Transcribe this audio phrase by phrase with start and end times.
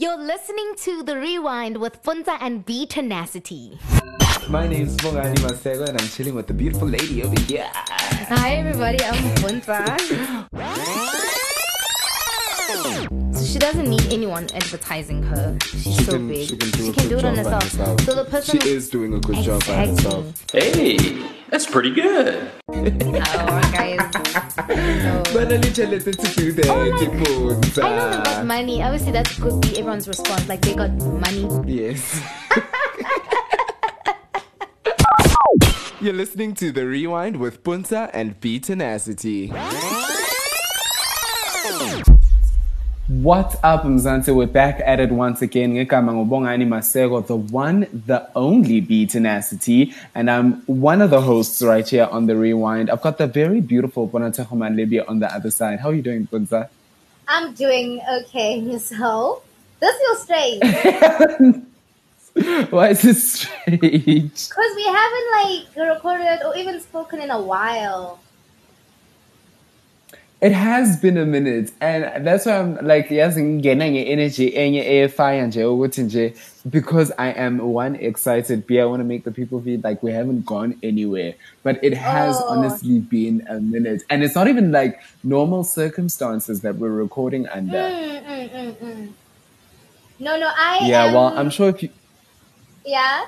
[0.00, 3.78] You're listening to The Rewind with Puntsa and B Tenacity.
[4.48, 7.68] My name's Bongani Masego and I'm chilling with the beautiful lady over here.
[7.74, 10.48] Hi everybody, I'm Puntsa.
[13.34, 15.56] So she doesn't need anyone advertising her.
[15.64, 16.48] She's She so can- big.
[16.48, 17.62] she can do a good do it on job by herself.
[17.62, 18.00] herself.
[18.02, 20.22] So the person She is doing a good job by Exactly.
[20.22, 20.44] herself.
[20.52, 22.50] Hey, that's pretty good.
[22.68, 23.98] Oh, guys.
[24.68, 25.22] No.
[25.32, 25.56] But I
[26.16, 27.84] to do that, Oh, like- Tipunza.
[27.84, 28.82] I know they got money.
[28.82, 30.48] Obviously, that could be everyone's response.
[30.48, 31.46] Like they got money.
[31.70, 32.20] Yes.
[36.00, 39.52] You're listening to The Rewind with Puntsa and B Tenacity.
[43.22, 44.34] What's up, Mzansi?
[44.34, 45.74] We're back at it once again.
[45.74, 51.62] Ngegama ngubongani Masego, the one, the only B Tenacity, and I'm one of the hosts
[51.62, 52.90] right here on the Rewind.
[52.90, 55.78] I've got the very beautiful Bonateko Libya on the other side.
[55.78, 56.68] How are you doing, Puntsa?
[57.28, 58.58] I'm doing okay.
[58.58, 59.44] Yourself?
[59.78, 61.62] This feels strange
[62.70, 63.68] Why is this strange?
[64.48, 68.18] because we haven't like recorded or even spoken in a while.
[70.42, 75.46] It has been a minute, and that's why I'm like, yes, getting energy, enye airfire
[75.46, 76.34] nje ukuthi nje,
[76.68, 78.66] because I am one excited.
[78.66, 81.94] B, I want to make the people feel like we haven't gone anywhere, but it
[81.94, 82.46] has Oh.
[82.54, 87.78] honestly been a minute, and it's not even like normal circumstances that we're recording under.
[87.78, 89.08] Mm, mm, mm, mm.
[90.18, 91.90] No, no, I Yeah, am, well, I'm sure if you.
[92.84, 93.26] Yeah.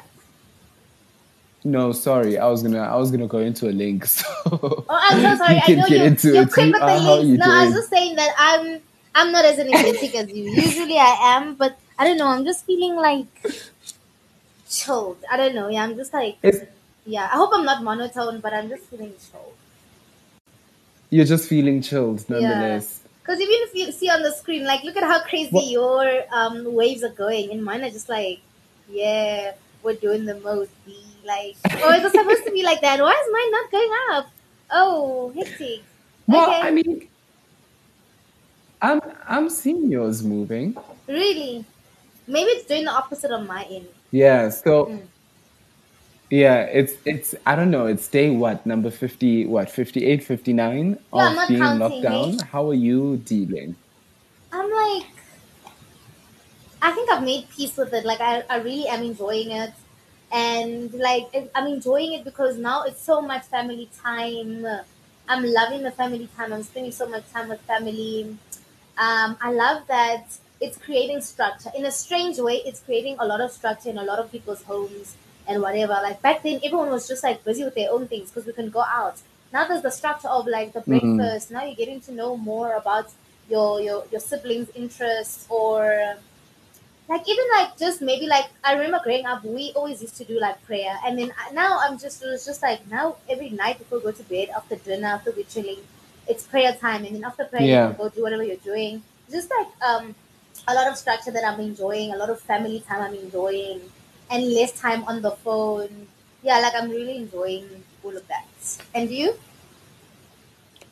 [1.66, 4.06] No, sorry, I was gonna, I was gonna go into a link.
[4.16, 5.60] So Oh, I'm so sorry.
[5.66, 6.04] I know get you.
[6.04, 6.52] into You're it.
[6.52, 7.26] quick with the links.
[7.28, 8.80] you No, I was just saying that I'm
[9.14, 10.44] I'm not as energetic as you.
[10.50, 12.26] Usually I am, but I don't know.
[12.28, 13.26] I'm just feeling like
[14.68, 15.18] chilled.
[15.30, 15.68] I don't know.
[15.68, 16.58] Yeah, I'm just like It's,
[17.06, 17.24] yeah.
[17.32, 19.54] I hope I'm not monotone, but I'm just feeling chilled.
[21.10, 23.00] you're just feeling chilled, nonetheless.
[23.22, 26.24] Because even if you see on the screen, like, look at how crazy What- your
[26.30, 28.40] um, waves are going, and mine are just like,
[28.90, 30.70] yeah, we're doing the most.
[30.84, 30.94] B.
[31.24, 33.00] Like, oh, it's supposed to be like that.
[33.00, 34.26] Why is mine not going up?
[34.70, 35.80] Oh, hectic.
[36.26, 36.60] Well, Okay.
[36.62, 37.08] I mean,
[38.82, 40.76] I'm I'm seeing yours moving.
[41.08, 41.64] Really?
[42.26, 43.88] Maybe it's doing the opposite on my end.
[44.10, 44.48] Yeah.
[44.50, 45.08] So Mm.
[46.30, 47.86] yeah, it's it's I don't know.
[47.86, 49.46] It's day what number fifty?
[49.46, 52.40] What 58, 59 Yeah, of being counting, locked down.
[52.40, 52.44] eh?
[52.52, 53.76] How are you dealing?
[54.52, 55.06] I'm like,
[56.82, 58.04] I think I've made peace with it.
[58.04, 59.72] Like, I, I really am enjoying it.
[60.34, 64.66] And, like, it- I'm enjoying it because now it's so much family time.
[65.28, 66.52] I'm loving the family time.
[66.52, 68.36] I'm spending so much time with family.
[68.98, 70.26] Um, I love that
[70.60, 71.70] it's creating structure.
[71.76, 74.62] In a strange way, it's creating a lot of structure in a lot of people's
[74.64, 75.14] homes
[75.48, 75.94] and whatever.
[76.08, 78.70] Like, back then, everyone was just, like, busy with their own things because we can
[78.70, 79.16] go out.
[79.52, 81.16] Now there's the structure of, like, the Mhm.
[81.16, 81.50] breakfast.
[81.52, 83.10] Now you're getting to know more about
[83.48, 86.16] your your your siblings' interests or
[87.08, 90.40] like even like just maybe like I remember growing up we always used to do
[90.40, 90.98] like prayer.
[91.04, 94.04] And then I- now I'm just it was just like now every night before we
[94.04, 95.78] go to bed after dinner after we're chilling
[96.26, 97.04] it's prayer time.
[97.04, 97.88] And then after prayer Yeah.
[97.88, 99.02] you can go do whatever you're doing.
[99.30, 100.14] Just like um
[100.68, 103.80] a lot of structure that I'm enjoying a lot of family time I'm enjoying
[104.30, 106.06] and less time on the phone.
[106.42, 107.68] Yeah like I'm really enjoying
[108.02, 108.46] all of that.
[108.94, 109.34] And you?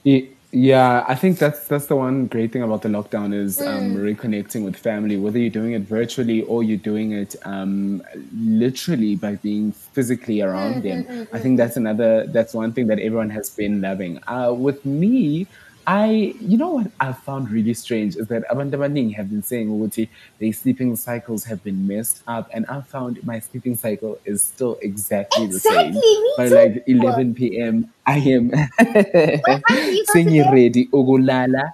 [0.04, 3.94] Ye- Yeah, I think that's that's the one great thing about the lockdown is um,
[3.94, 4.16] Mm.
[4.16, 5.16] reconnecting with family.
[5.16, 8.02] Whether you're doing it virtually or you're doing it um,
[8.34, 11.04] literally by being physically around Mm, them.
[11.04, 12.26] mm, mm, I think that's another.
[12.26, 14.18] That's one thing that everyone has been loving.
[14.26, 15.48] Uh, with me,
[15.86, 19.66] I you know what I found really strange is that abantu abaningi have been saying
[19.68, 24.42] ukuthi their sleeping cycles have been messed up, and I found my sleeping cycle is
[24.42, 25.90] still exactly the same.
[25.90, 26.54] Exactly, me By too.
[26.54, 27.92] like 11 p.m.
[28.06, 30.52] I am What time do you go to singing bed?
[30.54, 31.72] ready ukulala.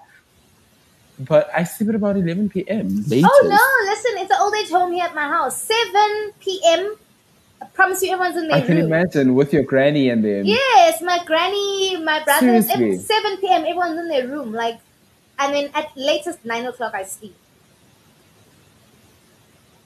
[1.20, 2.86] But I sleep at about 11 p.m.
[2.88, 3.28] Oh, latest.
[3.28, 3.90] Oh no!
[3.90, 5.60] Listen, it's an old age home here at my house.
[5.60, 6.94] Seven p.m.
[7.60, 8.86] I promise you, everyone's in their I can room.
[8.86, 10.46] imagine with your granny and them.
[10.46, 12.66] Yes, my granny, my brothers.
[12.66, 12.74] Seriously?
[12.74, 13.62] Every, Seven p.m.
[13.62, 14.52] Everyone's in their room.
[14.52, 14.78] Like,
[15.38, 17.34] and then at latest nine o'clock I sleep.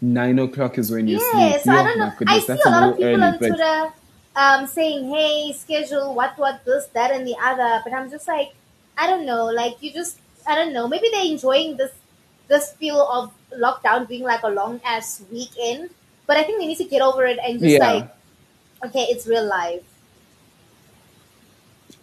[0.01, 1.75] Nine o'clock is when you Yes, sleep.
[1.75, 2.13] I don't know.
[2.17, 3.93] goodness, I see a lot of people early, on Twitter
[4.35, 8.53] um, saying, "Hey, schedule what, what, this, that, and the other." But I'm just like,
[8.99, 9.47] I don't know.
[9.47, 10.89] Like, you just, I don't know.
[10.89, 11.93] Maybe they're enjoying this,
[12.49, 15.91] this feel of lockdown being like a long ass weekend.
[16.33, 17.93] But I think they need to get over it and just Yeah.
[17.93, 18.09] like,
[18.87, 19.83] okay, it's real life.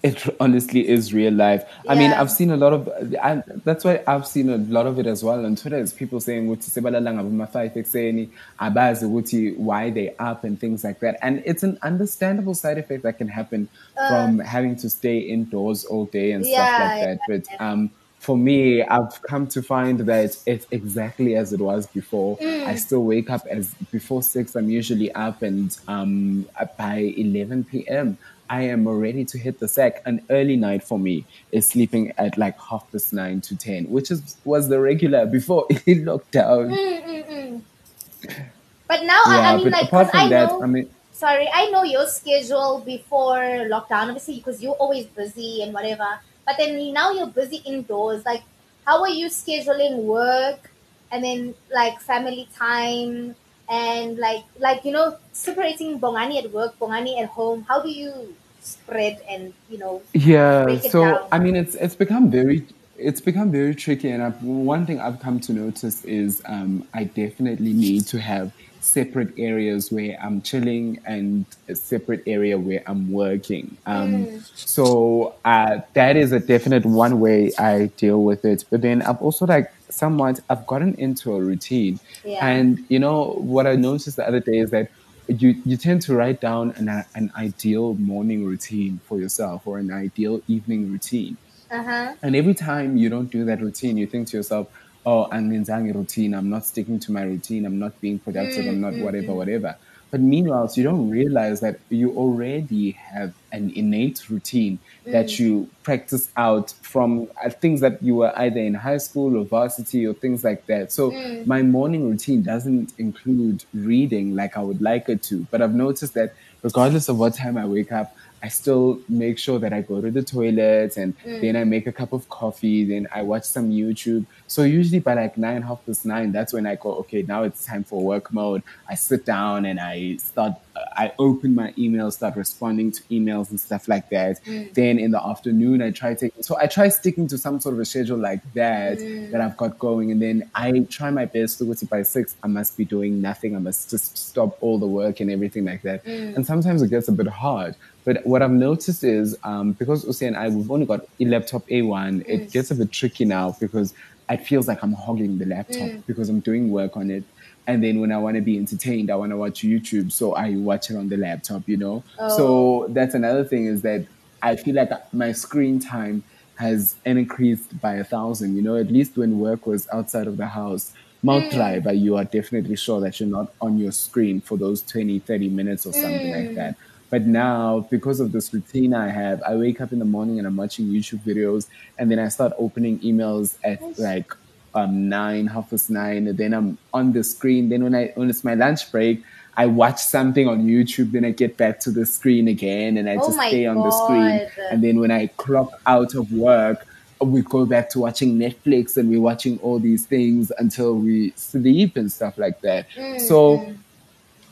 [0.02, 1.64] it honestly is real life.
[1.86, 2.88] I mean, I've seen a lot of,
[3.22, 5.78] I, that's why I've seen a lot of it as well on Twitter.
[5.78, 8.30] Is people saying ukuthi sebalalanga bama-five ekuseni
[8.62, 11.18] abazi ukuthi why they up and things like that.
[11.22, 13.68] And it's an understandable side effect that can happen
[14.08, 16.84] from having to stay indoors all day and stuff Uh.
[16.86, 17.20] Like that.
[17.28, 22.38] But um, for me, I've come to find that it's exactly as it was before.
[22.42, 22.78] I mm.
[22.78, 24.56] still wake up as before six.
[24.56, 26.46] I'm usually up, and um,
[26.78, 28.18] by 11 p.m.
[28.50, 30.02] I am ready to hit the sack.
[30.06, 34.12] An early night for me is sleeping at like half past nine to ten, which
[34.12, 36.76] is was the regular before lockdown.
[36.76, 38.46] Mm, mm,
[38.88, 40.64] but now, I, I mean, like, apart 'cause from I that, know.
[40.64, 43.38] I mean, sorry, I know your schedule before
[43.70, 46.20] lockdown, obviously, because you're always busy and whatever.
[46.50, 48.26] But then now you're busy indoors.
[48.26, 48.42] Like,
[48.84, 50.72] how are you scheduling work
[51.12, 53.36] and then like family time
[53.70, 57.66] and like like you know separating Bongani at work, Bongani at home?
[57.70, 61.28] How do you spread and you know Yeah, so?
[61.32, 62.66] I mean, it's it's become very
[63.00, 67.06] it's become very tricky, and I've, one thing I've come to notice is um, I
[67.06, 68.52] definitely need to have
[68.82, 73.78] separate areas where I'm chilling and a separate area where I'm working.
[73.86, 78.64] Um, so uh, that is a definite one way I deal with it.
[78.70, 82.46] But then I've also like somewhat I've gotten into a routine, Yeah.
[82.46, 84.90] and you know what I noticed the other day is that
[85.28, 89.92] you you tend to write down an an ideal morning routine for yourself or an
[89.92, 91.38] ideal evening routine.
[91.72, 92.16] Uh huh.
[92.22, 94.68] And every time you don't do that routine, you think to yourself,
[95.06, 96.34] oh, I'm in a routine.
[96.34, 97.66] I'm not sticking to my routine.
[97.66, 98.66] I'm not being productive.
[98.68, 99.76] I'm not whatever, whatever.
[100.12, 106.30] But meanwhile, you don't realize that you already have an innate routine that you practice
[106.36, 110.44] out from uh, things that you were either in high school or varsity or things
[110.44, 110.92] like that.
[110.92, 115.46] So my morning routine doesn't include reading like I would like it to.
[115.52, 116.34] But I've noticed that
[116.64, 120.12] regardless of what time I wake up, I still make sure that I go to
[120.12, 121.42] the toilet and mm.
[121.42, 124.26] then I make a cup of coffee, then I watch some YouTube.
[124.48, 127.66] So usually by like nine, half past nine, that's when I go, okay, now it's
[127.66, 128.64] time for work mode.
[128.88, 130.54] I sit down and I start,
[130.96, 134.44] I open my emails, start responding to emails and stuff like that.
[134.46, 134.74] Mm.
[134.74, 137.80] Then in the afternoon, I try taking, so I try sticking to some sort of
[137.82, 139.32] a schedule like that mm.
[139.32, 140.12] that I've got going.
[140.12, 143.22] And then I try my best to go to by six, I must be doing
[143.22, 143.56] nothing.
[143.56, 146.06] I must just stop all the work and everything like that.
[146.06, 146.36] Mm.
[146.36, 147.76] And sometimes it gets a bit hard.
[148.06, 151.68] But what I've noticed is um, because Usi and I, we've only got a laptop
[151.68, 153.94] A1, it gets a bit tricky now because
[154.30, 157.24] it feels like I'm hogging the laptop because I'm doing work on it.
[157.68, 160.12] And then when I want to be entertained, I want to watch YouTube.
[160.12, 162.04] So I watch it on the laptop, you know?
[162.18, 162.88] So oh.
[162.90, 164.06] that's another thing is that
[164.42, 166.24] I feel like my screen time
[166.56, 170.48] has increased by a thousand, you know, at least when work was outside of the
[170.48, 170.94] house.
[171.22, 174.82] Mouth dry, but you are definitely sure that you're not on your screen for those
[174.84, 176.56] 20, 30 minutes or something like mm.
[176.56, 176.78] that.
[177.10, 180.48] But now, because of this routine I have, I wake up in the morning and
[180.48, 181.68] I'm watching YouTube videos,
[181.98, 184.34] and then I start opening emails at like
[184.74, 187.70] um, nine, half past nine, and then I'm on the screen.
[187.70, 189.24] Then when I when it's my lunch break,
[189.58, 191.12] I watch something on YouTube.
[191.12, 193.92] Then I get back to the screen again, and I Oh just stay on the
[193.92, 194.50] screen.
[194.72, 196.86] And then when I clock out of work,
[197.20, 201.98] we go back to watching Netflix, and we're watching all these things until we sleep
[201.98, 202.88] and stuff like that.
[203.28, 203.74] So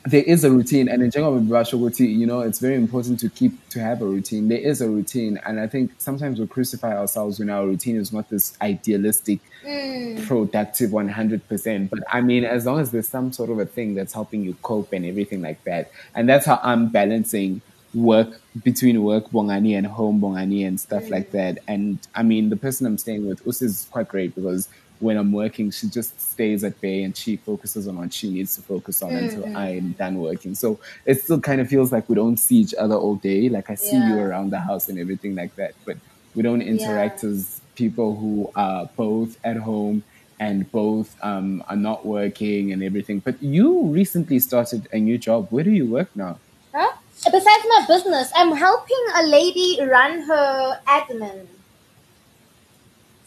[0.07, 3.79] there is a routine and in general you know it's very important to keep to
[3.81, 4.47] have a routine.
[4.47, 8.13] There is a routine and i think sometimes we crucify ourselves when our routine is
[8.13, 10.25] not this idealistic mm.
[10.25, 14.13] productive 100% but i mean as long as there's some sort of a thing that's
[14.13, 17.61] helping you cope and everything like that and that's how i'm balancing
[17.93, 21.31] work between work bongani and home bongani and stuff like mm.
[21.31, 21.57] that.
[21.67, 25.31] And i mean the person i'm staying with us is quite great because when I'm
[25.31, 29.01] working, she just stays at bay and she focuses on what she needs to focus
[29.01, 30.55] on until I'm done working.
[30.55, 33.49] So it still kind of feels like we don't see each other all day.
[33.49, 35.97] Like I see you around the house and everything like that, but
[36.35, 37.29] we don't interact Yeah.
[37.29, 40.03] as people who are both at home
[40.39, 43.19] and both um, are not working and everything.
[43.19, 45.47] But you recently started a new job.
[45.49, 46.39] Where do you work now?
[46.73, 46.91] Huh?
[47.25, 51.47] Besides my business, I'm helping a lady run her admin.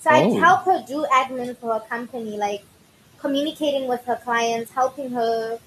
[0.00, 0.35] So I Oh.
[0.35, 2.62] help her do admin for her company, like
[3.19, 5.59] communicating with her clients, helping her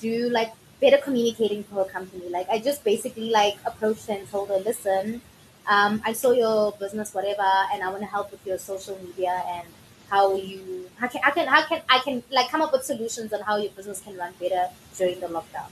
[0.00, 2.28] do like better communicating for her company.
[2.28, 5.20] Like I just basically like approached her and told her, listen,
[5.68, 9.42] um, I saw your business, whatever, and I want to help with your social media
[9.46, 9.66] and
[10.08, 13.32] how you how can I can how can I can like come up with solutions
[13.32, 15.70] on how your business can run better during the lockdown.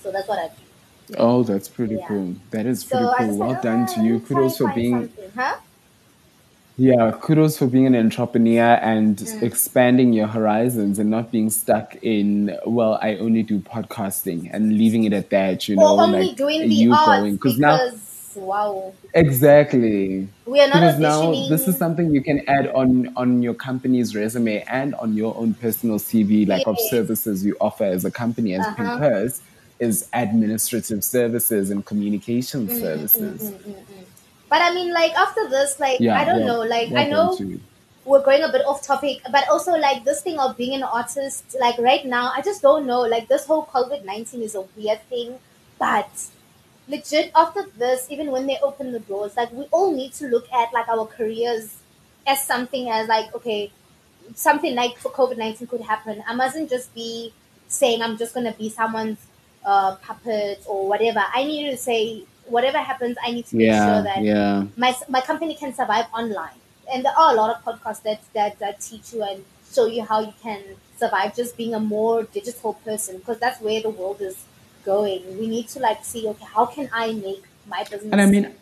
[0.00, 1.14] So that's what I do.
[1.16, 2.08] Oh, that's pretty Yeah.
[2.08, 2.36] cool.
[2.50, 3.36] That is pretty I cool.
[3.38, 4.14] Well like, done "Oh, to you.
[4.14, 5.56] let me try Kudos for being huh?
[6.80, 9.42] Yeah, kudos for being an entrepreneur and Mm.
[9.42, 15.02] expanding your horizons and not being stuck in, well, I only do podcasting and leaving
[15.04, 17.34] it at that, you know, only like doing the you arts going.
[17.34, 17.80] because now,
[18.36, 20.28] wow, exactly.
[20.46, 24.14] we are not Because now this is something you can add on on your company's
[24.14, 28.54] resume and on your own personal CV, like of services you offer as a company
[28.54, 29.00] as Uh-huh.
[29.00, 29.40] Pimpers,
[29.80, 33.52] is administrative services and communication Mm, services.
[34.48, 37.26] But I mean, like after this, like Yeah, I don't well, know, like I know
[37.28, 37.60] done to you.
[38.04, 41.56] we're going a bit off topic, but also like this thing of being an artist,
[41.60, 43.00] like right now, I just don't know.
[43.02, 45.38] Like this whole COVID nineteen is a weird thing,
[45.78, 46.08] but
[46.88, 50.50] legit after this, even when they open the doors, like we all need to look
[50.52, 51.76] at like our careers
[52.26, 53.70] as something as like okay,
[54.34, 56.22] something like for COVID nineteen could happen.
[56.26, 57.32] I mustn't just be
[57.68, 59.18] saying I'm just gonna be someone's
[59.64, 61.22] uh, puppet or whatever.
[61.34, 64.64] I need to say whatever happens, I need to make Yeah, sure that yeah.
[64.76, 66.58] my my company can survive online.
[66.92, 70.02] And there are a lot of podcasts that, that, that teach you and show you
[70.04, 70.62] how you can
[70.98, 74.36] survive just being a more digital person because that's where the world is
[74.84, 75.38] going.
[75.38, 78.54] We need to like see okay, how can I make my business And I mean,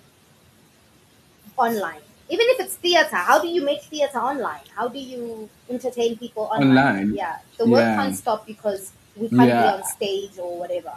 [1.57, 2.00] online?
[2.28, 4.62] Even if it's theater, how do you make theater online?
[4.75, 6.69] How do you entertain people online?
[6.78, 7.14] Online.
[7.14, 7.97] Yeah, the work Yeah.
[7.97, 9.62] can't stop because we can't Yeah.
[9.62, 10.93] be on stage or whatever.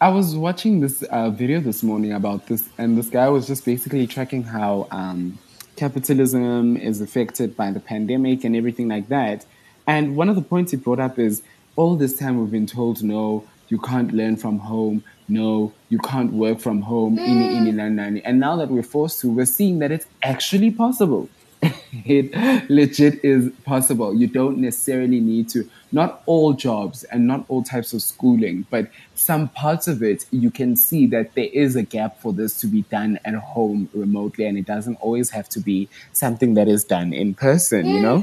[0.00, 3.64] I was watching this uh, video this morning about this, and this guy was just
[3.64, 5.40] basically tracking how um,
[5.74, 9.44] capitalism is affected by the pandemic and everything like that.
[9.88, 11.42] And one of the points he brought up is
[11.74, 16.32] all this time we've been told, no, you can't learn from home, no, you can't
[16.32, 18.24] work from home, ini, ini, nani, nani.
[18.24, 21.28] and now that we're forced to, we're seeing that it's actually possible.
[22.04, 24.14] it legit is possible.
[24.14, 28.90] You don't necessarily need to, not all jobs and not all types of schooling, but
[29.14, 32.66] some parts of it, you can see that there is a gap for this to
[32.66, 36.84] be done at home remotely, and it doesn't always have to be something that is
[36.84, 38.22] done in person, you know?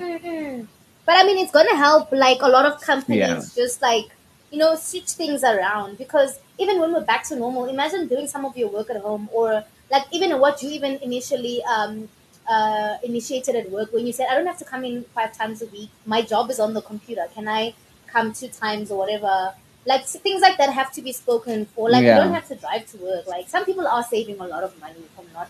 [1.06, 3.42] But I mean, it's gonna help like a lot of companies Yeah.
[3.56, 4.06] just like
[4.52, 8.46] you know switch things around because even when we're back to normal, imagine doing some
[8.46, 12.10] of your work at home or like even what you even initially um,
[12.48, 15.62] uh, initiated at work when you said I don't have to come in five times
[15.62, 15.90] a week.
[16.06, 17.26] My job is on the computer.
[17.34, 17.74] Can I
[18.08, 19.54] come two times or whatever?
[19.86, 21.90] Like things like that have to be spoken for.
[21.90, 22.16] Like Yeah.
[22.18, 23.28] you don't have to drive to work.
[23.28, 25.50] Like some people are saving a lot of money from not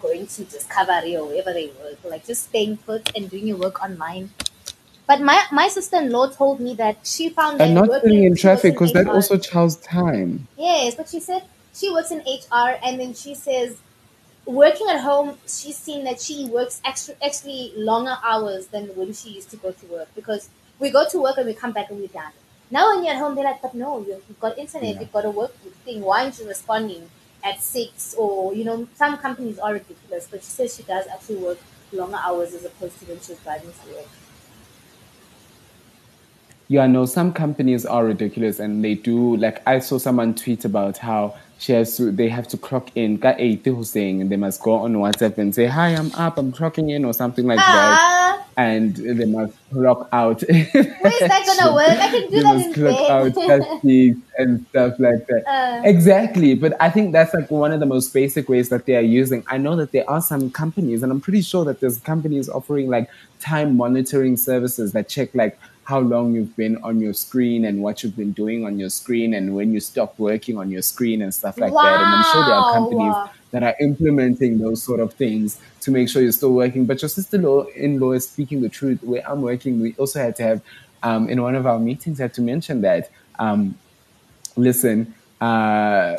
[0.00, 1.98] going to Discovery or wherever they work.
[2.04, 4.30] Like just staying put and doing your work online.
[5.06, 8.34] But my my sister in law told me that she found And not sitting in
[8.36, 10.48] traffic because that also chows time.
[10.56, 13.76] yes, but she said she works in HR and then she says
[14.46, 19.30] working at home she's seen that she works extra actually longer hours than when she
[19.30, 20.48] used to go to work because
[20.78, 22.32] we go to work and we come back and we're done.
[22.70, 25.00] Now when you're at home they're like, but no, you- you've got internet, Yeah.
[25.00, 25.52] you've got a work
[25.84, 26.02] thing.
[26.02, 27.10] Why aren't you responding
[27.42, 28.14] at six?
[28.14, 31.58] Or you know, some companies are ridiculous, but she says she does actually work
[31.92, 34.08] longer hours as opposed to when she was driving to work.
[36.68, 40.98] Yeah, no, some companies are ridiculous and they do like I saw someone tweet about
[40.98, 44.60] how she has to they have to clock in ka 8 saying and they must
[44.62, 47.98] go on WhatsApp and say, Hi, I'm up, I'm clocking in or something like that.
[48.00, 50.42] Ah, And they must clock out.
[50.42, 51.88] Where is that gonna work?
[51.88, 53.46] I can do they that must in clock out bed.
[53.46, 53.84] test
[54.38, 55.42] and stuff like that.
[55.46, 55.82] Uh.
[55.84, 56.54] exactly.
[56.54, 59.44] But I think that's like one of the most basic ways that they are using.
[59.48, 62.88] I know that there are some companies, and I'm pretty sure that there's companies offering
[62.88, 63.08] like
[63.40, 68.02] time monitoring services that check like how long you've been on your screen and what
[68.02, 71.32] you've been doing on your screen and when you stop working on your screen and
[71.32, 72.00] stuff like that.
[72.00, 73.14] And I'm sure there are companies
[73.52, 76.86] that are implementing those sort of things to make sure you're still working.
[76.86, 79.00] But your sister-in-law is speaking the truth.
[79.04, 80.60] Where I'm working, we also had to have
[81.04, 83.08] um, in one of our meetings had to mention that.
[83.38, 83.78] Um,
[84.56, 86.16] listen, uh,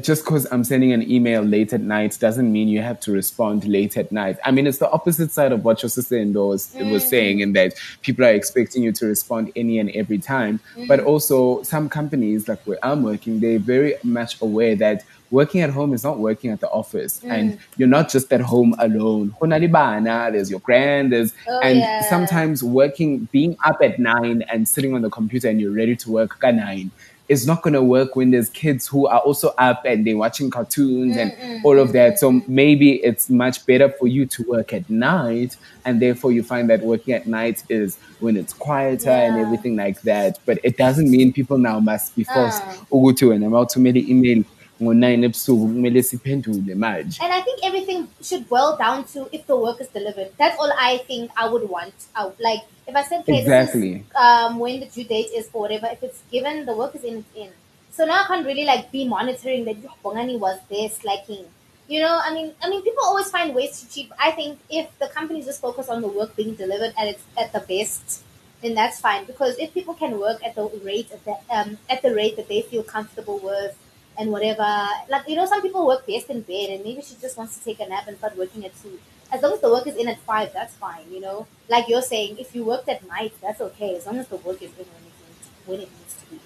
[0.00, 3.64] just because I'm sending an email late at night doesn't mean you have to respond
[3.66, 4.36] late at night.
[4.44, 7.74] I mean, it's the opposite side of what your sister-in-law was, was saying, in that
[8.02, 10.58] people are expecting you to respond any and every time.
[10.76, 10.88] Mm.
[10.88, 15.70] But also, some companies, like where I'm working, they're very much aware that working at
[15.70, 17.30] home is not working at the office, mm.
[17.30, 19.34] and you're not just at home alone.
[19.40, 22.02] There's your grand, there's Oh, and yeah.
[22.08, 26.10] sometimes working, being up at nine and sitting on the computer and you're ready to
[26.10, 26.90] work at nine
[27.28, 30.48] is not going to work when there's kids who are also up and they're watching
[30.50, 32.18] cartoons and all of that.
[32.18, 36.70] So maybe it's much better for you to work at night, and therefore you find
[36.70, 40.38] that working at night is when it's quieter and everything like that.
[40.46, 42.76] But it doesn't mean people now must be forced Ah.
[42.90, 44.44] ukuthi wena mawuthumela email
[44.82, 47.18] ngo-9 ebusuku kumele siphendule manje.
[47.22, 50.30] And I think everything should boil down to if the work is delivered.
[50.38, 51.94] That's all I think I would want.
[52.22, 53.92] Would, like if I said, okay, Exactly.
[53.94, 55.86] is um, when the due date is for whatever.
[55.90, 57.16] If it's given, the work is in.
[57.24, 57.50] It's in.
[57.90, 61.46] So now I can't really like be monitoring that "Yo, Bongani was there slacking.
[61.88, 64.10] You know, I mean, I mean, people always find ways to cheat.
[64.20, 67.52] I think if the companies just focus on the work being delivered at its at
[67.54, 68.22] the best,
[68.60, 69.24] then that's fine.
[69.24, 72.48] Because if people can work at the rate at the um, at the rate that
[72.48, 73.74] they feel comfortable with,
[74.18, 74.66] and whatever,
[75.08, 77.64] like you know, some people work best in bed, and maybe she just wants to
[77.64, 78.98] take a nap and start working at two.
[79.32, 81.04] As long as the work is in at five, that's fine.
[81.10, 83.96] You know, like you're saying, if you worked at night, that's okay.
[83.96, 86.36] As long as the work is in when it needs, when it needs to be
[86.36, 86.42] in,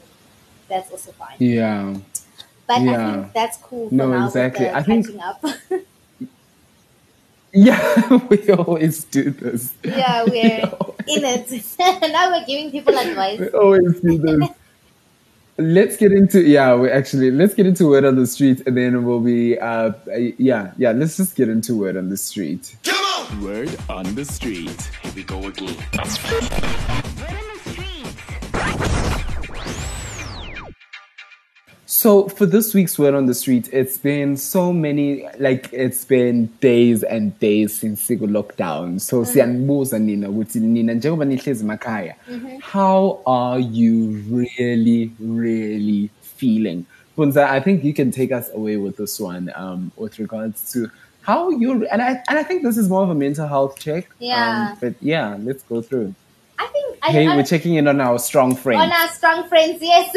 [0.68, 1.36] that's also fine.
[1.38, 1.96] Yeah.
[2.66, 3.88] but I think that's cool.
[3.92, 4.68] No, exactly.
[4.68, 5.44] I think- up.
[7.52, 9.74] Yeah, we always do this.
[9.82, 10.60] yeah, we're
[11.08, 11.76] in it.
[12.12, 13.40] now we're giving people advice.
[13.40, 14.48] We always do this.
[15.60, 16.74] Let's get into yeah.
[16.74, 19.92] We actually let's get into word on the street, and then we'll be uh
[20.38, 20.92] yeah yeah.
[20.92, 22.76] Let's just get into word on the street.
[22.82, 24.90] come on Word on the street.
[25.02, 25.76] Here we go again.
[32.00, 36.46] So for this week's word on the street, it's been so many like it's been
[36.62, 38.98] days and days since siku lockdown.
[38.98, 42.14] So siyanbuza nina ukuthi nina njengoba nihlezi emakhaya,
[42.62, 46.86] how are you really really feeling?
[47.18, 50.90] Puntsa, I think you can take us away with this one um, with regards to
[51.20, 54.08] how you and I and I think this is more of a mental health check.
[54.18, 54.70] Yeah.
[54.70, 56.14] Um, but yeah, let's go through.
[56.58, 58.84] I think I, Hey, I, we're checking in on our strong friends.
[58.84, 60.16] on our strong friends, yes.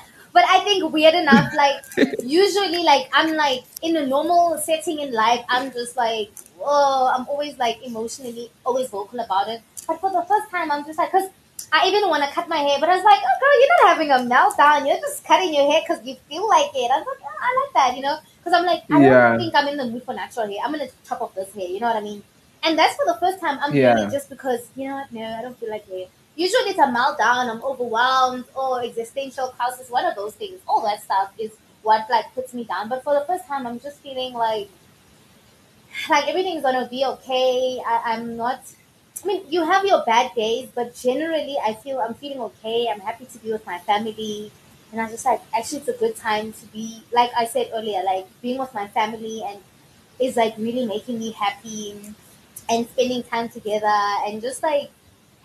[0.38, 1.82] but I think weird enough, like
[2.22, 6.30] usually, like I'm like in a normal setting in life, I'm just like,
[6.62, 9.62] oh, I'm always like emotionally always vocal about it.
[9.88, 11.28] But for the first time, I'm just like, cause
[11.72, 13.88] I even want to cut my hair, but I was like, oh girl, you're not
[13.92, 14.86] having a meltdown.
[14.86, 16.90] You're just cutting your hair because you feel like it.
[16.94, 19.10] I was like, oh, I like that, you know, because I'm like, I Yeah.
[19.30, 20.58] don't think I'm in the mood for natural hair.
[20.64, 21.66] I'm gonna chop off this hair.
[21.66, 22.22] You know what I mean?
[22.64, 23.94] And that's for the first time I'm Yeah.
[23.94, 26.08] doing it just because, you know what, no, I don't feel like it.
[26.38, 30.60] Usually it's a meltdown, I'm overwhelmed, or existential crisis, one of those things.
[30.66, 31.52] All that stuff is
[31.82, 32.88] what like puts me down.
[32.88, 34.70] But for the first time I'm just feeling like
[36.10, 37.80] like everything's gonna be okay.
[37.86, 38.60] I, I'm not
[39.22, 42.86] I mean, you have your bad days, but generally I feel I'm feeling okay.
[42.88, 44.52] I'm happy to be with my family.
[44.92, 47.70] And I was just like, actually it's a good time to be like I said
[47.74, 49.58] earlier, like being with my family and
[50.20, 51.96] is like really making me happy
[52.70, 53.86] and spending time together
[54.26, 54.90] and just like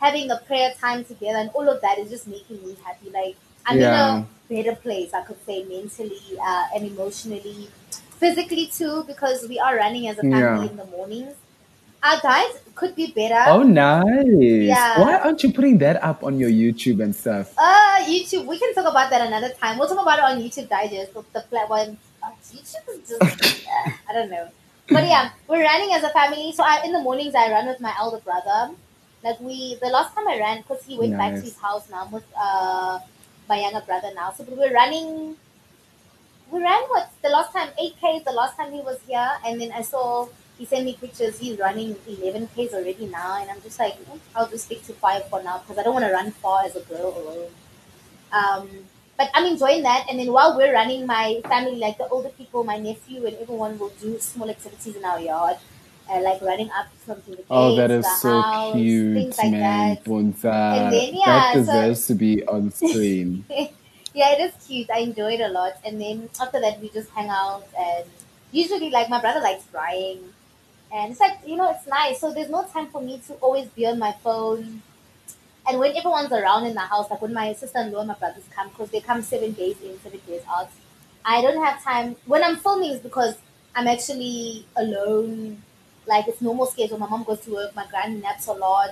[0.03, 3.09] having a prayer time together and all of that is just making me happy.
[3.19, 4.17] Like I'm Yeah.
[4.17, 4.27] in a
[4.63, 7.69] better place, I could say mentally uh, and emotionally,
[8.23, 10.71] physically too, because we are running as a family Yeah.
[10.71, 11.33] in the mornings.
[12.03, 13.41] Our diet could be better.
[13.47, 14.27] Oh, nice.
[14.71, 14.99] Yeah.
[15.01, 17.53] Why aren't you putting that up on your YouTube and stuff?
[17.57, 18.45] Uh, YouTube.
[18.45, 19.77] We can talk about that another time.
[19.79, 21.13] We'll talk about it on YouTube Digest.
[21.13, 21.95] The, platform.
[22.21, 23.21] Uh, YouTube is just.
[23.21, 24.49] uh, I don't know.
[24.89, 26.51] But yeah, we're running as a family.
[26.51, 28.61] So I, in the mornings, I run with my elder brother.
[29.23, 32.07] Like we, the last time I ran, because he went back to his house now
[32.11, 32.99] with uh
[33.49, 34.31] my younger brother now.
[34.31, 35.37] So we were running.
[36.51, 38.21] We ran what the last time eight k.
[38.25, 41.39] The last time he was here, and then I saw he sent me pictures.
[41.39, 44.93] He's running eleven k's already now, and I'm just like, "Mm, I'll just stick to
[44.93, 47.51] five for now because I don't want to run far as a girl alone.
[48.31, 48.69] Um,
[49.17, 50.05] but I'm enjoying that.
[50.09, 53.79] And then while we're running, my family, like the older people, my nephew, and everyone
[53.79, 55.57] will do small activities in our yard,
[56.09, 57.35] uh, like running up something.
[57.35, 59.95] The Oh, that is so house, cute, like man.
[59.95, 60.03] that.
[60.05, 63.45] And then, yeah, that so- deserves to be on screen.
[63.49, 64.89] yeah, it is cute.
[64.89, 65.73] I enjoy it a lot.
[65.85, 67.65] And then after that, we just hang out.
[67.77, 68.05] And
[68.51, 70.19] usually, like, my brother likes drawing.
[70.93, 72.19] And it's like, you know, it's nice.
[72.19, 74.83] So there's no time for me to always be on my phone.
[75.67, 78.13] And when everyone's around in the house, like when my sister in law and my
[78.15, 80.69] brothers come, because they come seven days in, seven days out,
[81.25, 82.15] I don't have time.
[82.25, 83.35] When I'm filming, is because
[83.75, 85.63] I'm actually alone.
[86.07, 86.97] Like, it's normal schedule.
[86.97, 88.91] My mom goes to work, my grand naps a lot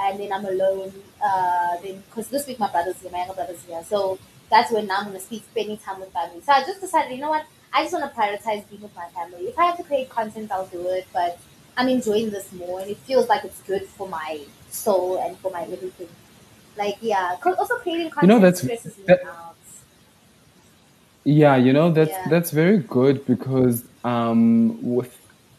[0.00, 0.92] and then I'm alone.
[1.24, 4.18] Uh, then because this week my brother's here, my younger brother's here, so
[4.50, 6.40] that's when now I'm gonna be spending time with family.
[6.42, 7.44] So I just decided, you know what?
[7.72, 9.46] I just want to prioritize being with my family.
[9.46, 11.06] If I have to create content, I'll do it.
[11.12, 11.38] But
[11.76, 15.50] I'm enjoying this more, and it feels like it's good for my soul and for
[15.52, 16.08] my everything.
[16.76, 19.54] Like yeah, 'cause also creating content know, that's- stresses me that- out.
[21.24, 22.28] Yeah, you know that's Yeah.
[22.28, 25.16] that's very good because um with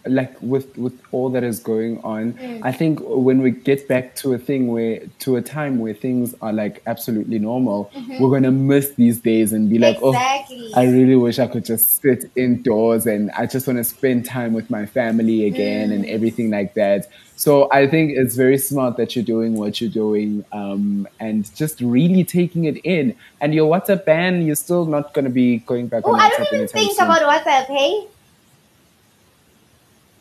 [0.07, 2.59] like with with all that is going on, Mm.
[2.63, 6.35] I think when we get back to a thing where to a time where things
[6.41, 10.79] are like absolutely normal, we're gonna miss these days and be like, oh, Mm-hmm.
[10.79, 14.53] I really wish I could just sit indoors and I just want to spend time
[14.53, 16.09] with my family again and Mm.
[16.13, 17.07] everything like that.
[17.37, 21.81] So I think it's very smart that you're doing what you're doing um, and just
[21.81, 23.15] really taking it in.
[23.41, 26.29] And your WhatsApp ban, you're still not going to be going back Oh, on I
[26.29, 27.05] don't even think soon.
[27.05, 28.07] about WhatsApp, hey?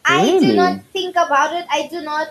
[0.05, 1.67] I do not think about it.
[1.71, 2.29] I do not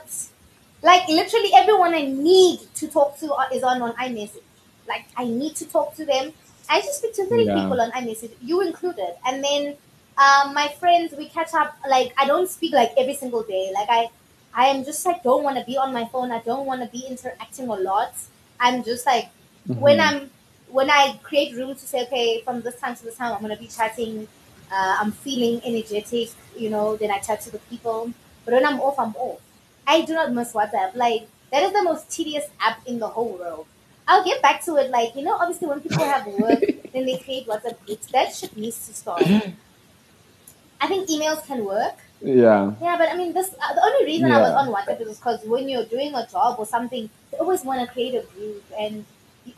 [0.82, 4.44] like literally everyone I need to talk to is on on iMessage.
[4.88, 6.34] Like I need to talk to them.
[6.70, 7.54] I just speak to three Yeah.
[7.54, 9.76] people on iMessage, you included, and then
[10.18, 11.76] um, my friends we catch up.
[11.90, 13.72] Like I don't speak like every single day.
[13.74, 14.10] Like I,
[14.54, 16.32] I am just like don't want to be on my phone.
[16.32, 18.14] I don't want to be interacting a lot.
[18.60, 19.30] I'm just like
[19.76, 20.30] when I'm
[20.68, 23.58] when I create room to say okay from this time to this time I'm gonna
[23.58, 24.28] be chatting.
[24.74, 26.96] Uh, I'm feeling energetic, you know.
[26.98, 28.12] Then I chat to the people.
[28.46, 29.40] But when I'm off, I'm off.
[29.86, 30.96] I do not miss WhatsApp.
[30.96, 33.68] Like that is the most tedious app in the whole world.
[34.08, 34.90] I'll get back to it.
[34.92, 36.60] Like you know, obviously when people have work,
[36.94, 38.08] then they create WhatsApp groups.
[38.08, 39.22] That shit needs to stop.
[40.82, 41.96] I think emails can work.
[42.22, 42.74] Yeah.
[42.82, 45.40] Yeah, but I mean, this uh, the only reason I was on WhatsApp is because
[45.46, 49.06] when you're doing a job or something, you always want to create a group, and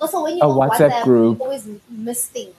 [0.02, 1.38] also when you're A on WhatsApp WhatsApp, group.
[1.38, 2.56] you always miss things.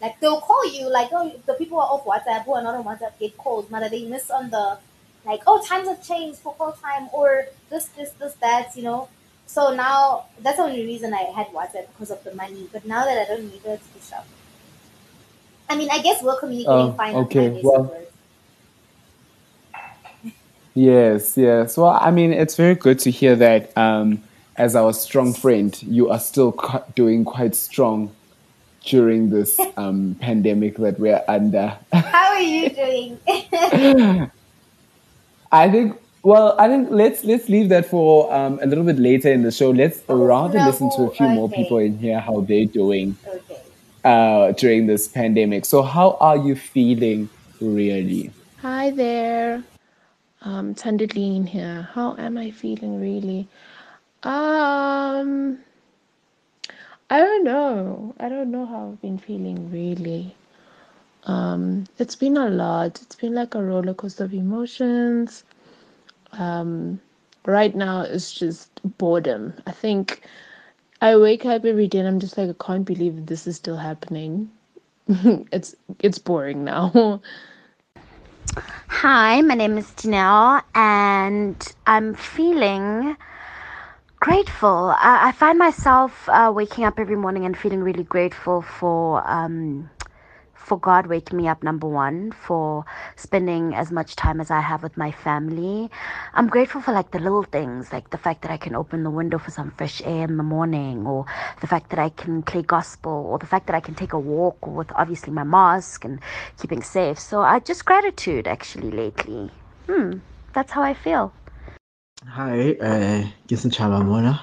[0.00, 2.84] Like they'll call you, like oh, the people are off WhatsApp who are not on
[2.84, 4.78] WhatsApp get calls, but they miss on the
[5.26, 9.08] like oh times have changed for call time or this this this that you know.
[9.46, 12.68] So now that's the only reason I had WhatsApp because of the money.
[12.72, 14.26] But now that I don't need it, it's shop.
[15.68, 17.94] I mean, I guess we're communicating Oh, fine okay, well-
[20.74, 21.76] Yes, yes.
[21.76, 24.22] Well, I mean, it's very good to hear that um,
[24.56, 26.54] as our strong friend, you are still
[26.94, 28.14] doing quite strong
[28.84, 31.76] during this um, pandemic that we're under.
[31.92, 33.18] How are you doing?
[35.52, 35.96] I think.
[36.22, 39.50] Well, I think let's let's leave that for um, a little bit later in the
[39.50, 39.70] show.
[39.70, 43.16] Let's Oh, rather no, listen to a few more people in here how they're doing
[43.26, 43.62] okay.
[44.04, 45.64] uh, during this pandemic.
[45.64, 48.30] So, how are you feeling, really?
[48.60, 49.64] Hi there.
[50.42, 51.88] Um, Tandaline here.
[51.94, 53.48] How am I feeling really?
[54.22, 55.58] Um,
[57.10, 58.14] I don't know.
[58.20, 60.36] I don't know how I've been feeling really.
[61.24, 63.02] Um, it's been a lot.
[63.02, 65.44] It's been like a roller coaster of emotions.
[66.32, 67.00] Um,
[67.46, 69.54] right now it's just boredom.
[69.66, 70.22] I think
[71.02, 73.76] I wake up every day and I'm just like, I can't believe this is still
[73.76, 74.50] happening.
[75.08, 77.20] it's it's boring now.
[78.88, 83.16] Hi, my name is Janelle, and I'm feeling
[84.20, 84.94] grateful.
[84.98, 89.90] I, I find myself uh, waking up every morning and feeling really grateful for um,
[90.54, 91.62] for God waking me up.
[91.64, 92.84] Number one, for
[93.16, 95.90] spending as much time as I have with my family.
[96.34, 99.10] I'm grateful for like the little things, like the fact that I can open the
[99.10, 101.26] window for some fresh air in the morning, or
[101.60, 104.18] the fact that I can play gospel, or the fact that I can take a
[104.18, 106.20] walk with obviously my mask and
[106.58, 107.18] keeping safe.
[107.18, 109.50] So I just gratitude actually lately.
[109.86, 110.18] Hmm,
[110.52, 111.32] that's how I feel.
[112.28, 114.40] Hi, uh, Chabamona.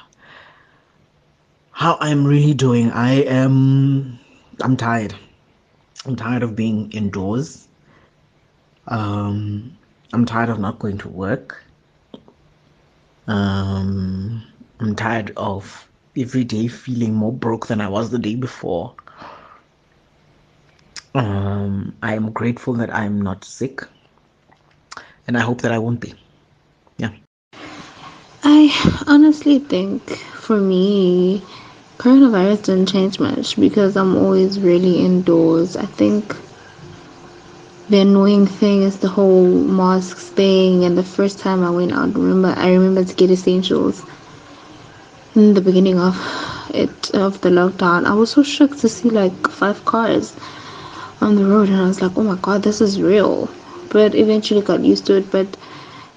[1.71, 2.91] How I'm really doing?
[2.91, 4.19] I am.
[4.61, 5.13] I'm tired.
[6.05, 7.67] I'm tired of being indoors.
[8.87, 9.77] Um,
[10.11, 11.63] I'm tired of not going to work.
[13.27, 14.43] Um,
[14.79, 15.87] I'm tired of
[16.17, 18.95] every day feeling more broke than I was the day before.
[21.15, 23.81] Um, I am grateful that I'm not sick,
[25.27, 26.15] and I hope that I won't be.
[28.43, 31.41] I honestly think for me,
[31.97, 35.75] coronavirus didn't change much because I'm always really indoors.
[35.75, 36.35] I think
[37.89, 40.83] the annoying thing is the whole masks thing.
[40.83, 44.05] And the first time I went out, remember, I remember to get essentials
[45.35, 46.15] in the beginning of
[46.73, 48.05] it of the lockdown.
[48.05, 50.35] I was so shocked to see like five cars
[51.21, 53.49] on the road, and I was like, oh my god, this is real.
[53.89, 55.31] But eventually got used to it.
[55.31, 55.47] But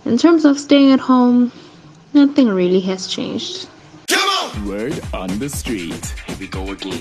[0.04, 1.52] in terms of staying at home,
[2.12, 3.68] Nothing really has changed.
[4.66, 6.14] Word on the street.
[6.26, 7.00] Here we go again.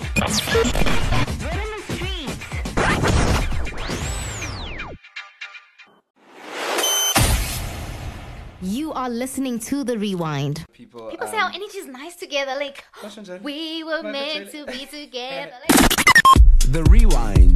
[8.61, 10.65] You are listening to the rewind.
[10.73, 12.55] People, People say um, our energy is nice together.
[12.59, 12.83] Like
[13.41, 15.51] we were meant to be together.
[16.67, 17.48] The rewind.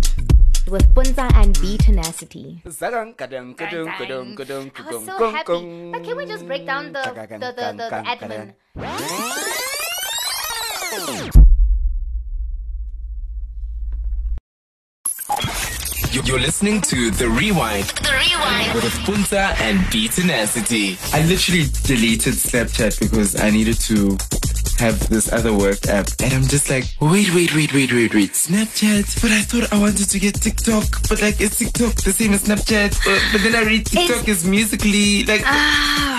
[0.74, 2.64] With Puntsa and B Tenacity.
[2.66, 2.76] I was
[5.06, 5.92] so happy.
[5.92, 8.56] But can we just break down the the the, the, the admin?
[16.12, 17.86] You- You're listening to The Rewind.
[17.86, 18.74] The Rewind.
[18.76, 20.98] With Puntsa and B Tenacity.
[21.12, 24.18] I literally deleted Snapchat because I needed to
[24.80, 26.08] have this other work app.
[26.22, 28.32] And I'm just like, wait, wait, wait, wait, wait, wait.
[28.32, 29.22] Snapchat?
[29.22, 31.08] But I thought I wanted to get TikTok.
[31.10, 32.96] But like, is TikTok the same as Snapchat?
[33.06, 35.44] Uh, but then I read TikTok is Musical.ly like.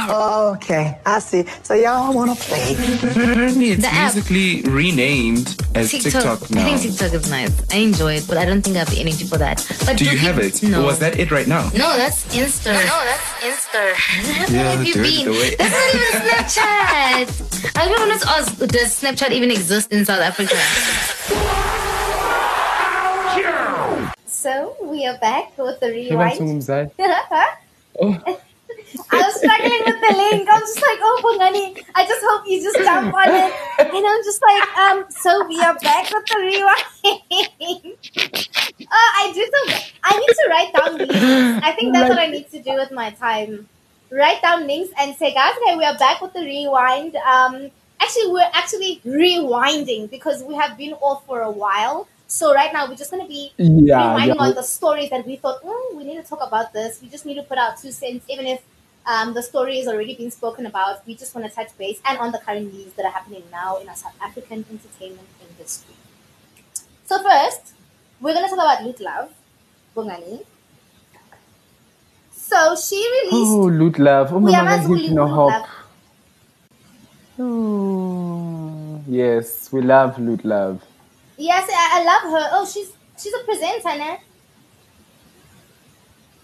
[0.06, 1.44] Oh, okay, I see.
[1.62, 2.74] So y'all want to play?
[3.10, 4.14] Apparently, it's The app.
[4.70, 6.66] renamed as TikTok, now.
[6.66, 7.52] I think TikTok is nice.
[7.72, 9.64] I enjoy it, but I don't think I have the energy for that.
[9.86, 10.62] But Do you have it?
[10.62, 10.82] No.
[10.84, 11.70] Was that it right now?
[11.74, 12.72] No, that's Insta.
[12.74, 13.94] No, that's Insta.
[14.54, 15.30] Yeah, Where have you do been?
[15.30, 17.76] way- That's not even Snapchat.
[17.80, 20.54] I don't want to ask, does Snapchat even exist in South Africa?
[24.26, 26.62] So we are back with the Hey, that's rewind.
[26.62, 26.90] Umzai.
[28.00, 28.18] Oh,
[29.10, 30.48] I was struggling with the link.
[30.50, 33.52] I'm just like, oh, Bongani, I just hope you just jump on it.
[33.78, 36.84] And I'm just like, um, so we are back with the rewind.
[38.90, 39.60] uh, I do so.
[40.04, 41.64] I need to write down links.
[41.64, 43.68] I think that's what I need to do with my time.
[44.10, 47.16] Write down links and say, guys, okay, we are back with the rewind.
[47.16, 47.70] Um,
[48.04, 52.06] actually we're actually rewinding because we have been off for a while.
[52.26, 54.42] So right now we're just gonna be Yeah, rewinding yeah.
[54.48, 57.00] on the stories that we thought, oh, we need to talk about this.
[57.02, 58.62] We just need to put out two cents, even if
[59.06, 61.06] um, the story has already been spoken about.
[61.06, 63.78] We just want to touch base and on the current news that are happening now
[63.78, 65.94] in our South African entertainment industry.
[67.06, 67.74] So first,
[68.20, 69.30] we're gonna talk about Loot Love,
[69.94, 70.44] Bongani.
[72.32, 74.32] So she released Oh, Loot Love.
[74.32, 75.66] Oh, my God, uli- no Loot hope.
[77.38, 80.82] Oh, yes, we love Loot Love.
[81.36, 82.48] Yes, I, I love her.
[82.52, 84.18] Oh, she's she's a presenter, ne?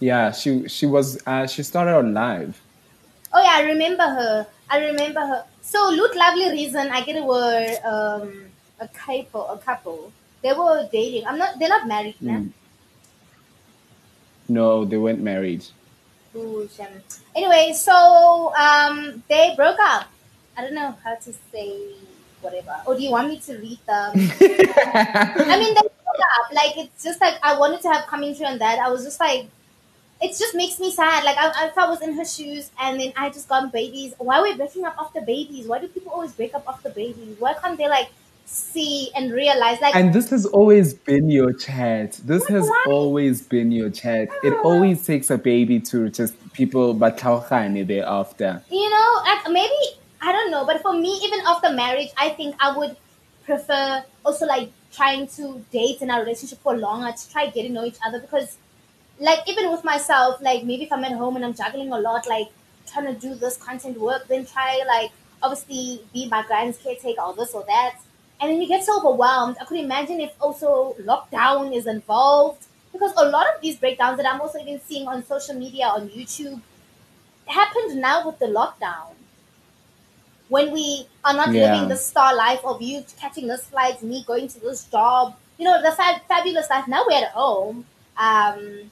[0.00, 2.60] Yeah, she she was uh, she started on live.
[3.32, 4.46] Oh yeah, I remember her.
[4.68, 5.44] I remember her.
[5.60, 10.12] So Loot Love and Reason, I get it were um a couple a couple.
[10.42, 11.26] They were dating.
[11.26, 12.40] I'm not they're not married now.
[12.40, 12.50] Mm.
[14.48, 15.64] No, they weren't married.
[17.36, 20.08] Anyway, so um they broke up.
[20.56, 21.92] I don't know how to say
[22.40, 22.74] whatever.
[22.86, 24.12] Or do you want me to read them?
[24.16, 26.52] I mean they broke up.
[26.52, 28.78] Like it's just like I wanted to have commentary on that.
[28.78, 29.46] I was just like
[30.20, 31.24] it just makes me sad.
[31.24, 34.38] Like I, if I was in her shoes and then I just got babies, why
[34.38, 35.66] are we breaking up after babies?
[35.66, 37.36] Why do people always break up after babies?
[37.38, 38.10] Why can't they like
[38.44, 42.20] see and realize like And this has always been your chat.
[42.24, 44.28] This has always been your chat.
[44.42, 48.62] It always takes a baby to just people but thereafter.
[48.70, 49.74] you know, like maybe
[50.22, 52.96] I don't know, but for me, even after marriage, I think I would
[53.44, 57.80] prefer also like trying to date in a relationship for longer to try getting to
[57.80, 58.58] know each other because
[59.20, 62.26] like even with myself, like maybe if I'm at home and I'm juggling a lot,
[62.28, 62.48] like
[62.86, 65.10] trying to do this content work, then try like
[65.42, 67.96] obviously be my grand's caretaker or this or that.
[68.40, 69.56] And then you get so overwhelmed.
[69.60, 72.66] I could imagine if also lockdown is involved.
[72.92, 76.08] Because a lot of these breakdowns that I'm also even seeing on social media, on
[76.08, 76.60] YouTube,
[77.46, 79.14] happened now with the lockdown.
[80.48, 81.62] When we are not Yeah.
[81.62, 85.64] living the star life of you catching this flight, me going to this job, you
[85.64, 86.88] know, the fab- fabulous life.
[86.88, 88.90] Now we're at home um,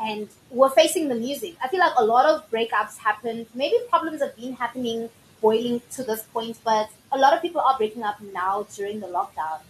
[0.00, 1.54] and we're facing the music.
[1.62, 3.46] I feel like a lot of breakups happened.
[3.54, 5.10] Maybe problems have been happening,
[5.40, 9.06] boiling to this point, but a lot of people are breaking up now during the
[9.06, 9.60] lockdown.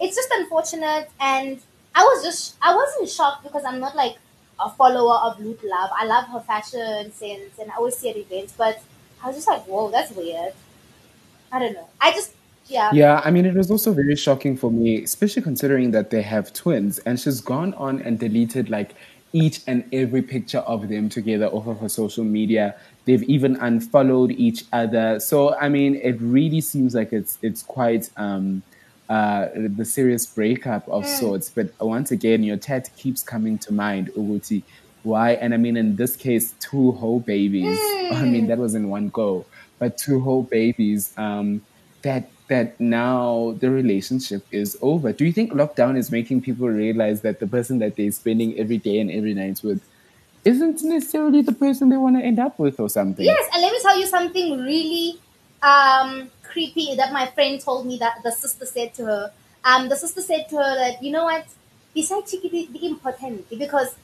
[0.00, 1.60] It's just unfortunate, and
[1.94, 4.16] I was just I wasn't shocked because I'm not like
[4.58, 5.90] a follower of Loot Love.
[5.94, 8.80] I love her fashion sense, and I always see at events, but
[9.22, 10.54] I was just like, whoa, that's weird.
[11.52, 11.88] I don't know.
[12.00, 12.32] I just
[12.70, 12.90] yeah.
[12.92, 16.52] Yeah, I mean, it was also very shocking for me, especially considering that they have
[16.52, 16.98] twins.
[17.00, 18.94] And she's gone on and deleted like
[19.32, 22.74] each and every picture of them together off of her social media.
[23.06, 25.20] They've even unfollowed each other.
[25.20, 28.62] So, I mean, it really seems like it's it's quite um,
[29.08, 31.18] uh, the serious breakup of Mm.
[31.18, 31.50] sorts.
[31.50, 34.64] But once again, your chat keeps coming to mind, Uguti.
[35.02, 35.32] Why?
[35.32, 37.78] And I mean, in this case, two whole babies.
[38.12, 39.46] I mean, that was in one go,
[39.78, 41.12] but two whole babies.
[41.16, 41.62] Um,
[42.02, 45.12] that that now the relationship is over.
[45.12, 48.76] Do you think lockdown is making people realize that the person that they're spending every
[48.76, 49.80] day and every night with
[50.44, 53.24] isn't necessarily the person they want to end up with or something?
[53.24, 55.18] Yes, and let me tell you something really
[55.62, 59.32] um, creepy that my friend told me that the sister said to her.
[59.64, 61.46] Um, the sister said to her that you know what,
[61.94, 63.94] besides chicky the important because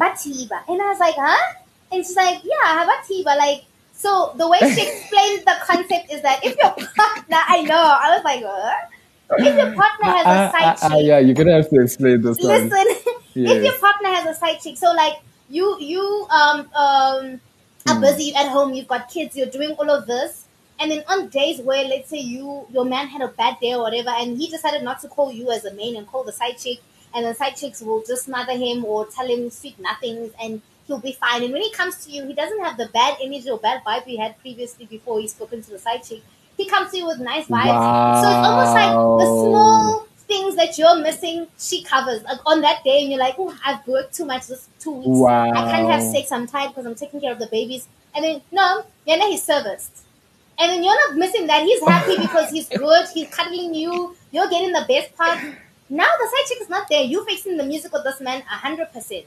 [0.00, 1.54] batiba, and I was like, huh?
[1.90, 3.64] And she's like, yeah, batiba, like.
[3.92, 8.14] So the way she explained the concept is that if your partner, I know, I
[8.16, 8.42] was like?
[9.42, 11.80] If your partner has Ah, a side ah, ah, chick, yeah, you're gonna have to
[11.82, 12.86] explain this listen
[13.44, 15.14] if your partner has a side chick so like
[15.48, 17.40] you you um um
[17.88, 18.00] are Mm.
[18.00, 20.46] busy at home you've got kids you're doing all of this
[20.78, 23.80] and then on days where let's say you your man had a bad day or
[23.82, 26.56] whatever and he decided not to call you as a main and call the side
[26.58, 26.78] chick
[27.14, 31.00] and the side chicks will just smother him or tell him sweet nothings and he'll
[31.00, 33.58] be fine and when he comes to you he doesn't have the bad energy or
[33.58, 36.22] bad vibe he had previously before he's spoken to the side chick
[36.56, 40.78] he comes to you with nice vibes so it's almost like the small things that
[40.78, 42.22] you're missing, she covers.
[42.22, 45.22] Like on that day, and you're like, oh, I've worked too much this two weeks.
[45.30, 46.32] I can't have sex.
[46.32, 47.88] I'm tired because I'm taking care of the babies.
[48.14, 50.04] And then, no, yeah, no, he's serviced.
[50.58, 51.62] And then you're not missing that.
[51.62, 53.06] He's happy because he's good.
[53.12, 54.16] He's cuddling you.
[54.30, 55.38] You're getting the best part.
[55.88, 57.02] Now the side chick is not there.
[57.02, 59.24] You're fixing the music with this man 100%.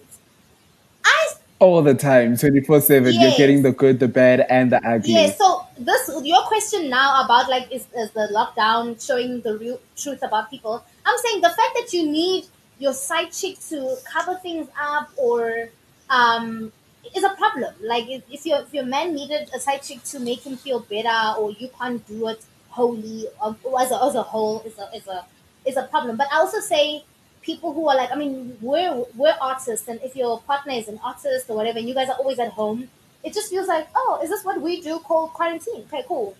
[1.04, 3.14] I All the time, 24 7.
[3.14, 5.14] You're getting the good, the bad, and the ugly.
[5.14, 9.80] Yeah, so this your question now about like is, is the lockdown showing the real
[9.96, 10.84] truth about people?
[11.06, 12.46] I'm saying the fact that you need
[12.78, 15.70] your side chick to cover things up or
[16.10, 16.74] um
[17.16, 17.74] is a problem.
[17.82, 20.82] Like if, if your if your man needed a side chick to make him feel
[20.82, 24.78] better or you can't do it wholly or, or as a as a whole is
[24.78, 25.26] a is a
[25.66, 26.18] is a problem.
[26.18, 27.06] But I also say
[27.46, 31.00] people who are like I mean we're we're artists and if your partner is an
[31.04, 32.90] artist or whatever and you guys are always at home
[33.24, 35.82] it just feels like, oh, is this what we do called quarantine?
[35.88, 36.36] Okay, cool.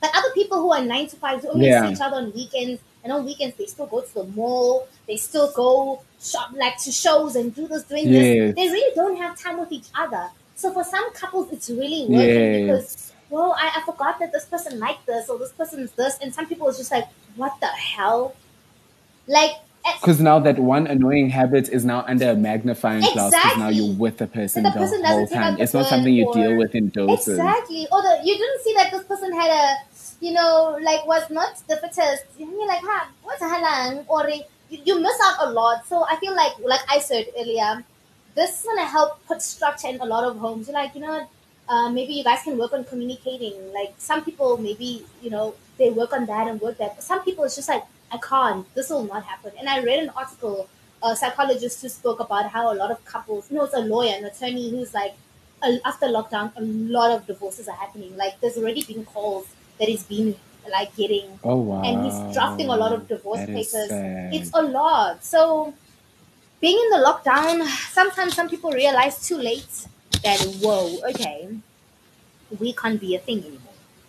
[0.00, 1.82] But other people who are nine to five who only Yeah.
[1.82, 5.16] see each other on weekends, and on weekends they still go to the mall, they
[5.16, 8.22] still go shop like to shows and do this, doing Yes.
[8.22, 8.54] this.
[8.54, 10.30] They really don't have time with each other.
[10.54, 14.78] So for some couples, it's really working because well, I, I forgot that this person
[14.78, 18.36] liked this or this person's this, and some people is just like, what the hell?
[19.26, 19.56] Like,
[19.92, 23.94] Because now that one annoying habit is now under a magnifying glass because now you're
[23.94, 25.60] with the person the the, person whole doesn't take out time.
[25.60, 27.38] It's not something you or- deal with in doses.
[27.38, 27.86] Exactly.
[27.92, 29.76] Or the, you didn't see that this person had a,
[30.24, 32.24] you know, like was not the fittest.
[32.38, 34.04] And you're like, huh, what's halang?
[34.08, 35.86] Or you, you miss out a lot.
[35.86, 37.84] So I feel like, like I said earlier,
[38.34, 40.66] this is gonna help put structure in a lot of homes.
[40.68, 41.28] You're like, you know?
[41.68, 43.72] Uh, maybe you guys can work on communicating.
[43.72, 46.96] Like some people, maybe you know, they work on that and work that.
[46.96, 48.74] But some people, it's just like, I can't.
[48.74, 49.52] This will not happen.
[49.58, 50.68] And I read an article,
[51.02, 54.24] a psychologist who spoke about how a lot of couples, no, it's a lawyer, an
[54.24, 55.14] attorney who's like,
[55.84, 58.16] after lockdown, a lot of divorces are happening.
[58.16, 59.46] Like there's already been calls
[59.78, 60.36] that he's been
[60.70, 61.82] like getting, Oh wow.
[61.82, 63.90] and he's drafting a lot of divorce That papers.
[64.36, 65.24] It's a lot.
[65.24, 65.72] So
[66.60, 69.86] being in the lockdown, sometimes some people realize too late
[70.22, 71.48] that whoa, okay,
[72.60, 73.60] we can't be a thing anymore.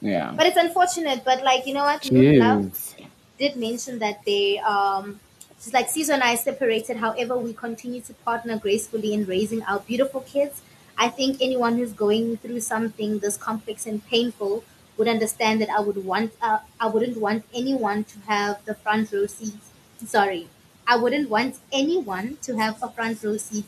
[0.01, 0.33] Yeah.
[0.35, 1.23] But it's unfortunate.
[1.25, 2.94] But like you know what, Love.
[3.37, 5.19] Did mention that they um
[5.57, 6.97] just like Sizwe and I separated.
[6.97, 10.61] However, we continue to partner gracefully in raising our beautiful kids.
[10.97, 14.63] I think anyone who's going through something this complex and painful
[14.97, 19.11] would understand that I would want uh, I wouldn't want anyone to have the front
[19.11, 19.55] row seat.
[20.05, 20.47] Sorry,
[20.87, 23.65] I wouldn't want anyone to have a front row seat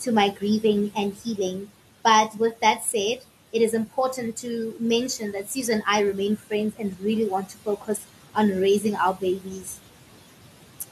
[0.00, 1.70] to my grieving and healing.
[2.02, 3.20] But with that said,
[3.52, 7.58] it is important to mention that Sizwe and I remain friends and really want to
[7.58, 9.80] focus on raising our babies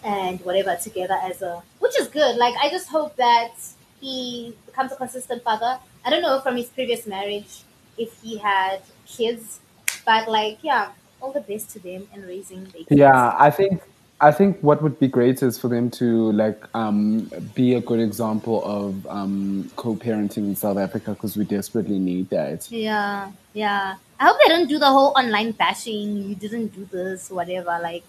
[0.05, 2.37] and whatever together as a which is good.
[2.37, 3.53] Like I just hope that
[4.01, 5.79] he becomes a consistent father.
[6.05, 7.63] I don't know from his previous marriage
[7.97, 9.61] if he had kids,
[10.05, 12.87] but like yeah, all the best to them and raising kids.
[12.91, 13.83] Yeah, I think
[14.21, 18.01] I think what would be great is for them to like um, be a good
[18.01, 22.71] example of um, co-parenting in South Africa because we desperately need that.
[22.71, 23.97] Yeah, yeah.
[24.21, 26.29] I hope they don't do the whole online bashing.
[26.29, 27.79] You didn't do this, whatever.
[27.83, 28.05] Like,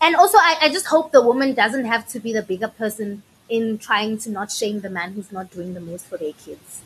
[0.00, 3.22] and also, I, I just hope the woman doesn't have to be the bigger person
[3.48, 6.82] in trying to not shame the man who's not doing the most for their kids.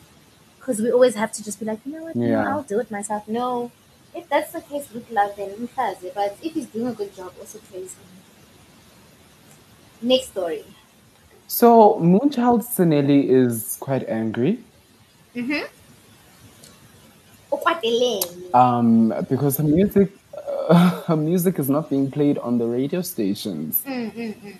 [0.57, 2.49] Because we always have to just be like, you know what, Yeah.
[2.49, 3.27] I'll do it myself.
[3.27, 3.71] No,
[4.15, 6.13] if that's the case with love, then mkaze.
[6.15, 8.05] But if he's doing a good job, also praise him.
[10.01, 10.63] Next story.
[11.47, 14.59] So Moonchild Sanelly is quite angry
[15.35, 15.65] Mm-hmm.
[18.53, 20.11] Um, because her music
[20.69, 23.83] uh, her music is not being played on the radio stations.
[23.85, 24.57] Mm, mm, mm.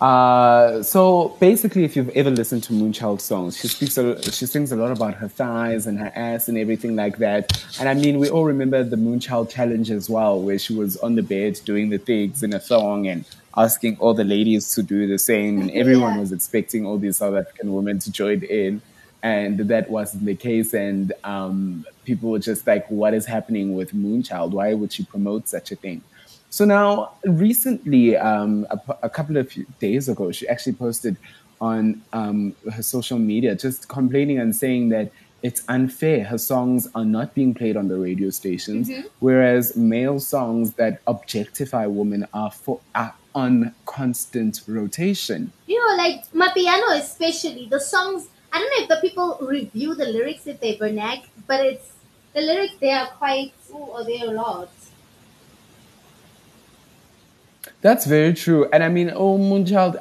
[0.00, 4.72] Uh, so basically, if you've ever listened to Moonchild songs, she speaks, a, she sings
[4.72, 7.62] a lot about her thighs and her ass and everything like that.
[7.78, 11.16] And I mean, we all remember the Moonchild challenge as well, where she was on
[11.16, 13.26] the bed doing the things in a thong and
[13.58, 16.20] asking all the ladies to do the same, and everyone Yeah.
[16.20, 18.80] was expecting all these South African women to join in,
[19.22, 20.72] and that wasn't the case.
[20.74, 24.50] And um, people were just like, "What is happening with Moonchild?
[24.52, 26.02] Why would she promote such a thing?"
[26.50, 31.16] So now, recently, um, a, a couple of days ago, she actually posted
[31.60, 36.24] on um, her social media just complaining and saying that it's unfair.
[36.24, 39.04] Her songs are not being played on the radio stations, Mhm.
[39.20, 45.52] whereas male songs that objectify women are for are on constant rotation.
[45.66, 48.26] You know, like Amapiano, especially the songs.
[48.52, 51.92] I don't know if the people review the lyrics if they vernac, but it's
[52.34, 52.74] the lyrics.
[52.80, 53.52] They are quite.
[53.70, 54.70] Ooh, or they're a lot.
[57.82, 58.68] That's very true.
[58.72, 59.96] And I mean, oh, Moonchild,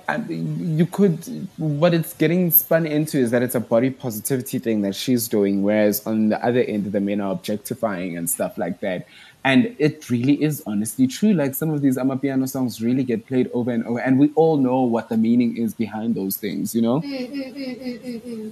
[0.75, 4.95] you could, what it's getting spun into is that it's a body positivity thing that
[4.95, 9.07] she's doing, whereas on the other end, the men are objectifying and stuff like that.
[9.43, 11.33] And it really is honestly true.
[11.33, 14.57] Like some of these Amapiano songs really get played over and over, and we all
[14.57, 16.99] know what the meaning is behind those things, you know?
[16.99, 18.51] Mm, mm, mm, mm, mm, mm.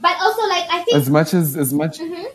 [0.00, 0.96] But also, like I think.
[0.96, 2.26] As much as, as much, Mhm.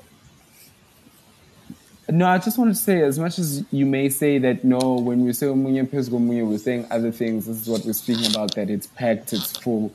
[2.12, 5.24] No, I just want to say, as much as you may say that no, when
[5.24, 7.46] we say Omunye Phezu Komunye, we're saying other things.
[7.46, 8.56] This is what we're speaking about.
[8.56, 9.94] That it's packed, it's full.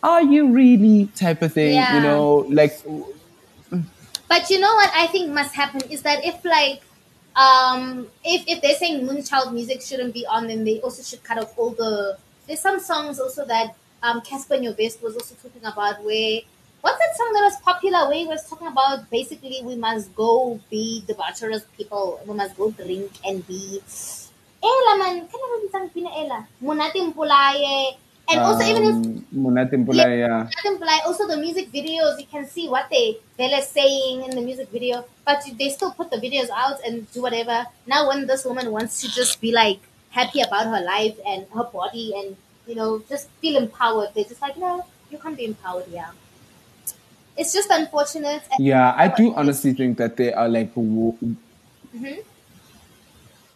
[0.00, 1.74] Are you really type of thing?
[1.74, 1.96] Yeah.
[1.96, 2.80] You know, like
[4.28, 6.82] But you know what I think must happen is that if like
[7.36, 11.38] um if if they're saying Moonchild music shouldn't be on, then they also should cut
[11.38, 12.18] off all the.
[12.46, 16.40] There's some songs also that um Cassper Nyovest was also talking about where.
[16.82, 20.60] What's that song that was popular where he was talking about basically we must go
[20.70, 23.80] be debaucherous people, we must go drink and be
[24.62, 26.46] Ela man, kailan pina Ela?
[26.62, 27.96] Munati mpulaye,
[28.28, 30.50] And also even if Um, Monate Mpula, yeah.
[30.80, 34.68] But, also the music videos, you can see what they they're saying in the music
[34.70, 37.66] video, but they still put the videos out and do whatever.
[37.86, 39.78] Now, when this woman wants to just be like
[40.10, 44.42] happy about her life and her body and you know just feel empowered, they're just
[44.42, 45.86] like, no, you can't be empowered.
[45.90, 46.10] Yeah,
[47.36, 48.42] it's just unfortunate.
[48.58, 52.24] Yeah, I do honestly think that they are like, Mhm.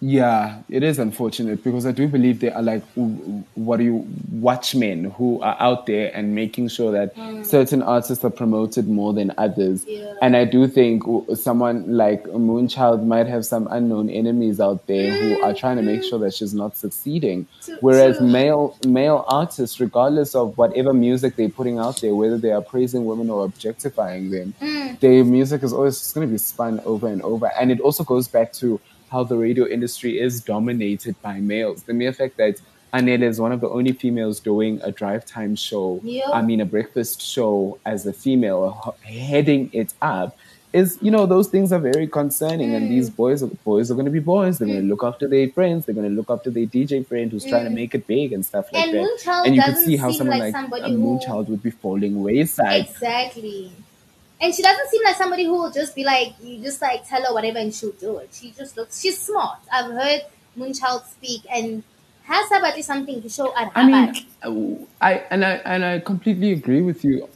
[0.01, 2.82] Yeah, it is unfortunate because I do believe they are like,
[3.55, 7.44] what do you, watchmen who are out there and making sure that Mm.
[7.44, 9.84] certain artists are promoted more than others.
[9.86, 10.14] Yeah.
[10.22, 11.03] And I do think
[11.34, 16.03] someone like Moonchild might have some unknown enemies out there who are trying to make
[16.03, 17.46] sure that she's not succeeding.
[17.62, 18.26] True- Whereas true.
[18.26, 23.05] male male artists, regardless of whatever music they're putting out there, whether they are praising
[23.05, 24.98] women or objectifying them, Mm.
[25.01, 27.51] their music is always going to be spun over and over.
[27.61, 28.80] And it also goes back to
[29.11, 31.82] how the radio industry is dominated by males.
[31.84, 32.61] The mere fact that
[32.92, 36.28] Anel is one of the only females doing a drive time show, Yeah.
[36.32, 40.36] I mean, a breakfast show as a female heading it up.
[40.72, 44.12] Is you know those things are very concerning, and these boys boys are going to
[44.12, 44.58] be boys.
[44.58, 45.84] They're going to look after their friends.
[45.84, 47.74] They're going to look after their DJ friend who's trying to Mm.
[47.74, 49.02] make it big and stuff like And that.
[49.02, 52.22] Moonchild and you can see how someone like like, a who- Moonchild would be falling
[52.22, 52.86] wayside.
[52.88, 53.72] Exactly.
[54.41, 57.22] And she doesn't seem like somebody who will just be like, you just like tell
[57.22, 58.30] her whatever and she'll do it.
[58.32, 59.59] She just looks, she's smart.
[59.70, 60.22] I've heard
[60.59, 61.82] Moonchild speak and
[62.22, 66.80] has about something to show at I mean, I and I and I completely agree
[66.80, 67.28] with you.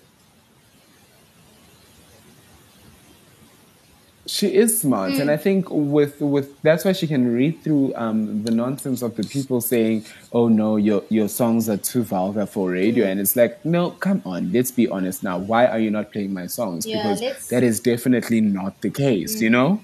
[4.26, 5.42] She is smart, and I mm.
[5.42, 9.60] think with with that's why she can read through um, the nonsense of the people
[9.60, 13.10] saying, "Oh no, your your songs are too vulgar for radio," mm.
[13.10, 15.36] and it's like, no, come on, let's be honest now.
[15.36, 16.86] Why are you not playing my songs?
[16.86, 19.42] Yeah, because let's- that is definitely not the case.
[19.42, 19.52] You mm.
[19.52, 19.80] know?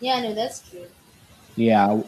[0.00, 0.86] Yeah, no, that's true.
[1.56, 2.02] Yeah.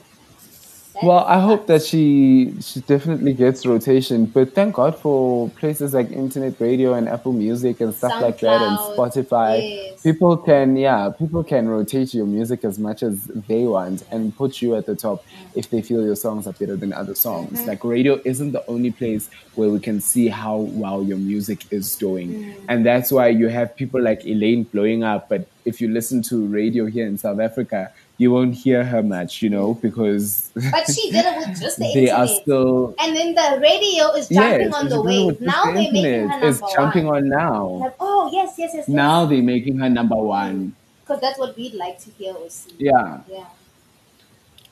[1.03, 4.27] Well, I hope that she she definitely gets rotation.
[4.27, 8.61] But thank God for places like internet radio and Apple Music and stuff like that
[8.61, 9.61] and Spotify.
[9.61, 10.03] yes.
[10.03, 14.61] People can yeah, people can rotate your music as much as they want and put
[14.61, 15.25] you at the top
[15.55, 17.61] if they feel your songs are better than other songs.
[17.61, 17.67] Mhm.
[17.69, 21.97] Like radio isn't the only place where we can see how well your music is
[21.97, 22.29] doing.
[22.33, 22.55] Mm.
[22.69, 25.29] And that's why you have people like Elaine blowing up.
[25.29, 29.43] But if you listen to radio here in South Africa, you won't hear her much,
[29.43, 33.35] you know, because But she did it with just the they are still and then
[33.35, 35.41] the radio is jumping yes, on the wave.
[35.41, 36.31] Now the they're making her internet.
[36.31, 37.17] number It's jumping one.
[37.25, 37.67] on now.
[37.67, 38.89] Like, oh, yes, yes, yes.
[38.89, 40.75] Now they're making her number one.
[41.01, 42.73] Because that's what we'd like to hear or see.
[42.79, 43.21] Yeah.
[43.29, 43.47] Yeah.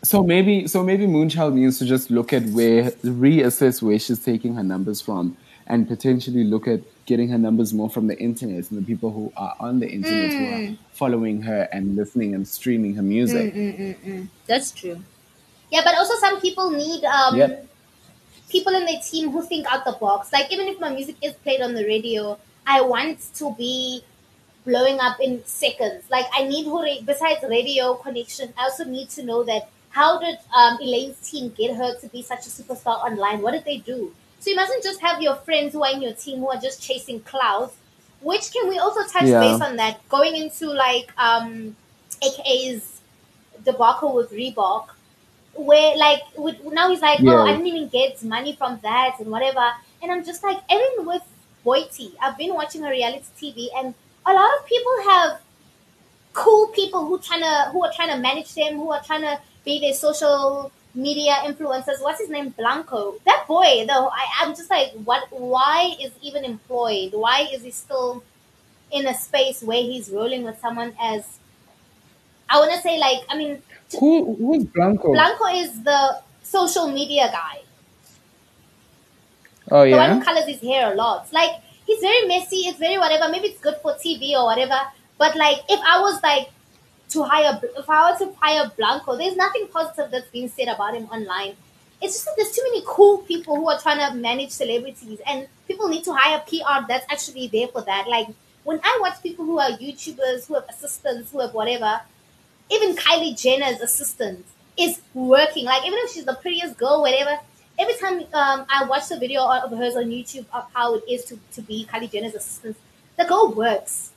[0.03, 4.55] So maybe so maybe Moonchild needs to just look at where reassess where she's taking
[4.55, 5.37] her numbers from
[5.67, 6.81] and potentially look at
[7.11, 10.33] getting her numbers more from the internet and the people who are on the internet
[10.39, 10.55] who Mm.
[10.55, 10.63] are
[11.01, 13.47] following her and listening and streaming her music.
[13.55, 14.29] Mm, mm, mm, mm.
[14.47, 14.99] That's true.
[15.71, 17.67] Yeah, but also some people need um Yep.
[18.49, 20.33] people in their team who think out the box.
[20.33, 24.05] Like even if my music is played on the radio, I want to be
[24.65, 26.05] blowing up in seconds.
[26.11, 30.11] Like I need who ra- besides radio connection, I also need to know that how
[30.21, 33.43] did um, Elaine's team get her to be such a superstar online?
[33.43, 34.15] What did they do?
[34.41, 36.83] So you mustn't just have your friends who are in your team who are just
[36.83, 37.75] chasing clouds.
[38.23, 39.41] Which can we also touch Yeah.
[39.41, 40.07] base on that?
[40.09, 41.77] Going into like um
[42.23, 43.01] AKA's
[43.65, 44.87] debacle with Reebok,
[45.55, 49.31] where like with, now he's like, oh, I didn't even get money from that and
[49.31, 49.67] whatever.
[50.03, 51.23] And I'm just like, even with
[51.65, 53.95] Boity, I've been watching a reality TV, and
[54.27, 55.41] a lot of people have
[56.33, 59.41] cool people who trying to who are trying to manage them, who are trying to
[59.65, 62.01] be their social media influencers.
[62.03, 62.51] What's his name?
[62.51, 63.17] Blanco.
[63.27, 65.25] That boy, though, I, I'm just like, what?
[65.31, 67.13] Why is he even employed?
[67.15, 68.23] Why is he still
[68.91, 71.39] in a space where he's rolling with someone as
[72.49, 73.63] I want to say, like, I mean,
[73.99, 75.13] Who who's Blanco?
[75.13, 77.63] Blanco is the social media guy.
[79.71, 81.33] Oh yeah, The one who colors his hair a lot.
[81.33, 81.53] Like
[81.87, 82.57] he's very messy.
[82.69, 83.29] It's very whatever.
[83.31, 84.79] Maybe it's good for TV or whatever.
[85.19, 86.51] But like, if I was like
[87.11, 90.95] to hire, if I were to hire Blanco, there's nothing positive that's being said about
[90.95, 91.57] him online.
[92.03, 95.49] It's just that there's too many cool people who are trying to manage celebrities, and
[95.69, 98.09] people need to hire PR that's actually there for that.
[98.09, 98.29] Like
[98.65, 102.01] when I watch people who are YouTubers, who have assistants, who have whatever,
[102.71, 104.47] even Kylie Jenner's assistant
[104.79, 105.65] is working.
[105.65, 107.39] Like even if she's the prettiest girl, whatever.
[107.79, 111.25] Every time um, I watch the video of hers on YouTube of how it is
[111.27, 112.77] to, to be Kylie Jenner's assistant,
[113.17, 114.10] the girl works.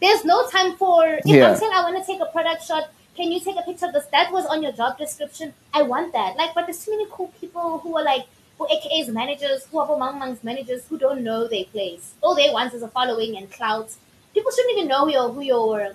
[0.00, 1.50] There's no time for if Yeah.
[1.50, 2.90] I'm saying I want to take a product shot.
[3.16, 4.06] Can you take a picture of this?
[4.06, 5.54] That was on your job description.
[5.72, 6.36] I want that.
[6.36, 8.26] Like, but there's too many cool people who are like,
[8.58, 12.12] who AKA's managers, who are Mang Mang's managers, who don't know their place.
[12.20, 13.90] All they want is a following and clout.
[14.32, 15.94] People shouldn't even know who your, who your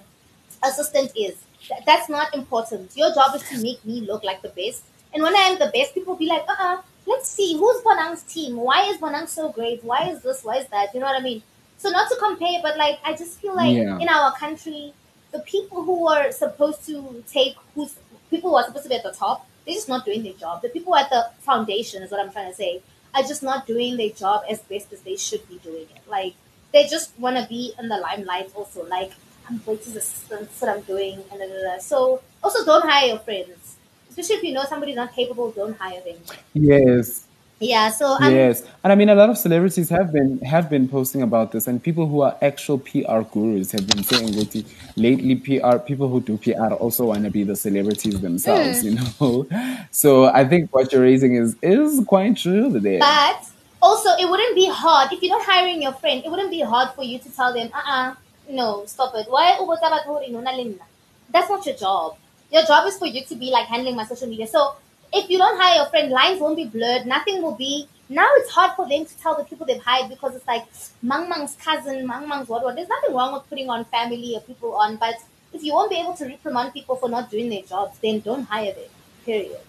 [0.64, 1.36] assistant is.
[1.70, 2.96] That, that's not important.
[2.96, 4.84] Your job is to make me look like the best.
[5.14, 8.24] And when I am the best, people be like, uh uh let's see who's Bonang's
[8.24, 8.56] team.
[8.58, 9.84] Why is Bonang so great?
[9.84, 10.44] Why is this?
[10.44, 10.94] Why is that?
[10.94, 11.42] You know what I mean?
[11.80, 13.98] So not to compare, but like I just feel like Yeah.
[14.00, 14.94] in our country,
[15.32, 17.96] the people who are supposed to take who's
[18.30, 20.62] people who are supposed to be at the top, they're just not doing their job.
[20.62, 22.82] The people at the foundation is what I'm trying to say
[23.16, 26.02] are just not doing their job as best as they should be doing it.
[26.08, 26.34] Like
[26.74, 28.52] they just want to be in the limelight.
[28.56, 29.12] Also, like
[29.50, 31.80] I'm Boyce's assistant, that's what I'm doing, and da, da, da.
[31.80, 33.78] so also don't hire your friends,
[34.10, 35.52] especially if you know somebody's not capable.
[35.52, 36.18] Don't hire them.
[36.54, 37.26] Yes.
[37.60, 37.90] Yeah.
[37.90, 41.22] So I'm, Yes, and I mean a lot of celebrities have been have been posting
[41.22, 45.78] about this, and people who are actual PR gurus have been saying the- lately PR
[45.78, 48.84] people who do PR also want to be the celebrities themselves, Mm.
[48.86, 49.48] you know.
[49.92, 53.00] So I think what you're raising is is quite true there.
[53.00, 53.44] But
[53.82, 56.22] also, it wouldn't be hard if you're not hiring your friend.
[56.26, 58.16] It wouldn't be hard for you to tell them, uh, uh
[58.50, 59.28] no, stop it.
[59.30, 60.86] Why ubota batho hore no na le nna?"
[61.32, 62.16] That's not your job.
[62.52, 64.48] Your job is for you to be like handling my social media.
[64.48, 64.76] So
[65.14, 67.06] if you don't hire your friend, lines won't be blurred.
[67.06, 67.88] Nothing will be.
[68.10, 70.66] Now it's hard for them to tell the people they've hired because it's like
[71.02, 72.76] Mang Mang's cousin, Mang Mang's what what.
[72.76, 75.16] There's nothing wrong with putting on family or people on, but
[75.54, 78.44] if you won't be able to reprimand people for not doing their jobs, then don't
[78.44, 78.90] hire them.
[79.26, 79.60] Period.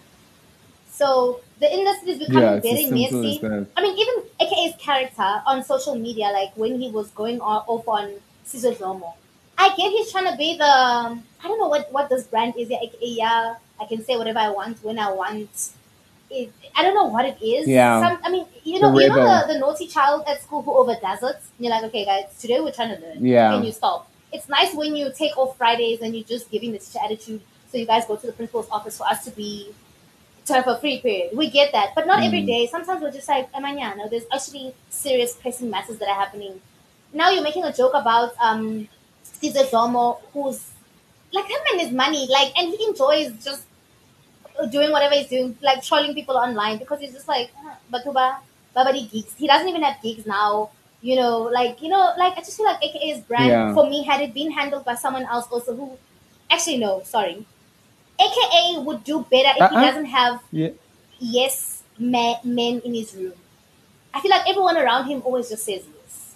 [0.91, 3.41] So the industry is becoming Yeah, very messy.
[3.77, 8.15] I mean, even AKA's character on social media, like when he was going off on
[8.47, 9.15] Sizwe Dhlomo,
[9.57, 12.55] I get he's trying to be the um, I don't know what what this brand
[12.59, 12.69] is.
[12.71, 15.71] Yeah, AKA, yeah, I can say whatever I want when I want.
[16.31, 17.67] It, I don't know what it is.
[17.67, 18.01] Yeah.
[18.01, 20.73] Some, I mean, you The know, you know the, the naughty child at school who
[20.77, 21.41] overdoes it.
[21.59, 23.25] You're like, okay, guys, today we're trying to learn.
[23.27, 23.51] Yeah.
[23.53, 24.09] Can you stop?
[24.33, 27.41] It's nice when you take off Fridays and you're just giving the teacher attitude.
[27.73, 29.71] So you guys go to the principal's office for us to be
[30.47, 31.37] to have a free period.
[31.37, 32.47] We get that, but not every Mm.
[32.47, 32.67] day.
[32.67, 36.61] Sometimes we're just like, Amanyano, there's actually serious pressing matters that are happening.
[37.13, 38.89] Now you're making a joke about um
[39.25, 40.71] Sizwe Dhlomo, who's
[41.33, 43.65] like that man is money, like, and he enjoys just
[44.67, 48.37] doing whatever he's doing, like trolling people online because he's just like, "Ah, Batuba,
[48.77, 49.35] Babadi gigs.
[49.37, 50.71] He doesn't even have geeks now.
[51.03, 53.75] You know, like you know, like I just feel like AKA's brand Yeah.
[53.75, 55.97] for me had it been handled by someone else also who
[56.51, 57.47] actually no, sorry.
[58.21, 59.81] AKA would do better if he Uh-uh.
[59.87, 60.71] doesn't have Yeah.
[61.19, 63.33] yes men, men in his room.
[64.13, 66.35] I feel like everyone around him always just says yes.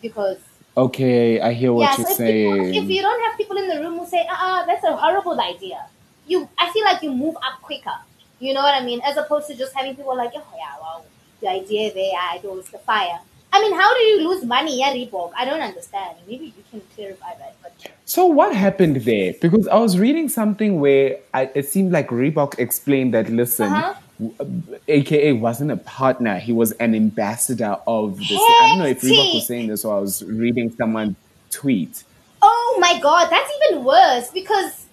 [0.00, 0.38] Because
[0.76, 2.74] Okay, I hear what yeah, you're so if, people, saying.
[2.74, 5.86] if you don't have people in the room who say, uh-uh, that's a horrible idea,
[6.26, 7.96] you I feel like you move up quicker.
[8.38, 9.00] You know what I mean?
[9.04, 11.04] As opposed to just having people like, oh yeah, well,
[11.40, 13.20] the idea there, I do is the fire.
[13.52, 15.32] I mean, how do you lose money, yeah, Reebok?
[15.36, 16.16] I don't understand.
[16.28, 17.56] Maybe you can clarify that.
[17.62, 17.72] But
[18.04, 19.34] So what happened there?
[19.40, 23.94] Because I was reading something where I, it seemed like Reebok explained that listen, Uh-huh.
[24.88, 28.30] AKA wasn't a partner; he was an ambassador of this.
[28.32, 31.16] I don't know if Reebok was saying this, or I was reading someone
[31.50, 32.04] tweet.
[32.42, 34.86] oh my god, that's even worse because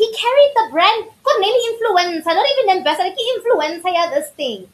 [0.00, 1.00] he carried the brand.
[1.24, 4.66] God, nearly influencer, not even ambassador, he influencer, yeah, this thing.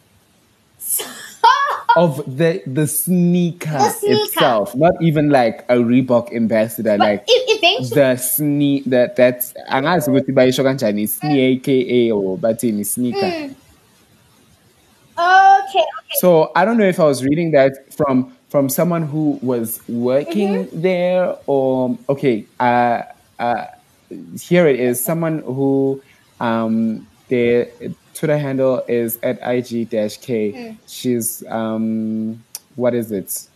[1.97, 4.22] of the the sneaker, The sneaker.
[4.22, 10.09] itself, not even like a Reebok ambassador, like If eventually, the sneak that that's angazi
[10.11, 13.18] ukuthi bayisho kanjani sneak aka or bathini sneaker.
[13.27, 13.55] Mm.
[15.18, 16.16] okay, okay.
[16.20, 20.66] So I don't know if I was reading that from from someone who was working
[20.66, 20.81] Mm-hmm.
[20.83, 22.47] there or okay.
[22.61, 23.03] Uh,
[23.39, 23.66] uh,
[24.40, 25.02] here it is.
[25.02, 26.02] Someone who
[26.40, 27.68] um, their
[28.14, 30.52] Twitter handle is at ig dash k.
[30.52, 30.76] Mm.
[30.86, 32.42] She's um,
[32.76, 33.48] what is it?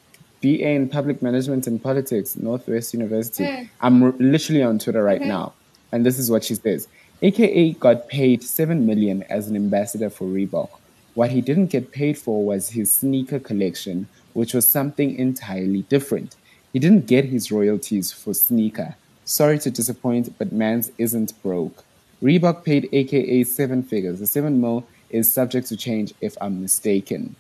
[0.42, 3.44] BA in Public Management and Politics, Northwest University.
[3.44, 3.68] Mm.
[3.80, 5.26] I'm r- literally on Twitter right Mhm.
[5.26, 5.53] now,
[5.92, 6.88] and this is what she says.
[7.22, 10.70] AKA got paid seven million as an ambassador for Reebok.
[11.14, 16.36] What he didn't get paid for was his sneaker collection, which was something entirely different.
[16.72, 18.94] He didn't get his royalties for sneaker.
[19.31, 21.85] Sorry to disappoint, but Mans isn't broke.
[22.20, 24.18] Reebok paid AKA seven figures.
[24.18, 27.37] The seven mil is subject to change if I'm mistaken.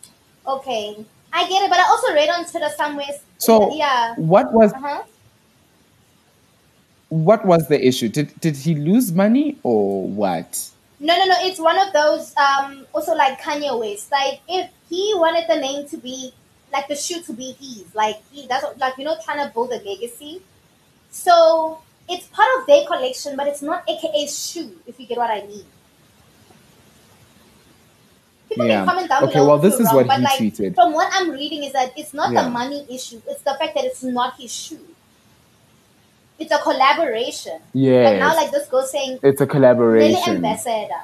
[0.46, 3.08] Okay, I get it, but I also read on Twitter somewhere.
[3.38, 5.02] So yeah, what was uh-huh.
[7.08, 8.08] what was the issue?
[8.08, 10.70] Did did he lose money or what?
[11.00, 11.34] No, no, no.
[11.40, 12.32] It's one of those.
[12.36, 14.12] Um, also like Kanye West.
[14.12, 16.32] Like if he wanted the name to be
[16.72, 19.52] like the shoe to be his, like he that's what- like you know trying to
[19.52, 20.40] build a legacy.
[21.10, 24.72] So it's part of their collection, but it's not AKA's shoe.
[24.86, 25.64] If you get what I mean.
[28.48, 28.78] People Yeah.
[28.80, 30.74] can comment down Okay, below well, this is wrong, what he like tweeted.
[30.74, 32.44] from what I'm reading is that it's not Yeah.
[32.44, 34.80] the money issue; it's the fact that it's not his shoe.
[36.38, 37.60] It's a collaboration.
[37.74, 38.04] Yeah.
[38.04, 40.36] But now, like this girl saying, It's a collaboration.
[40.36, 41.02] ambassador.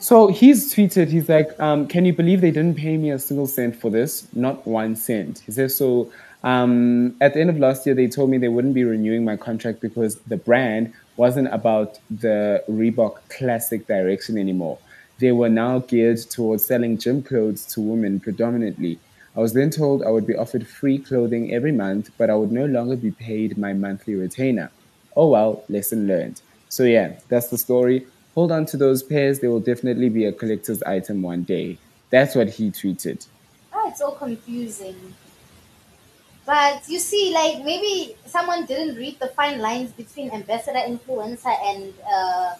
[0.00, 3.46] So he's tweeted, he's like, um, can you believe they didn't pay me a single
[3.46, 4.28] cent for this?
[4.32, 5.42] Not one cent.
[5.46, 6.10] He says, so
[6.48, 9.36] um, at the end of last year, they told me they wouldn't be renewing my
[9.36, 14.78] contract because the brand wasn't about the Reebok classic direction anymore.
[15.20, 18.94] they were now geared towards selling gym clothes to women predominantly.
[19.36, 22.52] I was then told I would be offered free clothing every month, but I would
[22.52, 24.70] no longer be paid my monthly retainer.
[25.16, 26.40] Oh well, lesson learned.
[26.68, 28.06] So yeah, that's the story.
[28.36, 31.78] Hold on to those pairs, they will definitely be a collector's item one day.
[32.10, 33.26] That's what he tweeted.
[33.72, 34.96] Oh, it's all confusing.
[36.48, 41.92] But you see, like maybe someone didn't read the fine lines between ambassador, influencer, and
[42.10, 42.54] uh,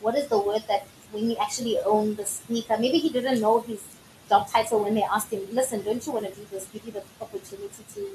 [0.00, 2.78] what is the word that when you actually own the sneaker?
[2.78, 3.82] Maybe he didn't know his
[4.28, 6.68] job title when they asked him, "Listen, don't you want to do this?
[6.72, 8.06] Give you the opportunity to."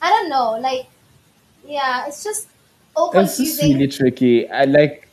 [0.00, 0.56] I don't know.
[0.56, 0.86] Like,
[1.66, 2.48] yeah, it's just
[2.96, 4.48] all It's just really tricky.
[4.48, 5.06] I like.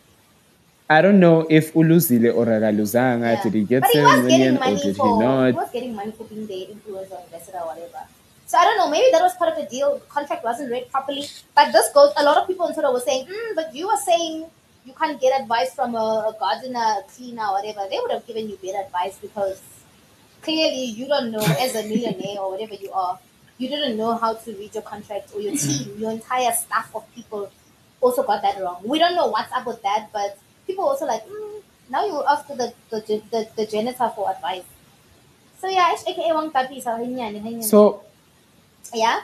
[0.89, 3.43] I don't know if uluzile or akaluzanga.
[3.43, 5.53] Did he get But he was getting million or did he for he not?
[5.53, 8.07] was getting money for being the influencer ambassador or whatever.
[8.53, 8.87] So I don't know.
[8.87, 9.95] Maybe that was part of the deal.
[9.97, 11.25] The contract wasn't read properly.
[11.55, 12.13] But this goes.
[12.17, 14.45] A lot of people on Twitter were saying, mm, "But you were saying
[14.85, 18.51] you can't get advice from a, a gardener, a cleaner, whatever." They would have given
[18.51, 19.57] you better advice because
[20.43, 23.17] clearly you don't know as a millionaire or whatever you are.
[23.57, 27.09] You didn't know how to read your contract or your team, your entire staff of
[27.17, 27.49] people
[28.01, 28.85] also got that wrong.
[28.85, 30.37] We don't know what's up with that, but
[30.67, 31.57] people also like, mm,
[31.89, 33.01] now you're after the the,
[33.33, 34.69] the the janitor for advice.
[35.57, 36.81] So yeah, aka Wang Tapi.
[37.65, 38.03] So
[38.93, 39.21] yeah,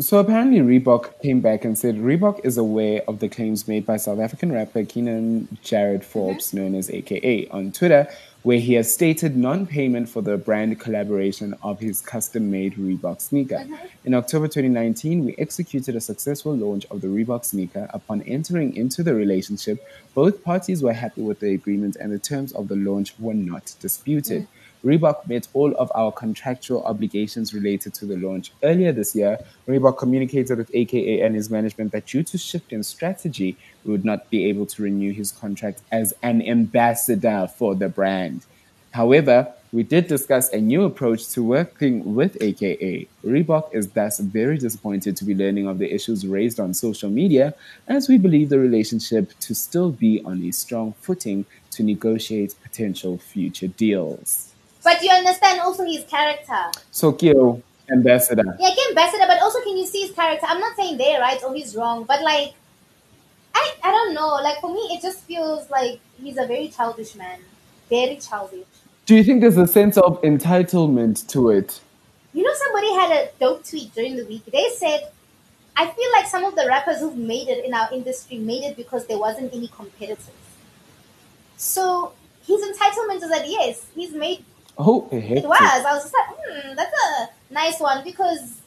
[0.00, 3.98] So apparently Reebok came back and said Reebok is aware of the claims made by
[3.98, 6.56] South African rapper Kiernan Jarryd Forbes, mm-hmm.
[6.56, 8.08] known as AKA, on Twitter,
[8.42, 13.56] where he has stated non-payment for the brand collaboration of his custom-made Reebok sneaker.
[13.56, 13.74] Mm-hmm.
[14.06, 17.86] In October 2019, we executed a successful launch of the Reebok sneaker.
[17.92, 22.52] Upon entering into the relationship, both parties were happy with the agreement and the terms
[22.52, 24.42] of the launch were not disputed.
[24.42, 24.48] Mm.
[24.84, 28.52] Reebok met all of our contractual obligations related to the launch.
[28.62, 32.82] Earlier this year, Reebok communicated with AKA and his management that due to shift in
[32.82, 37.88] strategy, we would not be able to renew his contract as an ambassador for the
[37.88, 38.46] brand.
[38.92, 43.06] However, we did discuss a new approach to working with AKA.
[43.24, 47.54] Reebok is thus very disappointed to be learning of the issues raised on social media,
[47.86, 53.16] as we believe the relationship to still be on a strong footing to negotiate potential
[53.18, 54.49] future deals.
[54.82, 56.70] But you understand also his character.
[56.90, 57.62] So, Kyo,
[57.92, 58.56] ambassador.
[58.58, 60.46] Yeah, he ambassador, but also can you see his character?
[60.48, 62.54] I'm not saying they're right or he's wrong, but like,
[63.54, 64.28] I I don't know.
[64.42, 67.40] Like for me, it just feels like he's a very childish man,
[67.88, 68.66] very childish.
[69.06, 71.80] Do you think there's a sense of entitlement to it?
[72.32, 74.44] You know, somebody had a dope tweet during the week.
[74.46, 75.10] They said,
[75.76, 78.76] I feel like some of the rappers who've made it in our industry made it
[78.76, 80.30] because there wasn't any competitors.
[81.56, 82.12] So
[82.46, 84.44] his entitlement is that yes, he's made
[84.78, 85.38] Oh, heck.
[85.38, 85.60] it was.
[85.60, 88.60] I was just like, hmm, that's a nice one because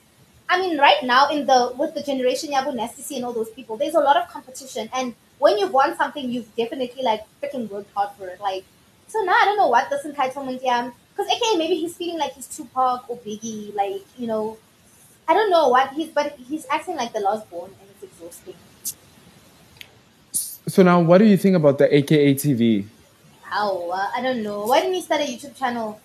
[0.49, 3.77] I mean, right now in the with the generation Yabu C and all those people,
[3.77, 7.91] there's a lot of competition, and when you've won something, you've definitely like freaking worked
[7.95, 8.39] hard for it.
[8.39, 8.63] Like,
[9.07, 12.33] so now I don't know what this entitlement, yeah, because okay, maybe he's feeling like
[12.33, 14.57] he's Tupac or Biggie, like you know,
[15.27, 18.55] I don't know what he's, but he's acting like the last born, and it's exhausting.
[20.67, 22.85] So now, what do you think about the AKA TV?
[23.53, 23.87] How?
[23.91, 24.65] Uh, I don't know.
[24.65, 26.01] Why didn't you start a YouTube channel?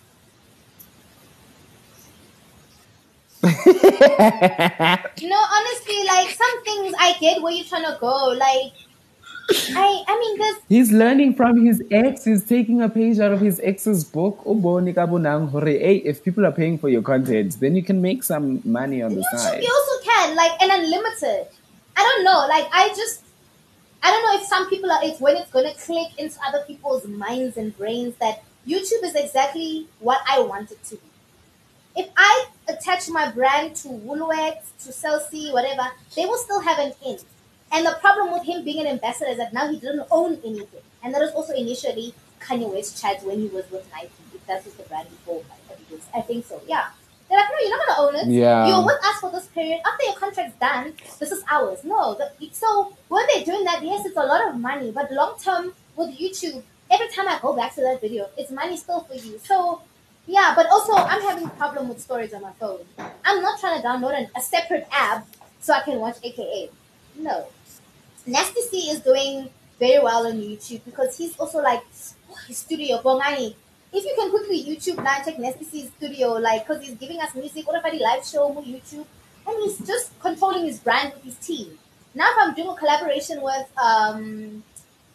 [3.43, 3.51] no,
[5.57, 8.37] honestly, like some things I get where you're trying to go.
[8.37, 8.73] Like,
[9.51, 12.25] I, I mean, there's He's learning from his ex.
[12.25, 14.43] He's taking a page out of his ex's book.
[14.45, 15.65] Hore.
[15.65, 19.15] Hey, if people are paying for your content, then you can make some money on
[19.15, 19.63] the side.
[19.63, 21.47] you also can like and unlimited.
[21.97, 22.47] I don't know.
[22.47, 23.23] Like I just
[24.03, 27.07] I don't know if some people are it's when it's gonna click into other people's
[27.07, 31.03] minds and brains that YouTube is exactly what I want it to be.
[31.97, 36.93] If I attach my brand to Woolworths, to Celsi, whatever, they will still have an
[37.05, 37.19] in.
[37.73, 40.81] And the problem with him being an ambassador is that now he didn't own anything.
[41.03, 44.65] And that was also initially Kanye West chat when he was with Nike, if that
[44.65, 45.43] was the brand before
[46.15, 46.89] I think so, yeah.
[47.29, 48.33] They're like, no, you're not gonna own it.
[48.33, 48.69] Yeah.
[48.69, 49.81] You're with us for this period.
[49.87, 51.85] After your contract's done, this is ours.
[51.85, 52.15] No.
[52.15, 54.91] The, so when they're doing that, yes, it's a lot of money.
[54.91, 58.77] But long term with YouTube, every time I go back to that video, it's money
[58.77, 59.39] still for you.
[59.45, 59.83] So
[60.27, 62.81] yeah, but also I'm having a problem with storage on my phone.
[63.25, 65.27] I'm not trying to download an, a separate app
[65.61, 66.71] so I can watch AKA.
[67.17, 67.47] No.
[68.27, 71.83] Nasty C is doing very well on YouTube because he's also like
[72.31, 73.55] oh, his studio Bongani.
[73.93, 75.37] If you can quickly YouTube now check
[75.97, 79.07] studio, like because he's giving us music, what about the live show on YouTube?
[79.47, 81.79] And he's just controlling his brand with his team.
[82.15, 84.63] Now if I'm doing a collaboration with um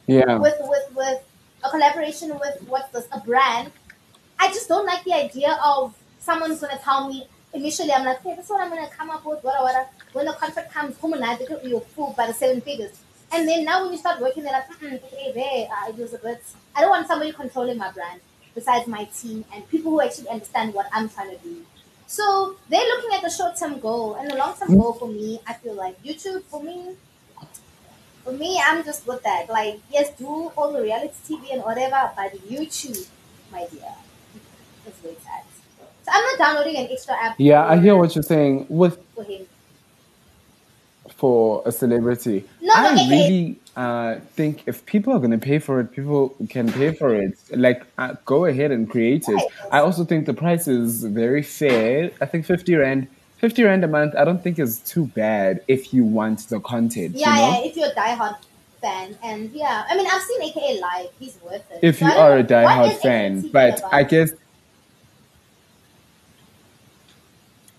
[0.07, 0.37] Yeah.
[0.37, 1.19] with with with
[1.63, 3.71] a collaboration with what's this a brand
[4.37, 8.35] i just don't like the idea of someone's gonna tell me initially i'm like hey
[8.35, 11.13] this is what i'm gonna come up with what what when the contract comes home
[11.13, 12.99] and i you're fooled by the seven figures
[13.33, 16.13] And then now when you start working, they're like, mm okay, there, uh, it was
[16.13, 16.43] a bit.
[16.75, 18.21] I don't want somebody controlling my brand
[18.55, 21.65] besides my team and people who actually understand what I'm trying to do.
[22.07, 24.79] So they're looking at the short term goal and the long term mm-hmm.
[24.79, 25.39] goal for me.
[25.47, 26.95] I feel like YouTube for me.
[28.23, 29.49] For me, I'm just with that.
[29.49, 33.05] Like, yes, do all the reality TV and whatever, but YouTube,
[33.51, 33.91] my dear,
[34.87, 35.45] is where it's at.
[36.03, 37.35] So I'm not downloading an extra app.
[37.37, 38.67] Yeah, I hear what you're saying.
[38.69, 39.45] With for him.
[41.15, 42.45] for a celebrity.
[42.61, 46.35] No, I okay, really uh, think if people are going to pay for it, people
[46.49, 47.37] can pay for it.
[47.51, 49.41] Like, uh, go ahead and create it.
[49.71, 52.11] I also think the price is very fair.
[52.21, 53.07] I think 50 Rand.
[53.37, 57.15] 50 Rand a month, I don't think is too bad if you want the content.
[57.15, 57.59] Yeah, you know?
[57.59, 58.37] yeah, if you're a diehard
[58.79, 61.09] fan, and yeah, I mean, I've seen AKA live.
[61.19, 61.79] He's worth it.
[61.81, 63.49] if So you are a know, what diehard fan.
[63.49, 63.93] But about?
[63.93, 64.31] I guess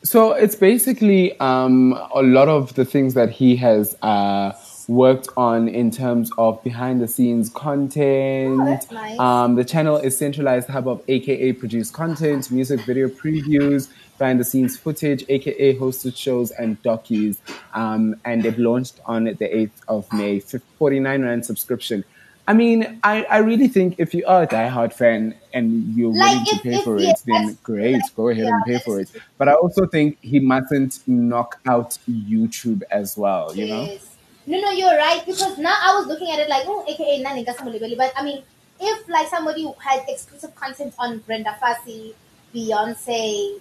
[0.02, 0.32] so.
[0.32, 4.52] It's basically um, a lot of the things that he has uh,
[4.88, 8.60] worked on in terms of behind the scenes content.
[8.90, 9.18] Oh, nice.
[9.18, 14.44] Um, the channel is centralized hub of AKA produced content, music video previews, behind the
[14.44, 17.38] scenes footage, AKA hosted shows and docus.
[17.74, 22.04] Um, and they've launched on the 8th of May, 49 Rand subscription.
[22.46, 26.30] I mean, I, I really think if you are a diehard fan and you're Like,
[26.30, 29.00] willing to if- pay if- for it, then great, go ahead yeah, and pay for
[29.00, 29.10] it.
[29.38, 33.84] But I also think he mustn't knock out YouTube as well, you know?
[33.84, 34.10] Yes.
[34.46, 35.24] No, no, you're right.
[35.24, 37.44] Because now I was looking at it like, oh, AKA Nani.
[37.44, 38.42] But I mean,
[38.80, 42.14] if like somebody had exclusive content on Brenda Fassie,
[42.54, 43.60] Beyonce,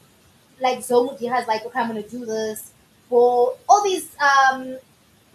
[0.60, 2.72] like Zomudi has like, okay, I'm gonna do this
[3.10, 4.78] for all these um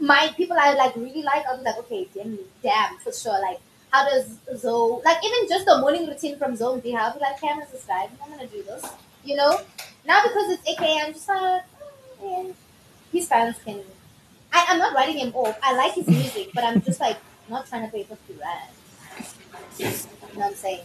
[0.00, 3.40] my people I like really like, I'll be like, okay, damn, damn, for sure.
[3.40, 3.58] Like,
[3.90, 7.36] how does Zoe like even just the morning routine from Zone D, I'll be like,
[7.36, 8.84] okay, I'm I'm gonna do this.
[9.24, 9.60] You know?
[10.06, 11.62] Now because it's AKA, I'm just like,
[12.22, 12.52] oh, yeah.
[13.12, 13.82] his fans can
[14.52, 15.58] I, I'm not writing him off.
[15.62, 17.18] I like his music, but I'm just like
[17.48, 18.70] not trying to pay 50 rand.
[19.78, 19.92] You know
[20.34, 20.80] what I'm saying?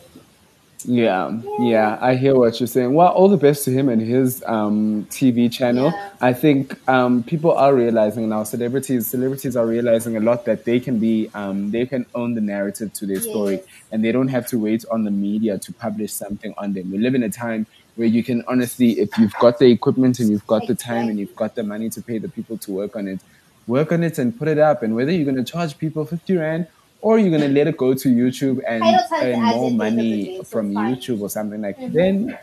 [0.85, 2.93] Yeah, yeah, I hear what you're saying.
[2.93, 5.91] Well, all the best to him and his um, TV channel.
[5.91, 6.09] Yeah.
[6.19, 10.79] I think um, people are realizing now, celebrities, celebrities are realizing a lot that they
[10.79, 13.61] can be, um, they can own the narrative to their story,
[13.91, 16.91] and they don't have to wait on the media to publish something on them.
[16.91, 20.29] We live in a time where you can honestly, if you've got the equipment and
[20.29, 22.95] you've got the time and you've got the money to pay the people to work
[22.95, 23.19] on it,
[23.67, 24.83] work on it and put it up.
[24.83, 26.67] And whether you're going to charge people 50 rand
[27.01, 29.45] or you're going to let it go to YouTube and I don't tell earn more
[29.67, 30.73] ads at the end of the money from.
[30.73, 31.93] YouTube or something like Mhm.
[31.93, 32.37] then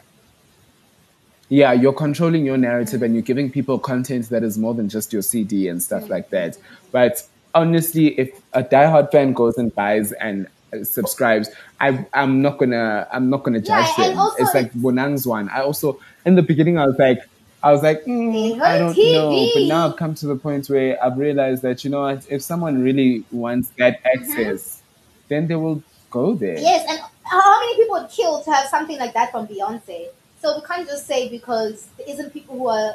[1.49, 5.13] yeah, you're controlling your narrative and you're giving people content that is more than just
[5.13, 6.57] your CD and stuff like that.
[6.93, 11.51] But honestly, if a diehard fan goes and buys and uh, subscribes,
[11.81, 14.19] I I'm not gonna I'm not gonna judge and them.
[14.19, 15.49] also It's like Bonang's one.
[15.49, 17.19] I also in the beginning I was like
[17.63, 19.13] I was like mm, I don't TV.
[19.13, 22.27] know, but now I've come to the point where I've realized that you know what,
[22.31, 24.83] if someone really wants that access,
[25.29, 26.59] then they will go there.
[26.59, 30.09] Yes, and how many people would kill to have something like that from Beyonce?
[30.41, 32.95] So we can't just say because there isn't people who are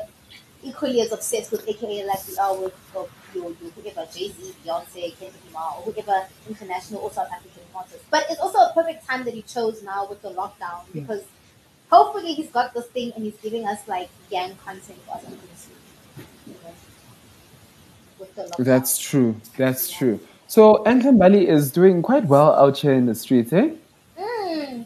[0.63, 5.15] equally as obsessed with AKA like we are with your, your whoever Jay Z, Beyonce,
[5.17, 8.03] Kendrick Lamar, or whoever international or South African artist.
[8.09, 11.23] But it's also a perfect time that he chose now with the lockdown because
[11.91, 15.75] hopefully he's got this thing and he's giving us like gang content or something soon.
[16.47, 18.65] You know, the lockdown.
[18.65, 19.35] That's true.
[19.57, 20.19] That's true.
[20.47, 23.71] So Enhle Mbali is doing quite well out here in the streets, eh?
[24.19, 24.85] Mm.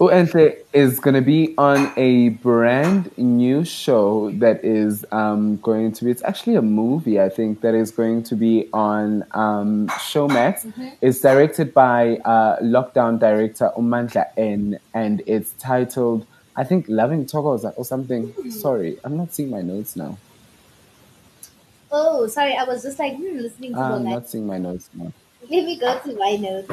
[0.00, 6.04] Uenhle is going to be on a brand new show that is um, going to
[6.04, 10.96] be, it's actually a movie, I think, that is going to be on um, Showmax.
[11.00, 16.26] It's directed by uh, lockdown director Umandla N, and it's titled,
[16.56, 18.34] I think, Loving Togos or something.
[18.50, 20.18] Sorry, I'm not seeing my notes now.
[21.92, 24.90] Oh, sorry, I was just like hmm, listening to the I'm not seeing my notes
[24.92, 25.12] now.
[25.42, 26.72] Let me go to my notes.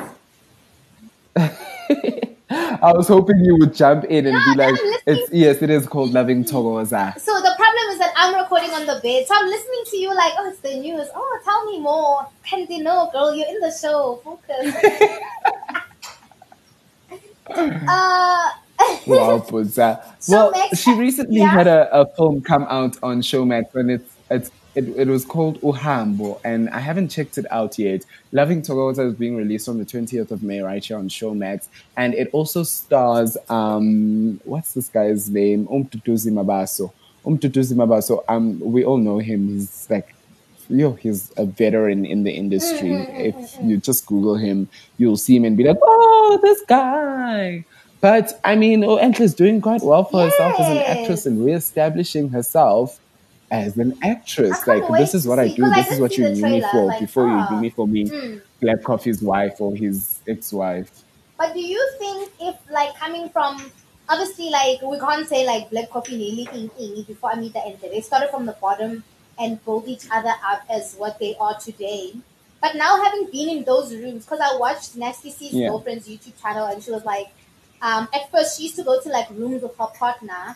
[2.54, 4.76] I was hoping you would jump in and be like,
[5.06, 8.86] "It's yes, it is called Loving Thokoza." So the problem is that I'm recording on
[8.86, 11.08] the bed, so I'm listening to you like, oh, it's the news.
[11.16, 12.28] Oh, tell me more.
[12.44, 13.34] Can they know, girl?
[13.34, 14.20] You're in the show.
[14.24, 14.76] Focus.
[17.88, 18.50] uh,
[19.08, 20.02] Wow, Puntsa.
[20.28, 21.50] Well, she recently yeah.
[21.50, 25.60] had a, a film come out on Showmax, and it's it's it, it was called
[25.62, 28.06] Uhambo, and I haven't checked it out yet.
[28.32, 31.68] Loving Thokoza is being released on the 20th of May right here on Showmax,
[31.98, 35.68] and it also stars um what's this guy's name?
[35.68, 36.92] Umtutuzi Mabaso.
[37.26, 38.24] Umtutuzi Mabaso.
[38.28, 39.48] Um, we all know him.
[39.48, 40.16] He's like
[40.72, 42.94] yo, he's a veteran in the industry.
[42.94, 47.66] If you just Google him, you'll see him and be like, oh, this guy.
[48.00, 52.30] But I mean, oh, is doing quite well for herself as an actress and reestablishing
[52.30, 53.01] herself.
[53.52, 54.66] As an actress.
[54.66, 55.64] Like this is what I do.
[55.64, 57.70] 'cause I This is what you the knew me for like, before you knew me
[57.70, 58.42] for being mm.
[58.62, 61.04] Black Coffee's wife or his ex-wife.
[61.38, 63.72] But do you think if like coming from
[64.10, 67.92] obviously like we can't say like Black Coffee Lily in in before Amita entered.
[67.92, 69.04] They started from the bottom
[69.40, 72.14] and built each other up as what they are today.
[72.62, 75.70] But now having been in those rooms, because I watched Nasty C's Yeah.
[75.70, 77.28] girlfriend's YouTube channel and she was like,
[77.82, 80.56] um, at first she used to go to like rooms with her partner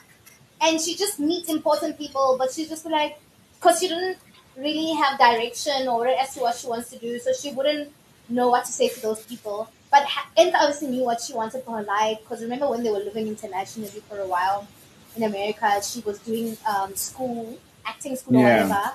[0.61, 3.19] and she just meets important people, but she just like,
[3.55, 4.17] because she didn't
[4.57, 7.91] really have direction or as to what she wants to do, so she wouldn't
[8.29, 9.69] know what to say to those people.
[9.91, 10.03] But
[10.37, 13.27] Enka obviously knew what she wanted for her life because remember when they were living
[13.27, 14.67] internationally for a while
[15.15, 18.91] in America, she was doing um, school, acting school or whatever.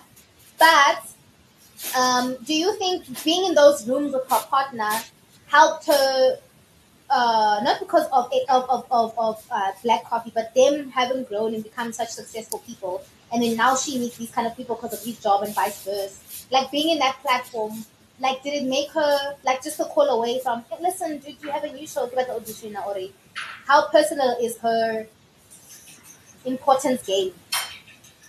[0.59, 1.07] But
[1.97, 4.91] um, do you think being in those rooms with her partner
[5.47, 6.39] helped her?
[7.11, 11.25] Uh, not because of it, of of of, of uh, black coffee, but them having
[11.25, 13.03] grown and become such successful people,
[13.33, 15.83] and then now she meets these kind of people because of his job and vice
[15.85, 16.47] versa.
[16.53, 17.85] Like being in that platform,
[18.21, 20.65] like did it make her like just a call away from?
[20.71, 22.07] Hey, listen, did you have a new show?
[22.07, 23.13] Give the audition already.
[23.67, 25.07] How personal is her
[26.45, 27.33] importance game?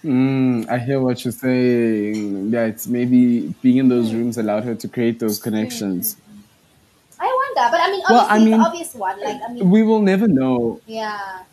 [0.04, 2.52] Mm, I hear what you're saying.
[2.52, 6.18] That maybe being in those rooms allowed her to create those connections.
[6.30, 6.31] I
[7.56, 9.20] but I mean, Well, I mean, obvious one.
[9.22, 10.80] Like, I mean, We will never know.
[10.88, 11.44] yeah.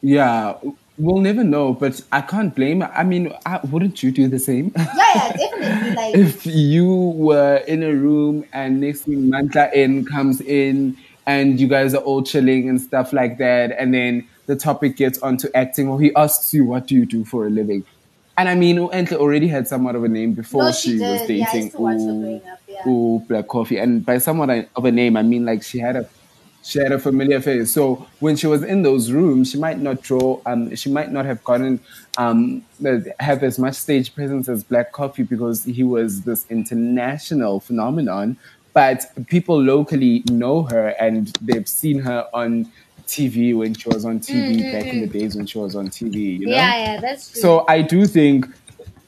[0.00, 0.54] Yeah,
[0.96, 1.72] we'll never know.
[1.72, 2.82] But I can't blame.
[2.82, 4.72] I mean, I, wouldn't you do the same?
[4.76, 5.94] Yeah, yeah, definitely.
[5.96, 6.86] Like, if you
[7.16, 10.96] were in a room and next thing Mantla in comes in
[11.26, 15.18] and you guys are all chilling and stuff like that, and then the topic gets
[15.18, 17.84] onto acting, or he asks you, "What do you do for a living?"
[18.36, 21.20] And I mean, Enhle already had somewhat of a name before No, she she, was
[21.22, 21.72] dating.
[21.76, 23.28] Yeah, I dating used to watch her Ooh, growing up, yeah.
[23.28, 26.08] Ooh, Black Coffee, and by someone of a name, I mean like she had a
[26.62, 27.72] she had a familiar face.
[27.72, 31.24] So when she was in those rooms, she might not draw, um, she might not
[31.24, 31.80] have gotten,
[32.18, 32.62] um,
[33.20, 38.36] have as much stage presence as Black Coffee because he was this international phenomenon.
[38.74, 42.70] But people locally know her and they've seen her on
[43.06, 46.40] TV when she was on TV back in the days when she was on TV.
[46.40, 46.52] You know?
[46.52, 47.40] yeah, yeah, that's true.
[47.40, 48.46] So I do think,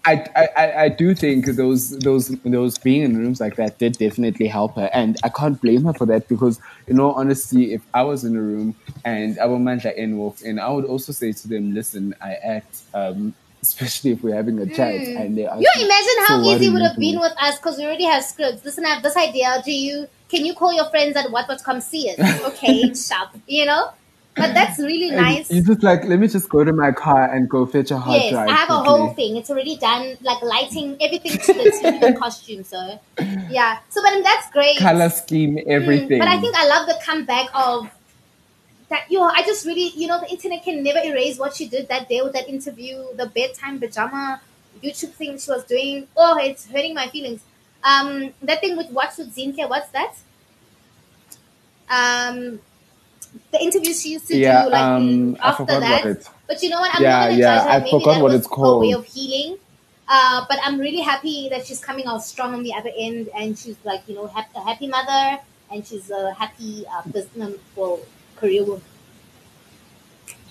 [0.07, 3.99] I, I, I- I do think those those those being in rooms like that did
[3.99, 7.83] definitely help her, and I can't blame her for that because, you know honestly, if
[7.93, 8.75] I was in a room
[9.05, 13.35] and Abomandla and Wolf, and I would also say to them, "Listen, I act." Um,
[13.63, 16.57] especially if we're having a chat and they ask you me, imagine "So how what
[16.57, 18.65] easy it would have been do?" with us because we already have scripts.
[18.65, 19.61] Listen, I have this idea.
[19.63, 20.09] Do you?
[20.31, 21.47] Can you call your friends at what?
[21.47, 22.19] What come see it?
[22.47, 23.37] Okay, sharp.
[23.47, 23.91] You know,
[24.37, 25.51] but that's really nice.
[25.51, 28.23] You just like, let me just go to my car and go fetch a hard
[28.23, 28.49] Yes, drive.
[28.49, 29.37] I have a whole thing.
[29.37, 32.65] It's already done, like lighting, everything to the team, the costume.
[32.65, 33.01] So,
[33.51, 33.79] yeah.
[33.89, 34.79] So, but that's great.
[34.79, 36.11] color scheme, everything.
[36.11, 37.91] Mm, but I think I love the comeback of
[38.89, 39.11] that.
[39.11, 42.09] Yo, I just really, you know, the internet can never erase what she did that
[42.09, 44.41] day with that interview, the bedtime pajama
[44.83, 46.07] YouTube thing she was doing.
[46.17, 47.43] Oh, it's hurting my feelings.
[47.83, 50.15] Um, that thing with what's with Zinke, what's that?
[51.89, 52.61] Um,
[53.53, 56.29] the interviews she used to Yeah, do, like um, after that.
[56.47, 56.95] But you know what?
[56.95, 57.67] I'm Yeah, not yeah.
[57.69, 59.59] I Maybe forgot what it's a way of healing.
[60.09, 63.57] Uh, but I'm really happy that she's coming out strong on the other end, and
[63.57, 65.39] she's like, you know, a happy mother,
[65.71, 68.01] and she's a happy uh, business, well,
[68.37, 68.83] career woman.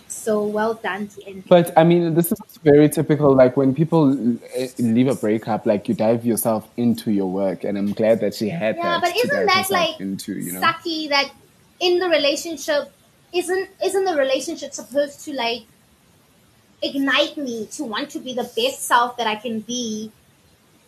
[0.08, 1.44] So well done to end.
[1.48, 3.36] But I mean, this is very typical.
[3.36, 7.78] Like when people uh, leave a breakup, like you dive yourself into your work, and
[7.78, 9.02] I'm glad that she had Yeah, that.
[9.02, 10.62] but isn't that like into you know?
[10.62, 11.32] sucky that
[11.80, 12.92] in the relationship
[13.34, 15.64] isn't isn't the relationship supposed to like
[16.82, 20.12] ignite me to want to be the best self that I can be,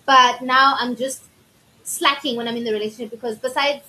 [0.05, 1.23] but now I'm just
[1.83, 3.83] slacking when I'm in the relationship because besides,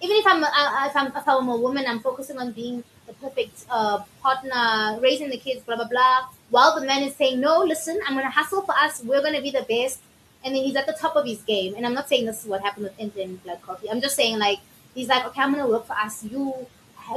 [0.00, 3.12] even if I'm uh, if I'm if I'm a woman, I'm focusing on being the
[3.14, 6.26] perfect uh, partner, raising the kids, blah blah blah.
[6.50, 9.02] While the man is saying, "No, listen, I'm gonna hustle for us.
[9.04, 10.00] We're gonna be the best,"
[10.44, 11.74] and then he's at the top of his game.
[11.76, 13.90] And I'm not saying this is what happened with Inter and Black Coffee.
[13.90, 14.58] I'm just saying like
[14.94, 16.24] he's like, "Okay, I'm gonna work for us.
[16.24, 16.54] You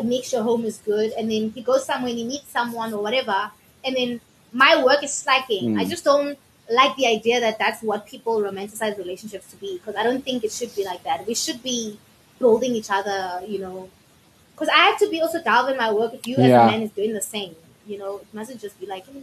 [0.04, 3.02] make sure home is good," and then he goes somewhere and he meets someone or
[3.02, 3.52] whatever,
[3.84, 4.22] and then
[4.52, 5.76] my work is slacking.
[5.76, 5.82] Mm.
[5.82, 6.38] I just don't
[6.70, 10.44] like the idea that that's what people romanticize relationships to be because I don't think
[10.44, 11.28] it should be like that.
[11.28, 11.98] We should be
[12.40, 13.90] building each other, you know.
[14.54, 16.64] Because I have to be also down in my work if you as Yeah.
[16.64, 17.56] a man is doing the same.
[17.86, 19.22] You know, it mustn't just be like, "Hmm,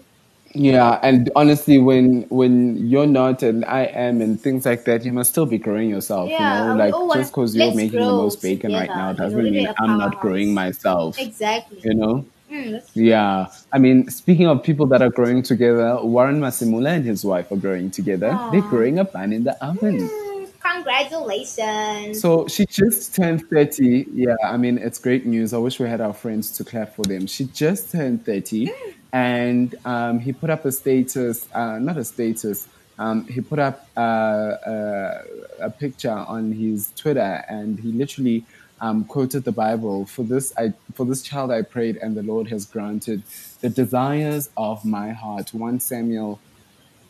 [0.54, 5.12] Yeah, and honestly, when when you're not and I am and things like that, you
[5.12, 6.28] must still be growing yourself.
[6.30, 9.42] Yeah, you know, like wanna- just because you're making the most bacon right now doesn't
[9.42, 11.18] mean I'm not growing myself.
[11.18, 11.78] exactly.
[11.84, 12.24] You know.
[12.52, 17.24] Mm, Yeah, I mean, speaking of people that are growing together, Warren Masemola and his
[17.24, 18.38] wife are growing together.
[18.52, 20.00] They're growing a bun in the oven.
[20.00, 22.20] mm, congratulations.
[22.20, 24.06] So she just turned 30.
[24.12, 25.54] Yeah, I mean, it's great news.
[25.54, 27.26] I wish we had our friends to clap for them.
[27.26, 28.70] She just turned 30
[29.12, 32.68] and um, he put up a status, uh, not a status.
[32.98, 35.24] Um, he put up uh, uh,
[35.60, 38.44] a picture on his Twitter, and he literally
[38.80, 40.06] um, quoted the Bible.
[40.06, 43.22] For this, I for this child I prayed, and the Lord has granted
[43.60, 45.52] the desires of my heart.
[45.54, 46.40] One Samuel,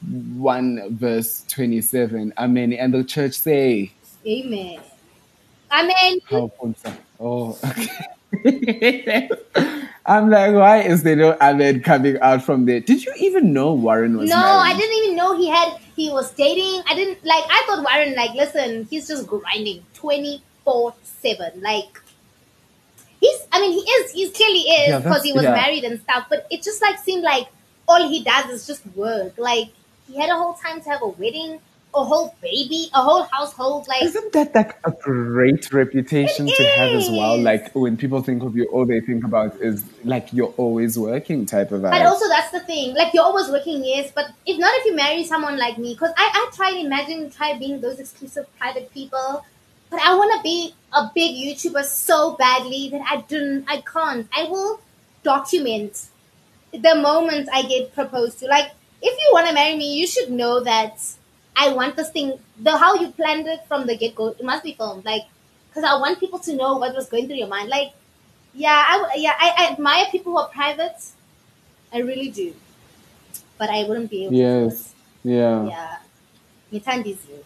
[0.03, 2.35] one verse twenty-seven.
[2.39, 2.73] Amen.
[2.73, 3.93] And the church say,
[4.27, 4.81] Amen.
[5.71, 6.21] Amen.
[7.21, 7.59] Oh,
[8.45, 9.31] okay.
[10.05, 12.81] I'm like, why is there no Amen coming out from there?
[12.81, 14.75] Did you even know Warren was No, married?
[14.75, 16.83] I didn't even know he had he was dating.
[16.89, 21.63] I didn't like I thought Warren like listen, he's just grinding 24/7.
[21.63, 22.01] Like
[23.21, 25.53] he's I mean he is he clearly is because that's- he was yeah.
[25.55, 27.47] married and stuff, but it just like seemed like
[27.87, 29.39] all he does is just work.
[29.39, 29.69] Like
[30.09, 31.61] he had a whole time to have a wedding,
[31.95, 36.91] a whole baby, a whole household like Isn't that like a great reputation to have
[36.93, 37.39] as well?
[37.39, 41.45] Like when people think of you, all they think about is like you're always working
[41.45, 42.95] type of But also, that's the thing.
[42.95, 44.11] Like, you're always working, yes.
[44.15, 47.31] But if not, if you marry someone like me, because I, I try to imagine,
[47.31, 49.45] try being those exclusive private people.
[49.91, 54.27] But I want to be a big YouTuber so badly that I don't, I can't.
[54.35, 54.81] I will
[55.23, 56.07] document
[56.73, 58.47] the moment I get proposed to.
[58.47, 58.71] Like,
[59.03, 60.99] if you want to marry me, you should know that
[61.57, 64.65] I want this thing, the how you planned it from the get go, it must
[64.65, 65.05] be filmed.
[65.05, 65.23] Like,
[65.69, 67.69] because I want people to know what was going through your mind.
[67.69, 67.93] Like,
[68.55, 70.97] yeah, I, yeah, I, I admire people who are private.
[71.93, 72.55] I really do.
[73.59, 74.37] But I wouldn't be able to.
[74.37, 74.95] Yes.
[75.25, 75.67] Yeah.
[75.67, 75.99] Yeah.
[76.73, 77.43] Ngitandiziwe.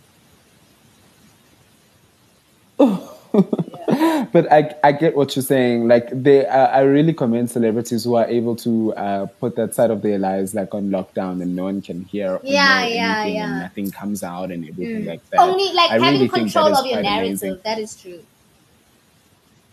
[4.32, 5.88] But I, I get what you're saying.
[5.88, 9.90] Like they, uh, I really commend celebrities who are able to uh, put that side
[9.90, 13.52] of their lives like on lockdown and no one can hear Yeah, yeah, anything and
[13.52, 13.58] yeah.
[13.60, 15.40] nothing comes out and everything like that.
[15.40, 17.42] Only like I having really control of your narrative.
[17.42, 17.60] amazing.
[17.64, 18.20] That is true.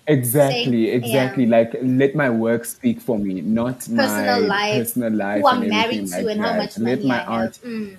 [0.07, 1.45] Exactly, Say- exactly.
[1.45, 5.69] Like let my work speak for me, not Personal my life, personal life Who I'm
[5.69, 6.57] married to like and how that.
[6.57, 7.59] much let money my I art.
[7.65, 7.97] Mm.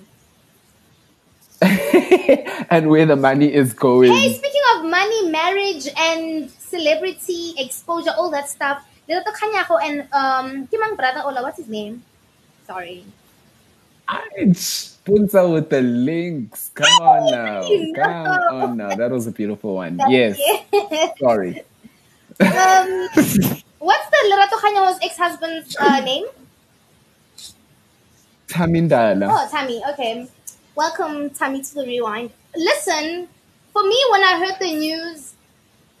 [2.69, 4.11] and where the money is going.
[4.11, 8.85] Hey, speaking money, marriage, and celebrity exposure, all that stuff.
[9.09, 12.03] Lerato Kganyago and um, Kimang brother Ola, what's his name?
[12.65, 13.05] Sorry.
[14.07, 16.71] Puntsa with the links.
[16.73, 17.61] Come on now.
[17.95, 18.95] Come on now.
[18.95, 19.99] That was a beautiful one.
[20.09, 20.39] Yes.
[21.19, 21.61] Sorry.
[22.39, 23.07] um,
[23.79, 26.25] what's the Lerato Kganyago's ex-husband's uh, name?
[28.47, 29.27] Tamindala.
[29.29, 29.81] Oh, Tammy.
[29.91, 30.27] Okay.
[30.75, 32.31] Welcome, Tammy, to the rewind.
[32.55, 33.27] Listen,
[33.75, 35.33] for me, when I heard the news,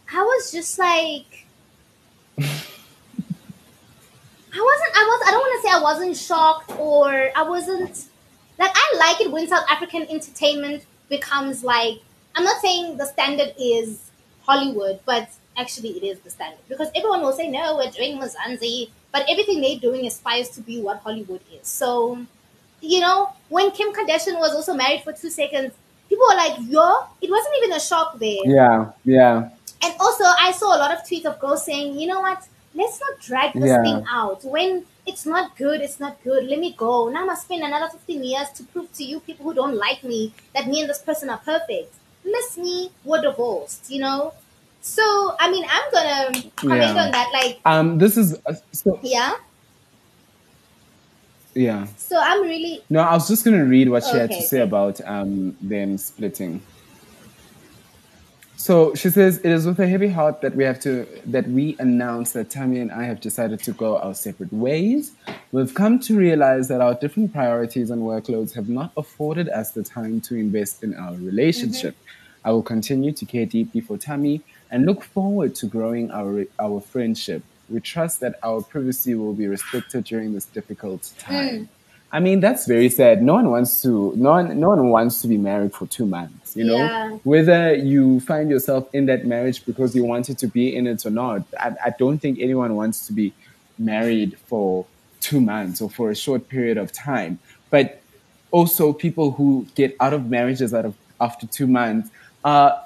[0.09, 1.45] I was just like,
[2.37, 2.43] I
[4.69, 4.91] wasn't.
[4.95, 5.27] I was.
[5.27, 8.05] I don't want to say I wasn't shocked or I wasn't.
[8.57, 11.99] Like I like it when South African entertainment becomes like.
[12.33, 14.09] I'm not saying the standard is
[14.43, 18.89] Hollywood, but actually it is the standard because everyone will say no, we're doing Mzansi,
[19.11, 21.67] but everything they're doing aspires to be what Hollywood is.
[21.67, 22.25] So
[22.79, 25.73] you know, when Kim Kardashian was also married for two seconds,
[26.09, 28.43] people were like, yo, it wasn't even a shock there.
[28.45, 29.49] Yeah, yeah.
[29.83, 32.99] And also, I saw a lot of tweets of girls saying, you know what, let's
[32.99, 33.81] not drag this Yeah.
[33.83, 34.43] thing out.
[34.43, 36.45] When it's not good, it's not good.
[36.45, 37.09] Let me go.
[37.09, 40.03] Now I must spend another 15 years to prove to you people who don't like
[40.03, 41.93] me that me and this person are perfect.
[42.23, 44.33] Miss me, we're divorced, you know?
[44.81, 47.03] So, I mean, I'm going to comment Yeah.
[47.05, 47.29] on that.
[47.33, 48.99] Like, Um, this is uh, so.
[49.03, 49.33] yeah.
[51.55, 51.87] Yeah.
[51.97, 54.61] So I'm really, No, I was just gonna read what she had to Okay, say
[54.61, 56.61] about um, them splitting.
[58.57, 61.75] So she says it is with a heavy heart that we have to that we
[61.79, 65.11] announce that Tammy and I have decided to go our separate ways.
[65.51, 69.83] We've come to realize that our different priorities and workloads have not afforded us the
[69.83, 71.95] time to invest in our relationship.
[72.43, 74.41] I will continue to care deeply for Tammy
[74.71, 77.43] and look forward to growing our our friendship.
[77.69, 81.57] We trust that our privacy will be respected during this difficult time.
[81.57, 81.63] Hmm.
[82.11, 83.21] I mean, that's very sad.
[83.21, 84.13] No one wants to.
[84.15, 84.59] No one.
[84.59, 86.55] No one wants to be married for two months.
[86.55, 87.09] You know, Yeah.
[87.23, 91.09] whether you find yourself in that marriage because you wanted to be in it or
[91.09, 91.43] not.
[91.59, 93.33] I, I don't think anyone wants to be
[93.77, 94.85] married for
[95.19, 97.39] two months or for a short period of time.
[97.69, 98.01] But
[98.51, 102.09] also, people who get out of marriages out of after two months
[102.45, 102.79] are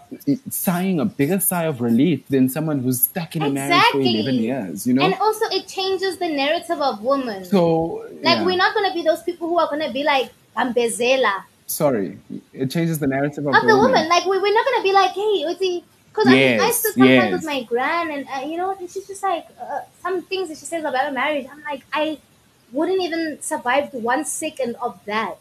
[0.50, 4.36] sighing a bigger sigh of relief than someone who's stuck in a marriage for eleven
[4.36, 4.88] years.
[4.88, 7.44] You know, and also it changes the narrative of women.
[7.44, 8.46] so Like yeah.
[8.46, 11.44] we're not gonna be those people who are gonna be like I'm Bezela.
[11.68, 12.18] sorry,
[12.54, 14.08] it changes the narrative of, of the woman.
[14.08, 16.94] Like we, we're not gonna be like, hey, Uzi, because I, mean, I Yes, stood
[16.94, 17.32] sometimes yes.
[17.34, 20.58] with my gran, and uh, you know, and she's just like uh, some things that
[20.58, 21.48] she says about a marriage.
[21.52, 22.18] I'm like, I
[22.72, 25.40] wouldn't even survive one second of that.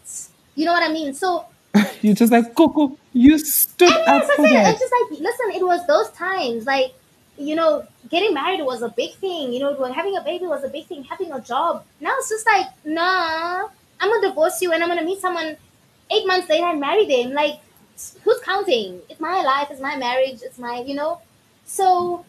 [0.57, 1.15] You know what I mean?
[1.15, 1.47] So
[2.03, 2.97] You're just like Coco.
[3.19, 4.71] You stood and up yes, for that.
[4.71, 6.95] it's just like, listen, it was those times, like,
[7.37, 9.53] you know, getting married was a big thing.
[9.53, 11.03] You know, having a baby was a big thing.
[11.03, 11.85] Having a job.
[12.01, 13.67] Now it's just like, nah,
[13.99, 15.57] I'm gonna divorce you and I'm gonna meet someone
[16.13, 17.33] eight months later and marry them.
[17.33, 17.59] Like,
[18.23, 19.01] who's counting?
[19.11, 19.67] It's my life.
[19.73, 20.39] It's my marriage.
[20.43, 21.21] It's my, you know.
[21.65, 22.25] So,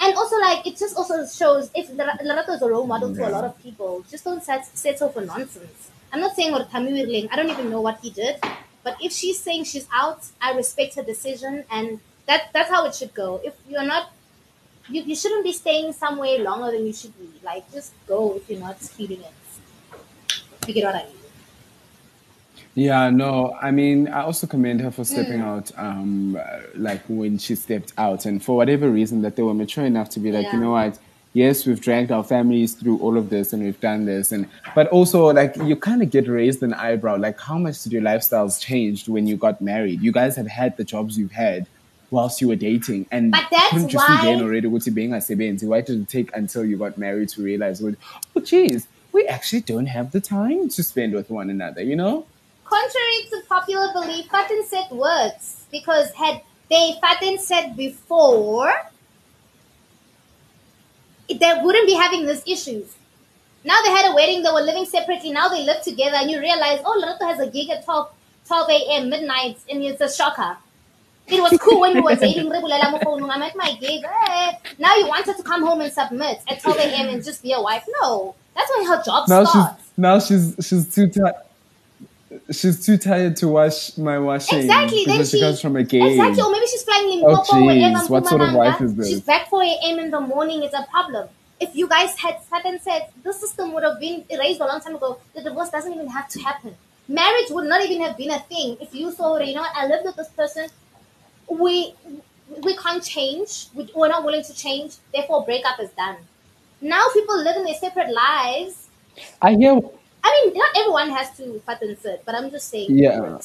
[0.00, 3.32] and also like it just also shows if Lerato is a role model to a
[3.36, 4.02] lot of people.
[4.10, 5.90] Just don't set, settle for nonsense.
[6.10, 7.28] I'm not saying what Wirling.
[7.30, 8.36] I don't even know what he did,
[8.84, 12.94] but if she's saying she's out, I respect her decision, and that that's how it
[12.94, 13.40] should go.
[13.44, 14.12] If you're not
[14.88, 17.30] you, you shouldn't be staying somewhere longer than you should be.
[17.44, 19.98] Like, just go if you're not feeling it.
[20.66, 21.16] You get what I mean?
[22.74, 25.44] Yeah, no, I mean, I also commend her for stepping mm.
[25.44, 26.38] out, um,
[26.74, 30.20] like when she stepped out, and for whatever reason that they were mature enough to
[30.20, 30.54] be like, yeah.
[30.54, 30.98] you know what,
[31.32, 34.88] yes, we've dragged our families through all of this and we've done this, and but
[34.88, 38.60] also like you kind of get raised an eyebrow, like how much did your lifestyles
[38.60, 40.00] changed when you got married?
[40.00, 41.66] You guys have had the jobs you've had,
[42.12, 43.06] whilst you were dating.
[43.10, 44.20] And but that's couldn't you why...
[44.20, 45.66] see then already what being a?
[45.66, 49.86] Why did it take until you got married to realize, oh, geez, we actually don't
[49.86, 52.26] have the time to spend with one another, you know?
[52.64, 58.72] Contrary to popular belief, Fatin said words because had they Fatin said before,
[61.28, 62.94] they wouldn't be having these issues.
[63.64, 66.40] Now they had a wedding, they were living separately, now they live together, and you
[66.40, 68.10] realize, oh, Lerato has a gig at 12,
[68.48, 70.56] 12 a.m., midnight, and it's a shocker.
[71.28, 72.50] It was cool when we were dating.
[72.52, 74.04] I'm at my gig.
[74.04, 74.52] Eh.
[74.78, 77.08] Now you want her to come home and submit at 12 a.m.
[77.08, 77.84] and just be a wife?
[78.00, 79.82] No, that's when her job now starts.
[79.82, 81.34] She's, now she's she's too tired.
[82.52, 84.60] She's too tired to wash my washing.
[84.60, 85.04] Exactly.
[85.06, 86.06] Then she, she comes from a game.
[86.06, 86.42] Exactly.
[86.42, 88.06] Or maybe she's flying Limpopo oh, wherever.
[88.06, 89.08] What sort of wife is this?
[89.08, 89.98] She's back 4 a.m.
[89.98, 90.62] in the morning.
[90.62, 91.28] It's a problem.
[91.60, 94.80] If you guys had sat and said the system would have been erased a long
[94.80, 96.74] time ago, the divorce doesn't even have to happen.
[97.08, 100.04] Marriage would not even have been a thing if you saw, you know, I lived
[100.04, 100.68] with this person
[101.48, 101.94] we
[102.62, 103.68] we can't change.
[103.74, 104.96] We, we're not willing to change.
[105.12, 106.16] Therefore, breakup is done.
[106.80, 108.88] Now people live in their separate lives.
[109.40, 109.80] I hear.
[110.24, 112.88] I mean, not everyone has to and but I'm just saying.
[112.90, 113.38] Yeah.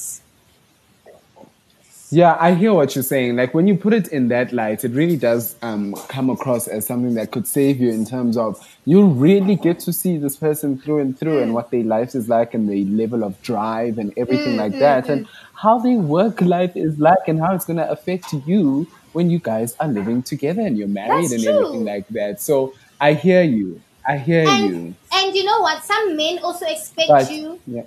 [2.09, 3.35] Yeah, I hear what you're saying.
[3.35, 6.85] Like when you put it in that light, it really does um, come across as
[6.85, 10.77] something that could save you in terms of you really get to see this person
[10.77, 11.43] through and through mm.
[11.43, 14.71] and what their life is like and the level of drive and everything mm, like
[14.71, 15.09] mm, that.
[15.09, 19.29] And how their work life is like and how it's going to affect you when
[19.29, 21.53] you guys are living together and you're married That's and true.
[21.53, 22.39] everything like that.
[22.39, 23.81] So I hear you.
[24.07, 24.95] I hear and, you.
[25.11, 25.83] And you know what?
[25.83, 27.59] Some men also expect but, you.
[27.67, 27.83] Yeah.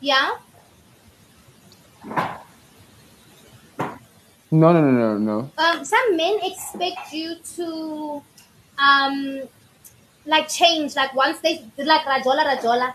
[0.00, 0.36] Yeah.
[4.50, 5.50] No, no, no, no, no.
[5.58, 8.22] Um, some men expect you to,
[8.78, 9.42] um,
[10.24, 10.96] like change.
[10.96, 12.94] Like once they like rajola rajola,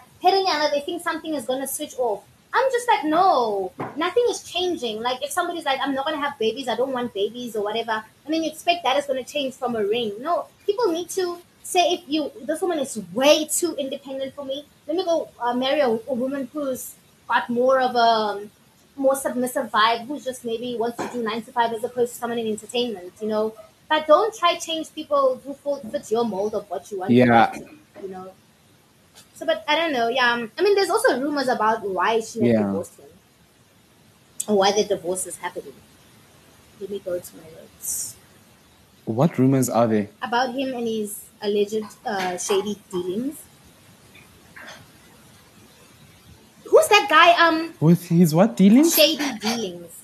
[0.71, 2.23] they think something is gonna switch off.
[2.53, 5.01] I'm just like, no, nothing is changing.
[5.01, 7.63] Like, if somebody's like, I'm not going to have babies, I don't want babies or
[7.63, 10.15] whatever, and then you expect that is going to change from a ring.
[10.19, 11.37] No, people need to
[11.71, 15.53] say, if you, this woman is way too independent for me, let me go uh,
[15.53, 16.95] marry a, a, woman who's
[17.27, 18.47] got more of a
[18.97, 22.19] more submissive vibe, who's just maybe wants to do nine to five as opposed to
[22.19, 23.53] someone in entertainment, you know.
[23.87, 25.53] But don't try change people who
[25.89, 27.11] fit your mold of what you want.
[27.11, 27.55] Yeah.
[28.01, 28.31] you know.
[29.33, 30.07] So, but I don't know.
[30.07, 32.63] Yeah, um, I mean, there's also rumors about why she yeah.
[32.63, 33.09] divorced him,
[34.47, 35.73] or why the divorce is happening.
[36.79, 38.15] Let me go to my notes.
[39.05, 43.37] What rumors are there about him and his alleged uh, shady dealings?
[46.65, 47.33] Who's that guy?
[47.45, 48.95] Um, with his what dealings?
[48.95, 49.97] Shady dealings.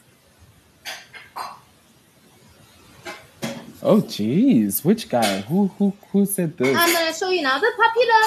[3.81, 5.41] Oh, jeez, which guy?
[5.41, 6.75] Who who who said this?
[6.75, 7.57] I'm gonna show you now.
[7.59, 8.23] The popular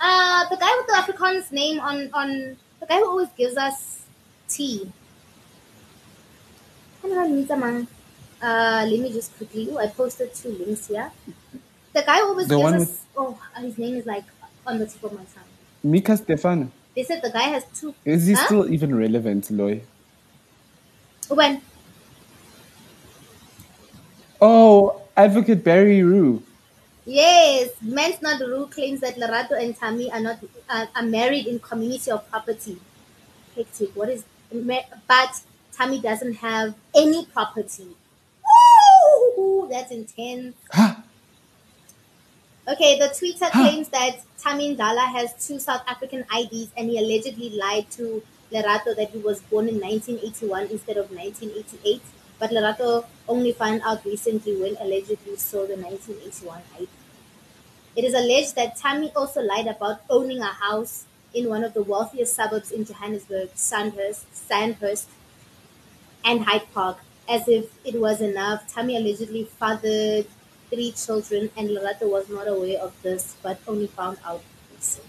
[0.00, 4.02] uh, the guy with the Afrikaans name on on the guy who always gives us
[4.48, 4.92] tea.
[8.42, 9.68] Uh, let me just quickly.
[9.72, 11.10] Oh, I posted two links here.
[11.98, 12.78] The guy always the gives us.
[12.78, 13.06] With...
[13.16, 14.22] Oh, his name is like
[14.64, 15.50] on the tip of my tongue.
[15.82, 16.70] Mika Stefan.
[16.94, 17.92] They said the guy has two.
[18.04, 18.44] Is he huh?
[18.44, 19.80] still even relevant, Loy?
[21.26, 21.60] When?
[24.40, 26.40] Oh, Advocate Barry Roux.
[27.04, 30.38] Yes, Mens Rule claims that Lerato and Tammy are not
[30.70, 32.78] uh, are married in community of property.
[33.56, 33.96] Hectic.
[33.96, 34.22] What is?
[34.52, 35.40] But
[35.72, 37.88] Tammy doesn't have any property.
[39.36, 39.66] Woo!
[39.68, 40.54] That's intense.
[42.68, 47.48] Okay, the tweeter claims that Tammy Dala has two South African IDs and he allegedly
[47.56, 48.22] lied to
[48.52, 52.02] Lerato that he was born in 1981 instead of 1988.
[52.38, 56.88] But Lerato only found out recently when allegedly saw the 1981 ID.
[57.96, 61.82] It is alleged that Tammy also lied about owning a house in one of the
[61.82, 65.08] wealthiest suburbs in Johannesburg, Sandhurst, Sandhurst
[66.22, 68.70] and Hyde Park, as if it was enough.
[68.72, 70.26] Tammy allegedly fathered
[70.70, 74.42] three children, and Lerato was not aware of this, but only found out
[74.74, 75.08] recently.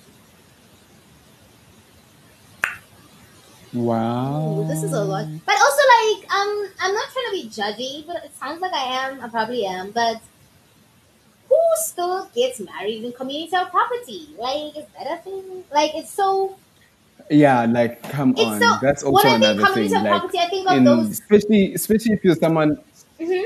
[3.73, 4.60] Wow.
[4.61, 5.27] Ooh, this is a lot.
[5.45, 9.06] But also, like, um, I'm not trying to be judgy, but it sounds like I
[9.06, 9.22] am.
[9.22, 9.91] I probably am.
[9.91, 10.18] But
[11.48, 14.30] who still gets married in community or property?
[14.40, 15.64] Like, is that a thing?
[15.72, 16.56] Like, it's so.
[17.30, 18.60] Yeah, like come It's on.
[18.60, 19.91] so- That's also another thing.
[19.91, 22.80] Like, property, I think of in- those- especially especially if you're someone.
[23.19, 23.45] Mhm.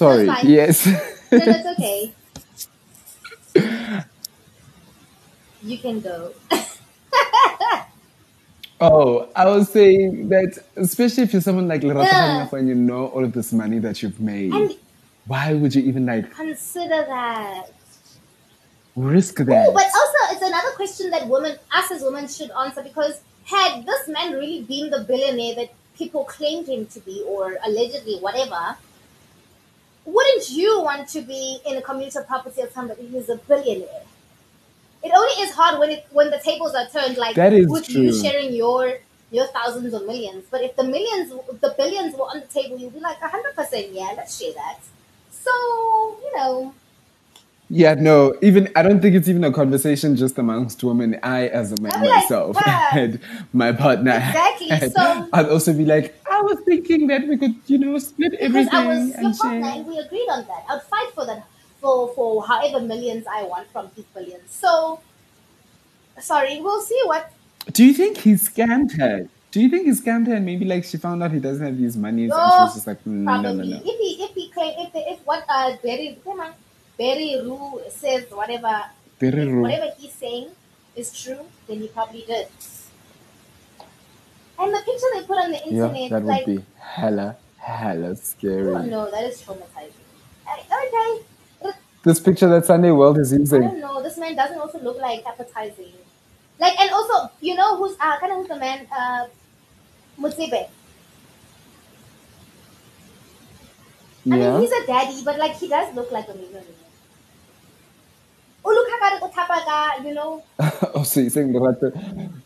[0.00, 0.24] Sorry.
[0.44, 0.86] Yes.
[0.86, 2.10] No, that's okay.
[5.62, 6.32] you can go.
[8.82, 12.48] Oh, I was saying that especially if you're someone like Lerato Yeah.
[12.50, 14.74] And you know all of this money that you've made, And-
[15.26, 17.66] why would you even like Consider that.
[18.96, 19.68] risk that?
[19.68, 23.84] Ooh, but also, it's another question that women, us as women, should answer because had
[23.84, 28.76] this man really been the billionaire that people claimed him to be, or allegedly, whatever,
[30.04, 34.02] wouldn't you want to be in a community property of somebody who's a billionaire?
[35.02, 37.88] It only is hard when it when the tables are turned, like That is with
[37.88, 38.98] you sharing your
[39.30, 40.44] your thousands or millions.
[40.50, 43.54] But if the millions, if the billions were on the table, you'd be like hundred
[43.54, 44.78] percent, yeah, let's share that.
[45.30, 45.50] So
[46.22, 46.74] you know,
[47.72, 51.20] Yeah, no, even I don't think it's even a conversation just amongst women.
[51.22, 52.56] I, as a man I'd be like, myself,
[52.92, 53.20] and
[53.52, 57.54] my partner, Exactly, had, so- I'd also be like, I was thinking that we could,
[57.66, 60.64] you know, split everything I was your and partner and we agreed on that.
[60.68, 61.46] I'd fight for that
[61.80, 64.50] for for however millions I want from his billions.
[64.50, 65.00] So
[66.18, 67.32] sorry, we'll see what
[67.72, 69.28] Do you think he scammed her?
[69.52, 71.78] Do you think he scammed her and maybe like she found out he doesn't have
[71.78, 73.62] these monies and she was just like, "Mm, no, no, no.
[73.76, 76.52] if he if he claim if if what uh Barry come on,
[77.00, 78.74] Barry Roux says whatever
[79.18, 79.62] Barry Roux.
[79.62, 80.48] whatever he's saying
[80.94, 82.46] is true, then he probably did.
[84.58, 88.14] And the picture they put on the internet, Yeah, that would like be hella, hella
[88.16, 88.74] scary.
[88.74, 89.96] oh no, that is traumatizing.
[90.52, 91.72] Okay,
[92.04, 93.64] This picture that Sunday World is using.
[93.64, 94.02] I don't know.
[94.02, 95.94] This man doesn't also look like appetizing.
[96.58, 98.86] Like, and also, you know who's uh, kind of who's the man?
[98.92, 99.26] Uh,
[100.20, 100.68] Mutsibe.
[104.26, 106.79] I mean, he's a daddy, but like he does look like a millionaire.
[108.64, 110.42] Oh, look how ka you know.
[110.94, 111.90] oh, so you're saying Lerato,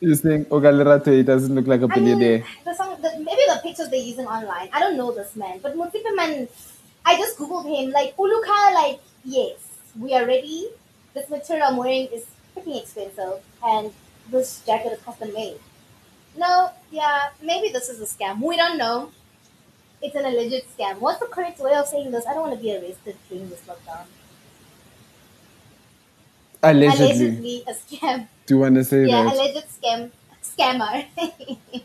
[0.01, 2.45] you're oh, saying Oga Lerato, he doesn't look like a I mean, billionaire.
[2.65, 4.69] the maybe the pictures they're using online.
[4.73, 6.49] I don't know this man, but Mutsibe man,
[7.05, 7.91] I just googled him.
[7.91, 9.59] Like, Uluka, like, yes,
[9.99, 10.69] we are ready.
[11.15, 12.24] This material I'm wearing is
[12.57, 13.93] freaking expensive, and
[14.31, 15.59] this jacket is custom made.
[16.36, 18.43] No, yeah, maybe this is a scam.
[18.43, 19.11] We don't know.
[20.03, 20.99] It's an alleged scam.
[20.99, 22.27] What's the correct way of saying this?
[22.27, 24.07] I don't want to be arrested during this lockdown.
[26.65, 27.43] Allegedly.
[27.43, 28.28] Allegedly a scam.
[28.47, 29.35] Do you want to say Yeah, that?
[29.35, 30.11] alleged scam
[30.43, 31.07] scammer.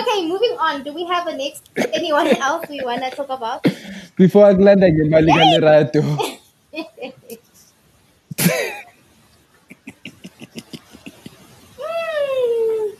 [0.00, 0.82] okay, moving on.
[0.82, 1.62] Do we have a next
[1.92, 3.64] anyone else we want to talk about?
[4.16, 6.02] Before I glad I get Malika Lerato.
[11.76, 12.94] Hmm.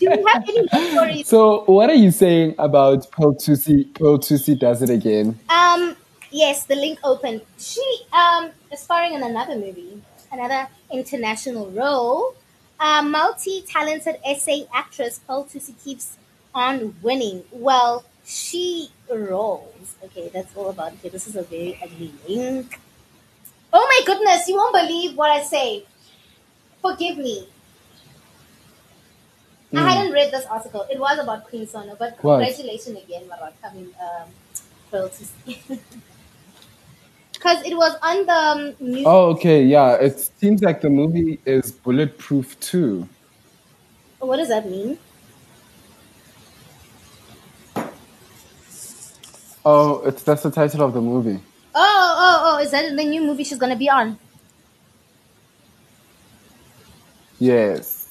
[0.00, 1.26] Do we have any more stories?
[1.28, 3.92] So, what are you saying about Pearl Thusi?
[3.94, 5.38] Pearl Thusi does it again.
[5.48, 5.96] Um,
[6.30, 7.42] yes, the link opened.
[7.58, 7.82] She
[8.12, 10.02] um is starring in another movie,
[10.32, 12.34] another international role.
[12.78, 16.16] Uh, multi-talented essay actress Pearl Thusi keeps
[16.54, 17.42] on winning.
[17.50, 19.94] Well, she rolls.
[20.04, 20.98] Okay, that's all about it.
[20.98, 22.78] Okay, this is a very ugly link.
[23.72, 25.84] Oh my goodness, you won't believe what I say.
[26.82, 27.48] Forgive me.
[29.74, 29.88] I Mm.
[29.88, 30.86] hadn't read this article.
[30.90, 32.38] It was about Queen Sono, but What?
[32.38, 33.54] congratulations again, Marat.
[33.64, 34.28] I mean, um,
[34.90, 35.80] Pearl Thusi.
[37.46, 39.04] Because it was on the um, news.
[39.06, 39.94] Oh, okay, yeah.
[39.94, 43.08] It seems like the movie is bulletproof too.
[44.18, 44.98] What does that mean?
[49.64, 51.38] Oh, it's that's the title of the movie.
[51.72, 52.58] Oh, oh, oh!
[52.58, 54.18] Is that the new movie she's gonna be on?
[57.38, 58.10] Yes.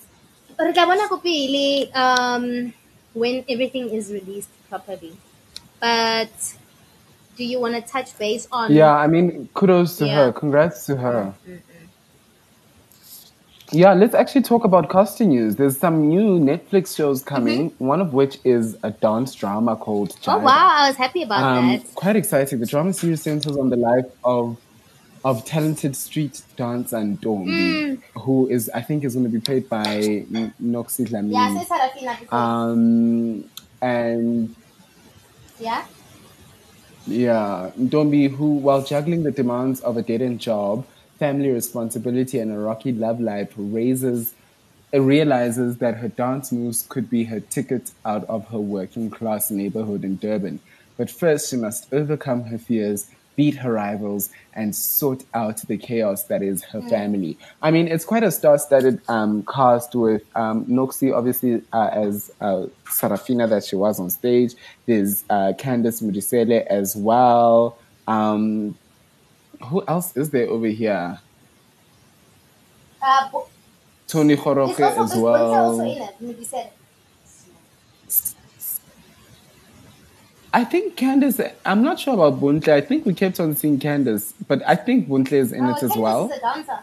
[0.58, 2.72] Re tla bona ko pele, um,
[3.12, 5.12] when everything is released properly.
[5.82, 6.32] But
[7.36, 8.72] do you want to touch base on?
[8.72, 10.16] Yeah, I mean, kudos to Yeah.
[10.26, 10.32] her.
[10.32, 11.34] Congrats to her.
[13.72, 15.56] Yeah, let's actually talk about casting news.
[15.56, 20.32] There's some new Netflix shows coming, one of which is a dance drama called Mm-hmm.
[20.32, 20.70] Oh wow!
[20.82, 21.96] I was happy about Um, that.
[21.96, 22.60] quite exciting.
[22.60, 24.58] The drama series centers on the life of
[25.26, 27.98] of talented street dance and Dombi, Mm.
[28.22, 29.86] who is I think is going to be played by
[30.62, 31.34] Noxie Dlamini.
[31.34, 32.18] Yeah.
[32.32, 33.46] Um,
[33.82, 34.56] and
[35.60, 35.82] yeah.
[37.08, 40.86] Yeah, Dombi, who while juggling the demands of a dead-end job,
[41.20, 44.34] family responsibility, and a rocky love life, raises
[44.94, 50.04] realizes that her dance moves could be her ticket out of her working class neighborhood
[50.04, 50.60] in Durban.
[50.98, 56.24] But first, she must overcome her fears, beat her rivals, and sort out the chaos
[56.24, 56.90] that is her Mm.
[56.90, 57.38] family.
[57.62, 62.68] I mean, it's quite a star-studded um, cast with um, Noxie, obviously, uh, as uh,
[62.86, 64.54] Sarafina that she was on stage.
[64.86, 67.78] There's uh, Candice Modiselle as well.
[68.08, 68.78] Um,
[69.64, 71.20] who else is there over here?
[73.02, 73.30] Uh,
[74.08, 74.44] Tony it's
[74.98, 75.80] as is Bonta also well.
[75.82, 76.16] in it?
[76.20, 76.72] Maybe said.
[80.56, 82.74] I think Candice, I'm not sure about Bontle.
[82.74, 85.84] I think we kept on seeing Candice, but I think Bontle is in oh, it
[85.84, 86.32] as well.
[86.32, 86.80] is a dancer.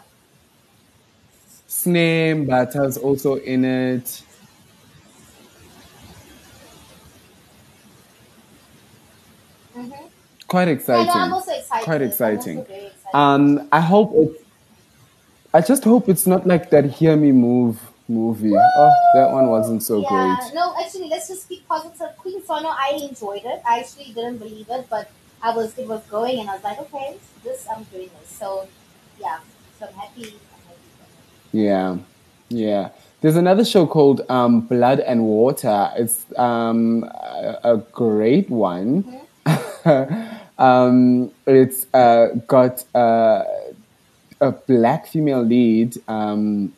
[1.68, 4.22] Sname Bata's also in it.
[9.74, 10.06] Mm-hmm.
[10.48, 11.08] Quite exciting.
[11.08, 11.84] also excited.
[11.84, 12.58] Quite exciting.
[12.58, 12.92] excited.
[13.14, 14.46] Um, I hope it.
[15.54, 17.80] I just hope it's not like that "Hear Me Move"
[18.12, 18.54] movie.
[18.54, 20.54] Oh, that one wasn't so yeah, great.
[20.54, 22.16] no, actually, let's just keep positive.
[22.18, 23.62] Queen Sono, I enjoyed it.
[23.68, 25.10] I actually didn't believe it, but
[25.42, 28.30] I was it was going, and I was like, okay, this I'm doing this.
[28.30, 28.68] So,
[29.20, 29.38] yeah,
[29.78, 30.24] so I'm happy.
[30.24, 30.78] I'm happy.
[31.52, 31.96] Yeah,
[32.48, 32.90] yeah.
[33.20, 35.90] There's another show called um, Blood and Water.
[35.96, 39.20] It's um, a, a great one.
[40.58, 43.44] um, it's uh, got uh,
[44.40, 46.72] a black female lead, um,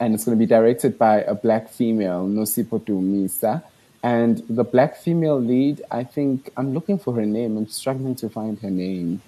[0.00, 3.62] and it's going to be directed by a black female, Nosipho Dumisa.
[4.02, 7.58] And the black female lead, I think, I'm looking for her name.
[7.58, 9.20] I'm struggling to find her name.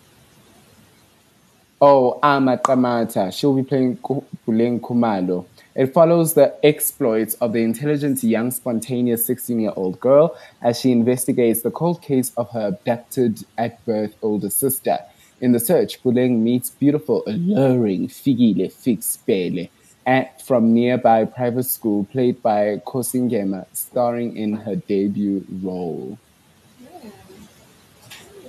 [1.79, 3.37] Oh, Ama Qamata.
[3.39, 5.45] She'll be playing Puleng Khumalo.
[5.75, 10.91] It follows the exploits of the intelligent, young, spontaneous 16 year old girl as she
[10.91, 14.99] investigates the cold case of her abducted at birth older sister.
[15.41, 18.71] In the search, Puleng meets beautiful, alluring Fikile
[19.27, 19.69] Bhele
[20.07, 26.19] at, from nearby private school, played by Khosi Ngema, starring in her debut role.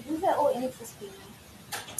[0.09, 1.09] These are all interesting.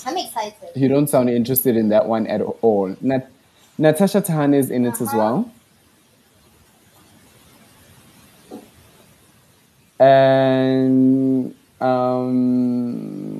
[0.06, 0.70] I'm excited.
[0.76, 2.96] You don't sound interested in that one at all.
[3.02, 3.30] Nat-
[3.78, 5.50] Natasha Thahane is in it as well.
[10.00, 13.33] And um,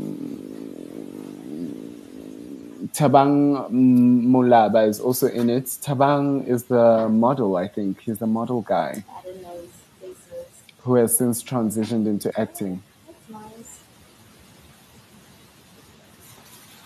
[2.94, 5.66] Thabang mm, Molaba is also in it.
[5.66, 8.02] Thabang is the model, I think.
[8.02, 10.64] He's the model guy I don't know his faces.
[10.84, 12.84] who has since transitioned into acting.
[13.08, 13.80] That's nice.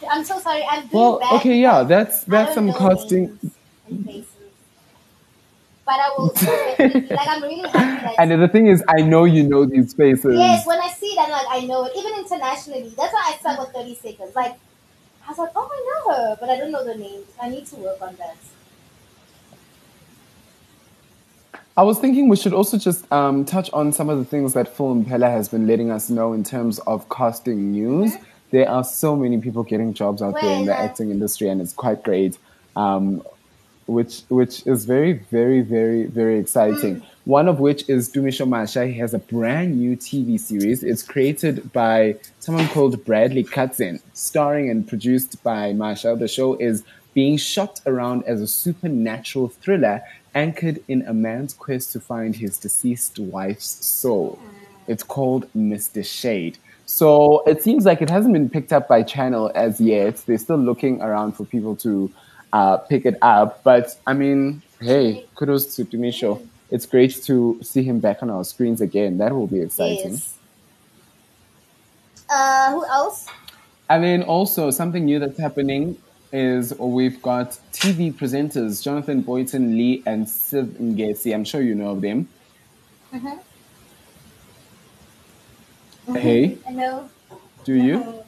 [0.10, 0.64] I'm so sorry.
[0.70, 1.34] I'm Well, bad.
[1.36, 3.40] okay, yeah, that's that's some know casting.
[3.88, 4.28] and faces.
[5.86, 8.16] But I will like, I'm really happy.
[8.20, 10.36] And the thing is, I know you know these faces.
[10.38, 11.94] Yes, when I see that, like, I know it.
[11.98, 12.94] Even internationally.
[12.98, 14.36] That's why I stuck with 30 seconds.
[14.36, 14.56] Like,
[15.28, 17.28] I was like, oh, I know her, but I don't know the names.
[17.42, 18.38] I need to work on that.
[21.76, 24.76] I was thinking we should also just um, touch on some of the things that
[24.76, 28.14] Phil Mphela has been letting us know in terms of casting news.
[28.52, 31.60] There are so many people getting jobs out there in the uh, acting industry, and
[31.60, 32.38] it's quite great.
[32.78, 33.22] Um,
[33.86, 37.04] which which is very very very very exciting.
[37.28, 38.88] One of which is Dumisho Masha.
[38.88, 40.82] He has a brand new TV series.
[40.82, 46.16] It's created by someone called Bradley Katzen, starring and produced by Masha.
[46.18, 50.02] The show is being shot around as a supernatural thriller
[50.36, 54.40] anchored in a man's quest to find his deceased wife's soul.
[54.88, 56.06] It's called Mr.
[56.06, 56.58] Shade.
[56.86, 60.16] So it seems like it hasn't been picked up by Channel as yet.
[60.26, 62.10] They're still looking around for people to
[62.54, 63.66] uh, pick it up.
[63.66, 66.42] But I mean, hey, kudos to Dimisho.
[66.70, 69.18] It's great to see him back on our screens again.
[69.20, 70.14] That will be exciting.
[70.14, 70.38] Yes.
[72.30, 73.28] Uh, who else?
[73.90, 75.98] And then also something new that's happening
[76.34, 81.34] is we've got TV presenters Jonathan Boynton-Lee and Siv Ngesi.
[81.34, 82.28] I'm sure you know of them.
[83.14, 83.38] Mm-hmm.
[86.16, 87.10] Hey, I know.
[87.64, 88.24] do you?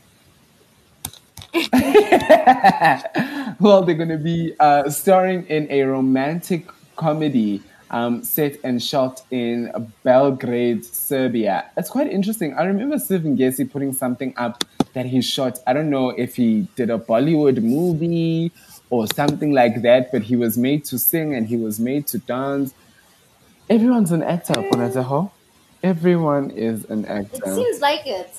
[3.59, 7.61] well, they're going to be uh, starring in a romantic comedy
[7.91, 9.71] um, set and shot in
[10.03, 11.69] Belgrade, Serbia.
[11.77, 12.53] It's quite interesting.
[12.53, 14.63] I remember Siv Ngesi putting something up
[14.93, 15.59] that he shot.
[15.67, 18.51] I don't know if he did a Bollywood movie
[18.89, 22.17] or something like that, but he was made to sing and he was made to
[22.19, 22.73] dance.
[23.69, 25.31] Everyone's an actor, Ponateho.
[25.83, 27.37] Everyone is an actor.
[27.45, 28.31] It seems like it.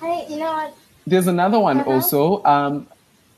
[0.00, 0.74] Hey, you know what?
[1.06, 1.90] There's another one Uh-huh.
[1.90, 2.42] also.
[2.44, 2.86] Um,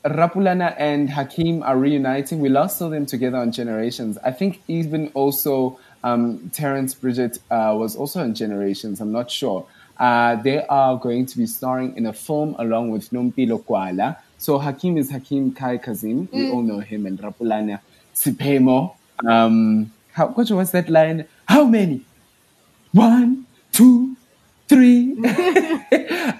[0.09, 2.39] Rapulana and Hakim are reuniting.
[2.39, 4.17] We last saw them together on Generations.
[4.23, 8.99] I think even also um, Terence Bridget uh, was also on Generations.
[9.01, 9.65] I'm not sure.
[9.97, 14.17] Uh, they are going to be starring in a film along with Nompilo Kwala.
[14.37, 16.29] So Hakim is Hakim Kae-Kazim.
[16.31, 16.53] We Mm.
[16.53, 17.05] all know him.
[17.05, 17.79] And Rapulana
[18.13, 18.93] Seiphemo.
[19.25, 21.25] Um, how, what was that line?
[21.47, 22.01] How many?
[22.91, 24.16] One, two,
[24.67, 25.15] three.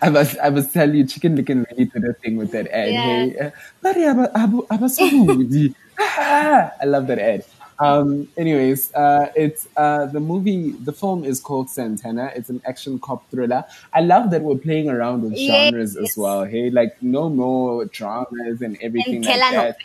[0.02, 2.92] I must, I must tell you, Chicken Licken really did a thing with that ad.
[2.94, 3.02] Yeah.
[3.02, 3.52] Hey, uh,
[3.82, 7.46] "Bari aba- abu- abasudi." I love that ad.
[7.80, 10.72] Um, anyways, uh, it's uh, the movie.
[10.72, 12.32] The film is called Santana.
[12.36, 13.64] It's an action cop thriller.
[13.94, 15.70] I love that we're playing around with Yes.
[15.70, 16.44] genres as well.
[16.44, 19.78] Hey, like no more dramas and everything And like that.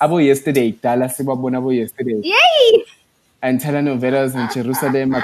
[0.00, 2.84] Abo yesterday, abo yesterday Yay!
[3.42, 5.14] and telenovelas in Jerusalem.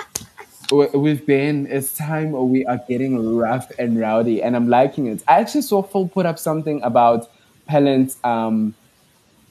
[0.70, 5.22] We- We've been, it's time we are getting rough and rowdy, and I'm liking it.
[5.26, 7.28] I actually saw Phil put up something about
[7.68, 8.74] Pellant um,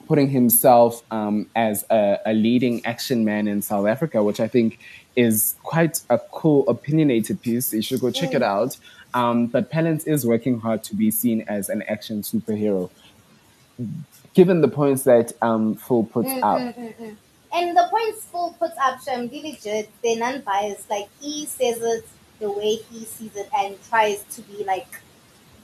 [0.08, 4.78] putting himself um, as a, a leading action man in South Africa, which I think
[5.14, 7.72] is quite a cool, opinionated piece.
[7.72, 8.76] You should go check it out.
[9.12, 12.90] Um, but Pellant is working hard to be seen as an action superhero.
[14.34, 17.16] Given the points that um, Phil puts Mm, up, mm, mm, mm.
[17.52, 19.90] And the points Paul puts up, really legit.
[20.02, 20.88] They're non-biased.
[20.88, 22.06] Like he says it
[22.38, 24.88] the way he sees it and tries to be like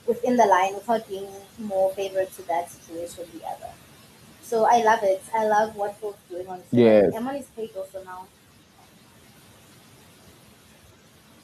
[0.07, 1.27] within the line without being
[1.59, 3.73] more favorite to that situation or the other.
[4.43, 5.23] So I love it.
[5.35, 6.63] I love what Paul's doing on.
[6.71, 7.13] Yes.
[7.17, 8.27] I'm on his page also now.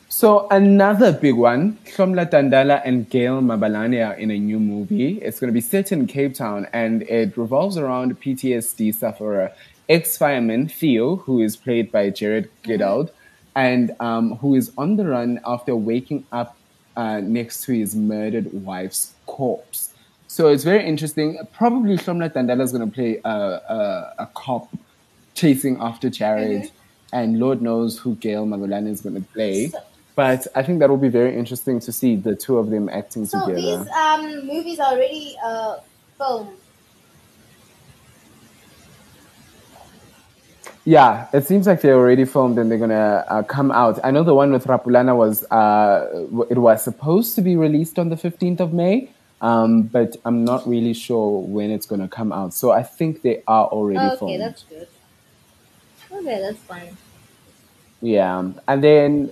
[0.08, 5.18] So another big one, Shomla Tandala and Gail Mabalane are in a new movie.
[5.22, 9.52] It's going to be set in Cape Town and it revolves around PTSD sufferer,
[9.88, 13.10] ex-fireman Theo, who is played by Jared Goodall,
[13.54, 16.56] and um, who is on the run after waking up
[16.96, 19.90] uh, next to his murdered wife's corpse.
[20.28, 21.38] So it's very interesting.
[21.52, 24.68] Probably Shomla Tandala is going to play a, a, a cop
[25.34, 26.70] chasing after Jared,
[27.12, 29.70] and Lord knows who Gail Mabalane is going to play.
[30.14, 33.24] But I think that will be very interesting to see the two of them acting
[33.26, 33.78] So together.
[33.84, 35.76] these um movies are already uh
[36.18, 36.56] filmed.
[40.84, 44.00] Yeah, it seems like they're already filmed and they're gonna uh, come out.
[44.02, 48.08] I know the one with Rapulana was uh, it was supposed to be released on
[48.08, 49.08] the fifteenth of May,
[49.40, 52.52] um, but I'm not really sure when it's gonna come out.
[52.52, 54.40] So I think they are already Oh, okay, filmed.
[54.40, 54.88] that's good.
[56.12, 56.96] Okay, that's fine.
[58.00, 59.30] Yeah, and then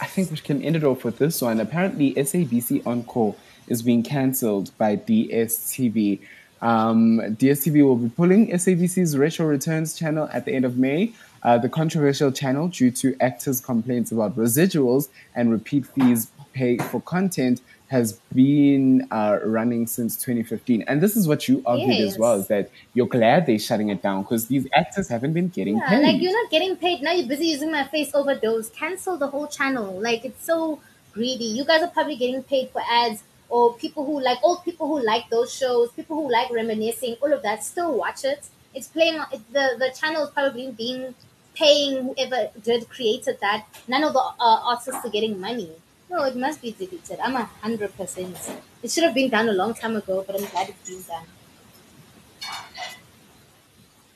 [0.00, 1.58] I think we can end it off with this one.
[1.58, 3.34] Apparently, SABC Encore
[3.66, 6.20] is being cancelled by DSTV.
[6.62, 11.12] Um, DSTV will be pulling SABC's Racial Returns channel at the end of May.
[11.42, 17.00] Uh, the controversial channel, due to actors' complaints about residuals and repeat fees paid for
[17.02, 20.82] content, has been uh, running since 2015.
[20.88, 24.02] And this is what you argued as well: is that you're glad they're shutting it
[24.02, 26.02] down because these actors haven't been getting Yeah, paid.
[26.02, 27.12] like you're not getting paid now.
[27.12, 28.70] You're busy using my face overdose.
[28.70, 30.00] Cancel the whole channel.
[30.00, 30.80] Like it's so
[31.12, 31.44] greedy.
[31.44, 35.04] You guys are probably getting paid for ads, or people who like old people who
[35.04, 37.62] like those shows, people who like reminiscing, all of that.
[37.64, 38.48] Still watch it.
[38.74, 39.18] It's playing.
[39.18, 41.14] on- the the channel is probably being
[41.54, 43.66] paying whoever did created that.
[43.88, 45.70] None of the uh, artists are getting money.
[46.10, 47.18] No, it must be deleted.
[47.20, 48.36] I'm a hundred percent.
[48.82, 51.24] It should have been done a long time ago, but I'm glad it's been done.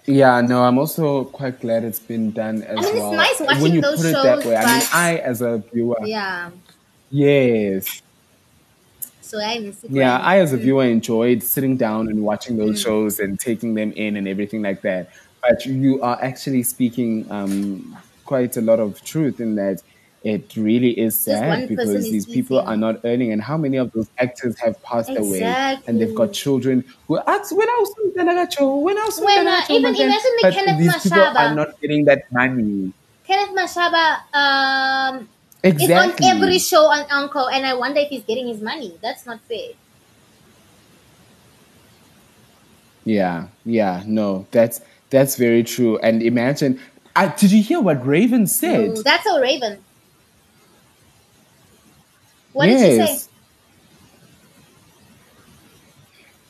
[0.07, 3.13] Yeah, no, I'm also quite glad it's been done as I mean, it's well.
[3.13, 5.59] nice watching when you those put it that shows, way, I mean, I as a
[5.73, 6.51] viewer, Yeah.
[7.11, 8.03] yes,
[9.31, 9.91] So I miss it.
[9.93, 12.85] yeah, I as a viewer enjoyed sitting down and watching those Mm.
[12.85, 15.09] shows and taking them in and everything like that.
[15.43, 19.79] But you are actually speaking um, quite a lot of truth in that.
[20.23, 24.09] It really is sad because these people are not earning, and how many of those
[24.19, 28.47] actors have passed away, and they've got children who ask when I was when I
[28.61, 31.37] when I was When, uh, even imagine but Kenneth these people Mashaba.
[31.37, 32.93] are not getting that money.
[33.25, 34.05] Kenneth Mashaba
[34.35, 35.29] um,
[35.63, 36.27] Exactly.
[36.27, 38.99] is on every show on Uncle, and I wonder if he's getting his money.
[39.03, 39.73] That's not fair.
[43.05, 44.81] Yeah, yeah, no, that's
[45.11, 45.99] that's very true.
[45.99, 46.81] And imagine,
[47.17, 48.99] I, did you hear what Raven said?
[48.99, 49.79] Ooh, that's a Raven.
[52.53, 53.19] What did she say?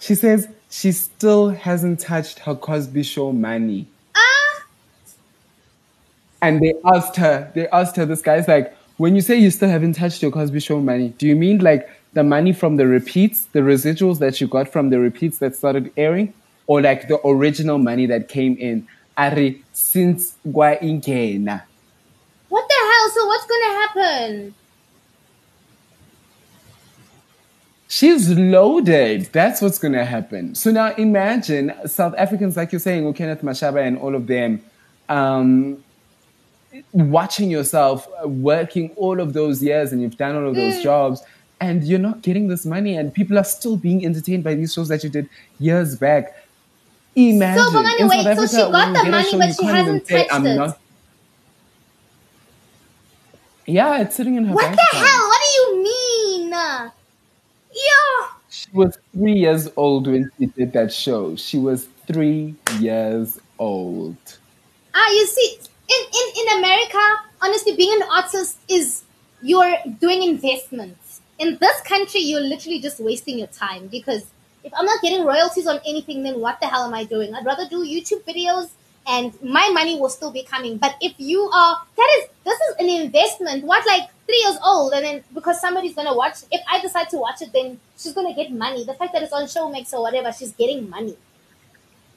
[0.01, 3.87] She says she still hasn't touched her Cosby Show money.
[4.15, 4.65] Ah,
[6.41, 9.71] And they asked her, they asked her, this guy's like, when you say you still
[9.71, 13.47] haven't touched your Cosby Show money, do you mean like the money from the repeats,
[13.47, 16.35] the residuals that you got from the repeats that started airing?
[16.67, 18.87] Or like the original money that came in?
[19.17, 20.37] Ari, since
[22.51, 23.11] what the hell?
[23.15, 24.55] So what's gonna happen?
[27.89, 29.31] She's loaded.
[29.33, 30.55] That's what's going to happen.
[30.55, 34.63] So now imagine South Africans, like you're saying, Kenneth Mashaba and all of them,
[35.09, 35.83] um,
[36.93, 40.83] watching yourself uh, working all of those years and you've done all of those Mm.
[40.83, 41.23] jobs
[41.61, 44.89] and you're not getting this money and people are still being entertained by these shows
[44.89, 45.29] that you did
[45.59, 46.35] years back.
[47.17, 47.65] Imagine.
[47.73, 49.67] So, anyway, South so she Africa, got the you get a money, show, but she
[49.67, 50.57] hasn't say, touched I'm it.
[50.57, 50.79] not
[53.67, 55.07] Yeah, it's sitting in her What bank the account.
[55.07, 55.29] hell?
[55.29, 56.51] What do you mean?
[56.51, 56.91] Yeah.
[58.49, 61.37] She was three years old when she did that show.
[61.37, 64.17] She was three years old.
[64.95, 65.59] Ah, you see,
[65.91, 67.05] in, in, in America,
[67.43, 69.03] honestly, being an artist is
[69.43, 71.21] you're doing investments.
[71.39, 74.27] In this country, you're literally just wasting your time because
[74.63, 77.35] if I'm not getting royalties on anything, then what the hell am I doing?
[77.35, 78.71] I'd rather do YouTube videos
[79.07, 80.77] and my money will still be coming.
[80.77, 83.65] But if you are, that is, this is an investment.
[83.65, 87.17] What, like three years old, and then because somebody's gonna watch, if I decide to
[87.17, 88.85] watch it, then she's gonna get money.
[88.85, 91.17] The fact that it's on Showmax or whatever, she's getting money.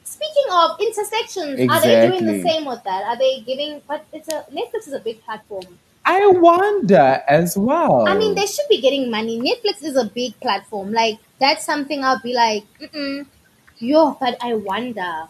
[0.03, 3.03] Speaking of intersections, are they doing the same with that?
[3.03, 3.81] Are they giving?
[3.87, 5.79] But it's a Netflix is a big platform.
[6.05, 8.05] I wonder as well.
[8.07, 9.39] I mean, they should be getting money.
[9.39, 10.91] Netflix is a big platform.
[10.91, 13.25] Like that's something I'll be like, Mm-mm.
[13.79, 14.17] yo.
[14.19, 15.27] But I wonder.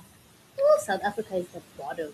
[0.59, 2.13] Oh, South Africa is the bottom.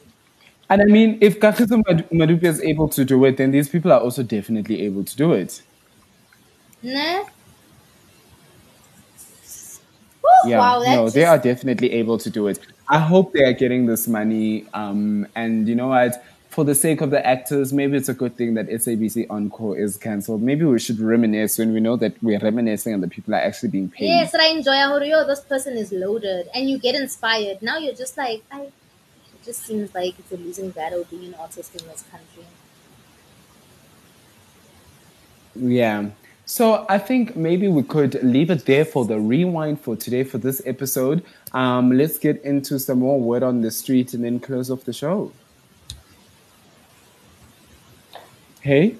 [0.69, 3.91] and I mean, if Kagiso Mad- Madupe is able to do it, then these people
[3.91, 5.61] are also definitely able to do it.
[6.81, 7.23] Nah.
[10.23, 12.59] Woo, Yeah, wow, that's no, they are definitely able to do it.
[12.87, 14.65] I hope they are getting this money.
[14.73, 16.23] Um, and you know what?
[16.49, 19.97] For the sake of the actors, maybe it's a good thing that SABC Encore is
[19.97, 20.41] cancelled.
[20.41, 23.69] Maybe we should reminisce when we know that we're reminiscing and the people are actually
[23.69, 24.07] being paid.
[24.07, 24.73] Yes, I enjoy
[25.05, 27.61] yo, this person is loaded, and you get inspired.
[27.61, 28.71] Now you're just like, I.
[29.41, 32.43] It just seems like it's a losing battle being an artist in this country.
[35.55, 36.09] Yeah.
[36.49, 40.39] So I think maybe we could leave it there for the rewind for today for
[40.39, 41.23] this episode.
[41.53, 44.91] Um, let's get into some more word on the street and then close off the
[44.91, 45.31] show.
[48.61, 48.95] Hey,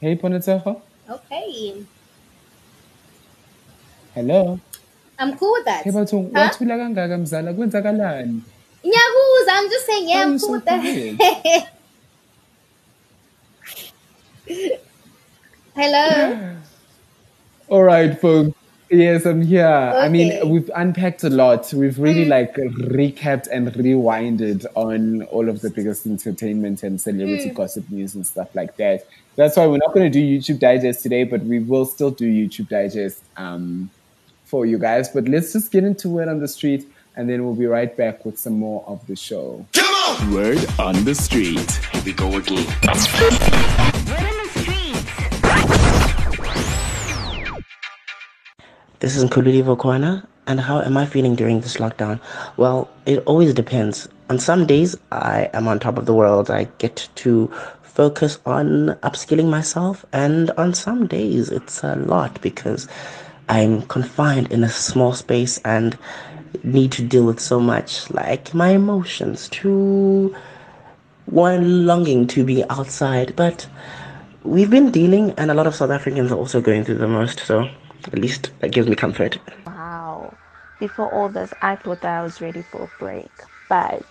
[0.00, 0.80] hey, Ponetseho.
[1.10, 1.84] Okay,
[4.14, 4.60] Hello.
[5.18, 5.82] I'm cool with that.
[5.82, 6.48] Hey, bathong, Huh?
[6.48, 8.40] wathula kangaka mzala kwenzakalani?
[8.84, 10.84] Nyakuza, I'm just saying, yeah, are I'm cool so with that.
[15.74, 16.54] Hello.
[17.68, 18.56] All right, folks.
[18.90, 19.66] Yes, I'm here.
[19.66, 20.48] I mean, Mm.
[20.48, 21.70] we've unpacked a lot.
[21.74, 27.54] We've really like recapped and rewinded on all of the biggest entertainment and celebrity Mm.
[27.54, 29.04] gossip news and stuff like that.
[29.36, 32.24] That's why we're not going to do YouTube Digest today, but we will still do
[32.24, 33.90] YouTube Digest um,
[34.46, 35.10] for you guys.
[35.10, 38.24] But let's just get into Word on the Street, and then we'll be right back
[38.24, 39.66] with some more of the show.
[39.74, 40.32] Come on!
[40.32, 41.70] Word on the street.
[41.92, 42.64] Here we go again.
[49.00, 52.18] This is Nkululi Vokwana, and how am I feeling during this lockdown?
[52.56, 54.08] Well, it always depends.
[54.28, 56.50] On some days, I am on top of the world.
[56.50, 57.46] I get to
[57.82, 62.88] focus on upskilling myself, and on some days, it's a lot because
[63.48, 65.96] I'm confined in a small space and
[66.64, 70.34] need to deal with so much, like my emotions, to
[71.26, 73.36] one longing to be outside.
[73.36, 73.68] But
[74.42, 77.38] we've been dealing, and a lot of South Africans are also going through the most,
[77.46, 77.70] so
[78.06, 79.38] at least that gives me comfort.
[79.66, 80.38] Wow.
[80.78, 83.32] Before all this, I thought that I was ready for a break.
[83.68, 84.04] But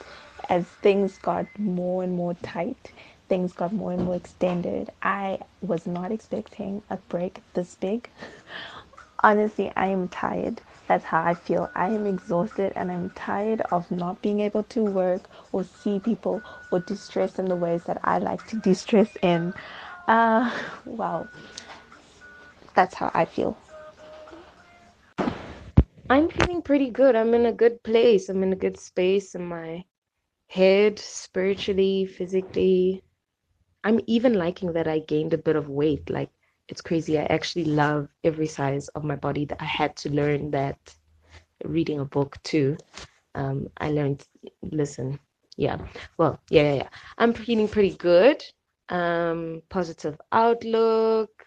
[0.49, 2.91] as things got more and more tight,
[3.29, 8.09] things got more and more extended, I was not expecting a break this big.
[9.23, 10.61] Honestly, I am tired.
[10.87, 11.71] That's how I feel.
[11.75, 16.43] I am exhausted and I'm tired of not being able to work or see people
[16.71, 19.53] or distress in the ways that I like to distress in.
[20.07, 20.51] Uh,
[20.85, 21.27] wow.
[22.75, 23.57] That's how I feel.
[26.09, 27.15] I'm feeling pretty good.
[27.17, 28.29] I'm in a good place.
[28.29, 29.83] I'm in a good space in my
[30.47, 33.03] head, spiritually, physically.
[33.83, 36.09] I'm even liking that I gained a bit of weight.
[36.09, 36.29] Like,
[36.69, 37.19] it's crazy.
[37.19, 40.77] I actually love every size of my body that I had to learn that
[41.65, 42.77] reading a book too.
[43.35, 44.25] Um, I learned,
[44.63, 45.19] listen,
[45.57, 45.77] yeah.
[46.17, 46.89] Well, yeah, yeah, yeah.
[47.17, 48.43] I'm feeling pretty good.
[48.89, 51.46] Um, positive outlook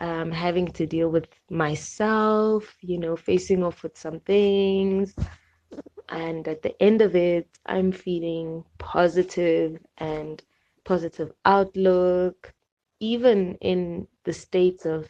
[0.00, 5.14] um, having to deal with myself, you know, facing off with some things.
[6.08, 10.42] And at the end of it, I'm feeling positive and
[10.84, 12.54] positive outlook,
[13.00, 15.08] even in the states of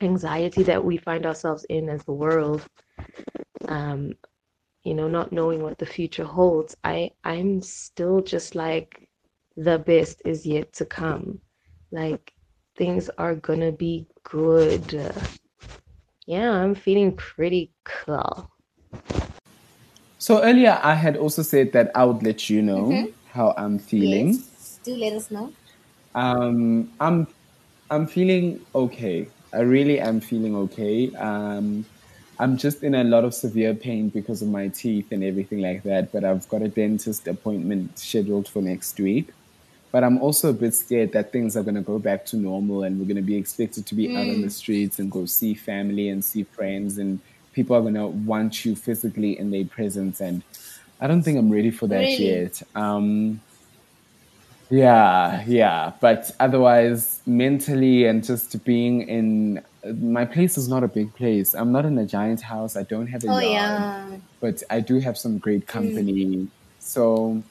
[0.00, 2.66] anxiety that we find ourselves in as the world.
[3.68, 4.14] Um,
[4.84, 6.76] you know, not knowing what the future holds.
[6.82, 9.08] I I'm still just like
[9.56, 11.40] the best is yet to come.
[11.92, 12.32] Like
[12.82, 15.14] things are gonna be good.
[16.26, 18.50] Yeah, I'm feeling pretty cool.
[20.18, 23.12] So earlier, I had also said that I would let you know Mhm.
[23.34, 24.28] how I'm feeling.
[24.34, 24.80] Yes.
[24.82, 25.52] Do let us know.
[26.16, 27.28] Um, I'm
[27.88, 29.28] I'm feeling okay.
[29.54, 31.14] I really am feeling okay.
[31.14, 31.84] Um,
[32.40, 35.84] I'm just in a lot of severe pain because of my teeth and everything like
[35.84, 36.10] that.
[36.10, 39.30] But I've got a dentist appointment scheduled for next week,
[39.92, 42.82] But I'm also a bit scared that things are going to go back to normal
[42.84, 44.52] and we're going to be expected to be out on the Mm.
[44.52, 47.20] streets and go see family and see friends and
[47.52, 50.20] people are going to want you physically in their presence.
[50.20, 50.42] And
[50.98, 52.26] I don't think I'm ready for that Really?
[52.26, 52.62] yet.
[52.74, 53.40] Um,
[54.70, 55.92] yeah, yeah.
[56.00, 59.60] But otherwise, mentally and just being in
[60.00, 61.54] my place is not a big place.
[61.54, 62.76] I'm not in a giant house.
[62.76, 64.16] I don't have a Oh yard, yeah.
[64.40, 66.48] but I do have some great company.
[66.78, 67.42] So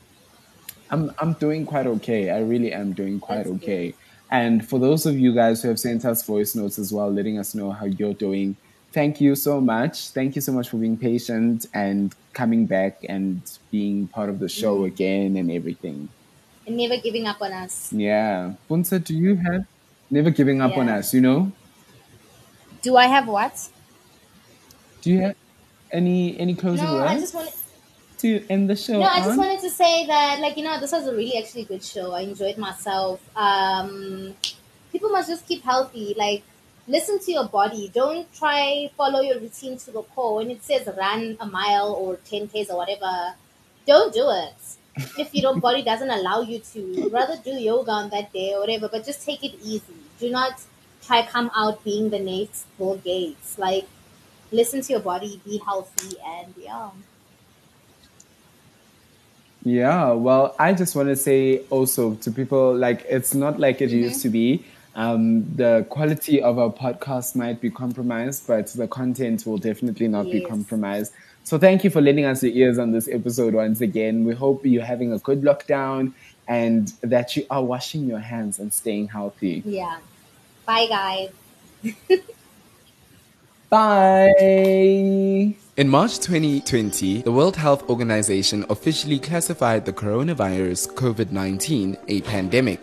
[0.91, 2.29] I'm I'm doing quite okay.
[2.29, 3.93] I really am doing quite okay.
[4.29, 7.37] And for those of you guys who have sent us voice notes as well, letting
[7.37, 8.55] us know how you're doing,
[8.93, 10.09] thank you so much.
[10.11, 13.41] Thank you so much for being patient and coming back and
[13.71, 14.87] being part of the show Mm.
[14.87, 16.07] again and everything.
[16.65, 17.91] And never giving up on us.
[17.91, 18.53] Yeah.
[18.69, 19.65] Puntsa, do you have
[20.09, 21.51] never giving up on us, you know?
[22.81, 23.69] Do I have what?
[25.01, 25.35] Do you have
[25.91, 27.53] any any closing No, words I just wanted.
[28.21, 29.37] To end the show No, I just on?
[29.37, 32.13] wanted to say that, like, you know, this was a really actually good show.
[32.13, 33.19] I enjoyed myself.
[33.35, 34.35] Um,
[34.91, 36.13] people must just keep healthy.
[36.17, 36.43] Like,
[36.87, 37.91] listen to your body.
[37.93, 40.35] Don't try follow your routine to the core.
[40.35, 43.35] When it says run a mile or ten k's or whatever,
[43.85, 44.55] don't do it.
[45.17, 48.89] If your body doesn't allow you to, rather do yoga on that day or whatever.
[48.89, 49.93] But just take it easy.
[50.19, 50.61] Do not
[51.05, 53.57] try come out being the next Bill Gates.
[53.57, 53.87] Like,
[54.51, 56.91] listen to your body, be healthy, and yeah.
[59.63, 63.89] Yeah, well, I just want to say also to people like it's not like it
[63.91, 64.03] Mhm.
[64.07, 64.63] used to be.
[64.95, 70.25] Um, the quality of our podcast might be compromised, but the content will definitely not
[70.25, 71.13] be compromised.
[71.43, 74.25] So thank you for lending us your ears on this episode once again.
[74.25, 76.11] We hope you're having a good lockdown
[76.47, 79.63] and that you are washing your hands and staying healthy.
[79.65, 79.97] Yeah.
[80.65, 81.29] Bye, guys.
[83.71, 85.55] Bye.
[85.77, 92.81] In March 2020, the World Health Organization officially classified the coronavirus COVID 19 a pandemic.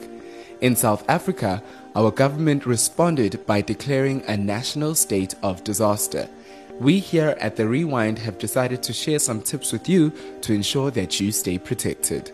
[0.63, 1.63] In South Africa,
[1.95, 6.27] our government responded by declaring a national state of disaster.
[6.81, 10.11] We here at The Rewind have decided to share some tips with you
[10.41, 12.33] to ensure that you stay protected.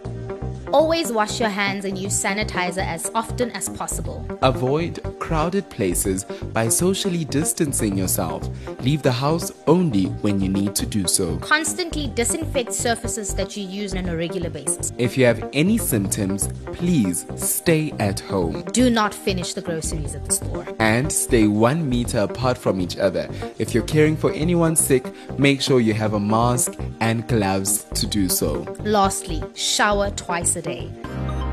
[0.74, 4.26] Always wash your hands and use sanitizer as often as possible.
[4.42, 8.50] Avoid crowded places by socially distancing yourself.
[8.80, 11.36] Leave the house only when you need to do so.
[11.38, 14.92] Constantly disinfect surfaces that you use on a regular basis.
[14.98, 20.24] If you have any symptoms, please stay at home Do not finish the groceries at
[20.24, 20.66] the store.
[20.80, 23.30] and stay one meter apart from each other.
[23.60, 25.06] If you're caring for anyone sick,
[25.38, 28.62] make sure you have a mask and gloves to do so.
[28.82, 30.90] Lastly, shower twice a day.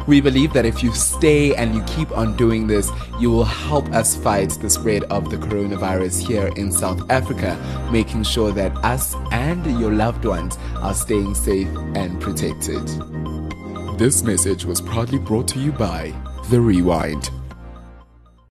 [0.07, 2.89] We believe that if you stay and you keep on doing this,
[3.19, 7.55] you will help us fight the spread of the coronavirus here in South Africa,
[7.91, 12.81] making sure that us and your loved ones are staying safe and protected.
[13.99, 16.11] This message was proudly brought to you by
[16.49, 17.29] The Rewind.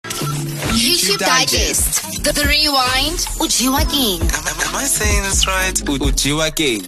[0.04, 2.24] YouTube Digest.
[2.24, 3.18] The, the Rewind.
[3.42, 4.22] Ujiwa King.
[4.22, 5.78] Am I saying this right?
[5.90, 6.84] U- Ujiwa King.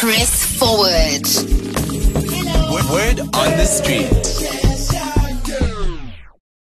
[0.00, 1.71] Press forward.
[2.90, 4.61] Word on the street.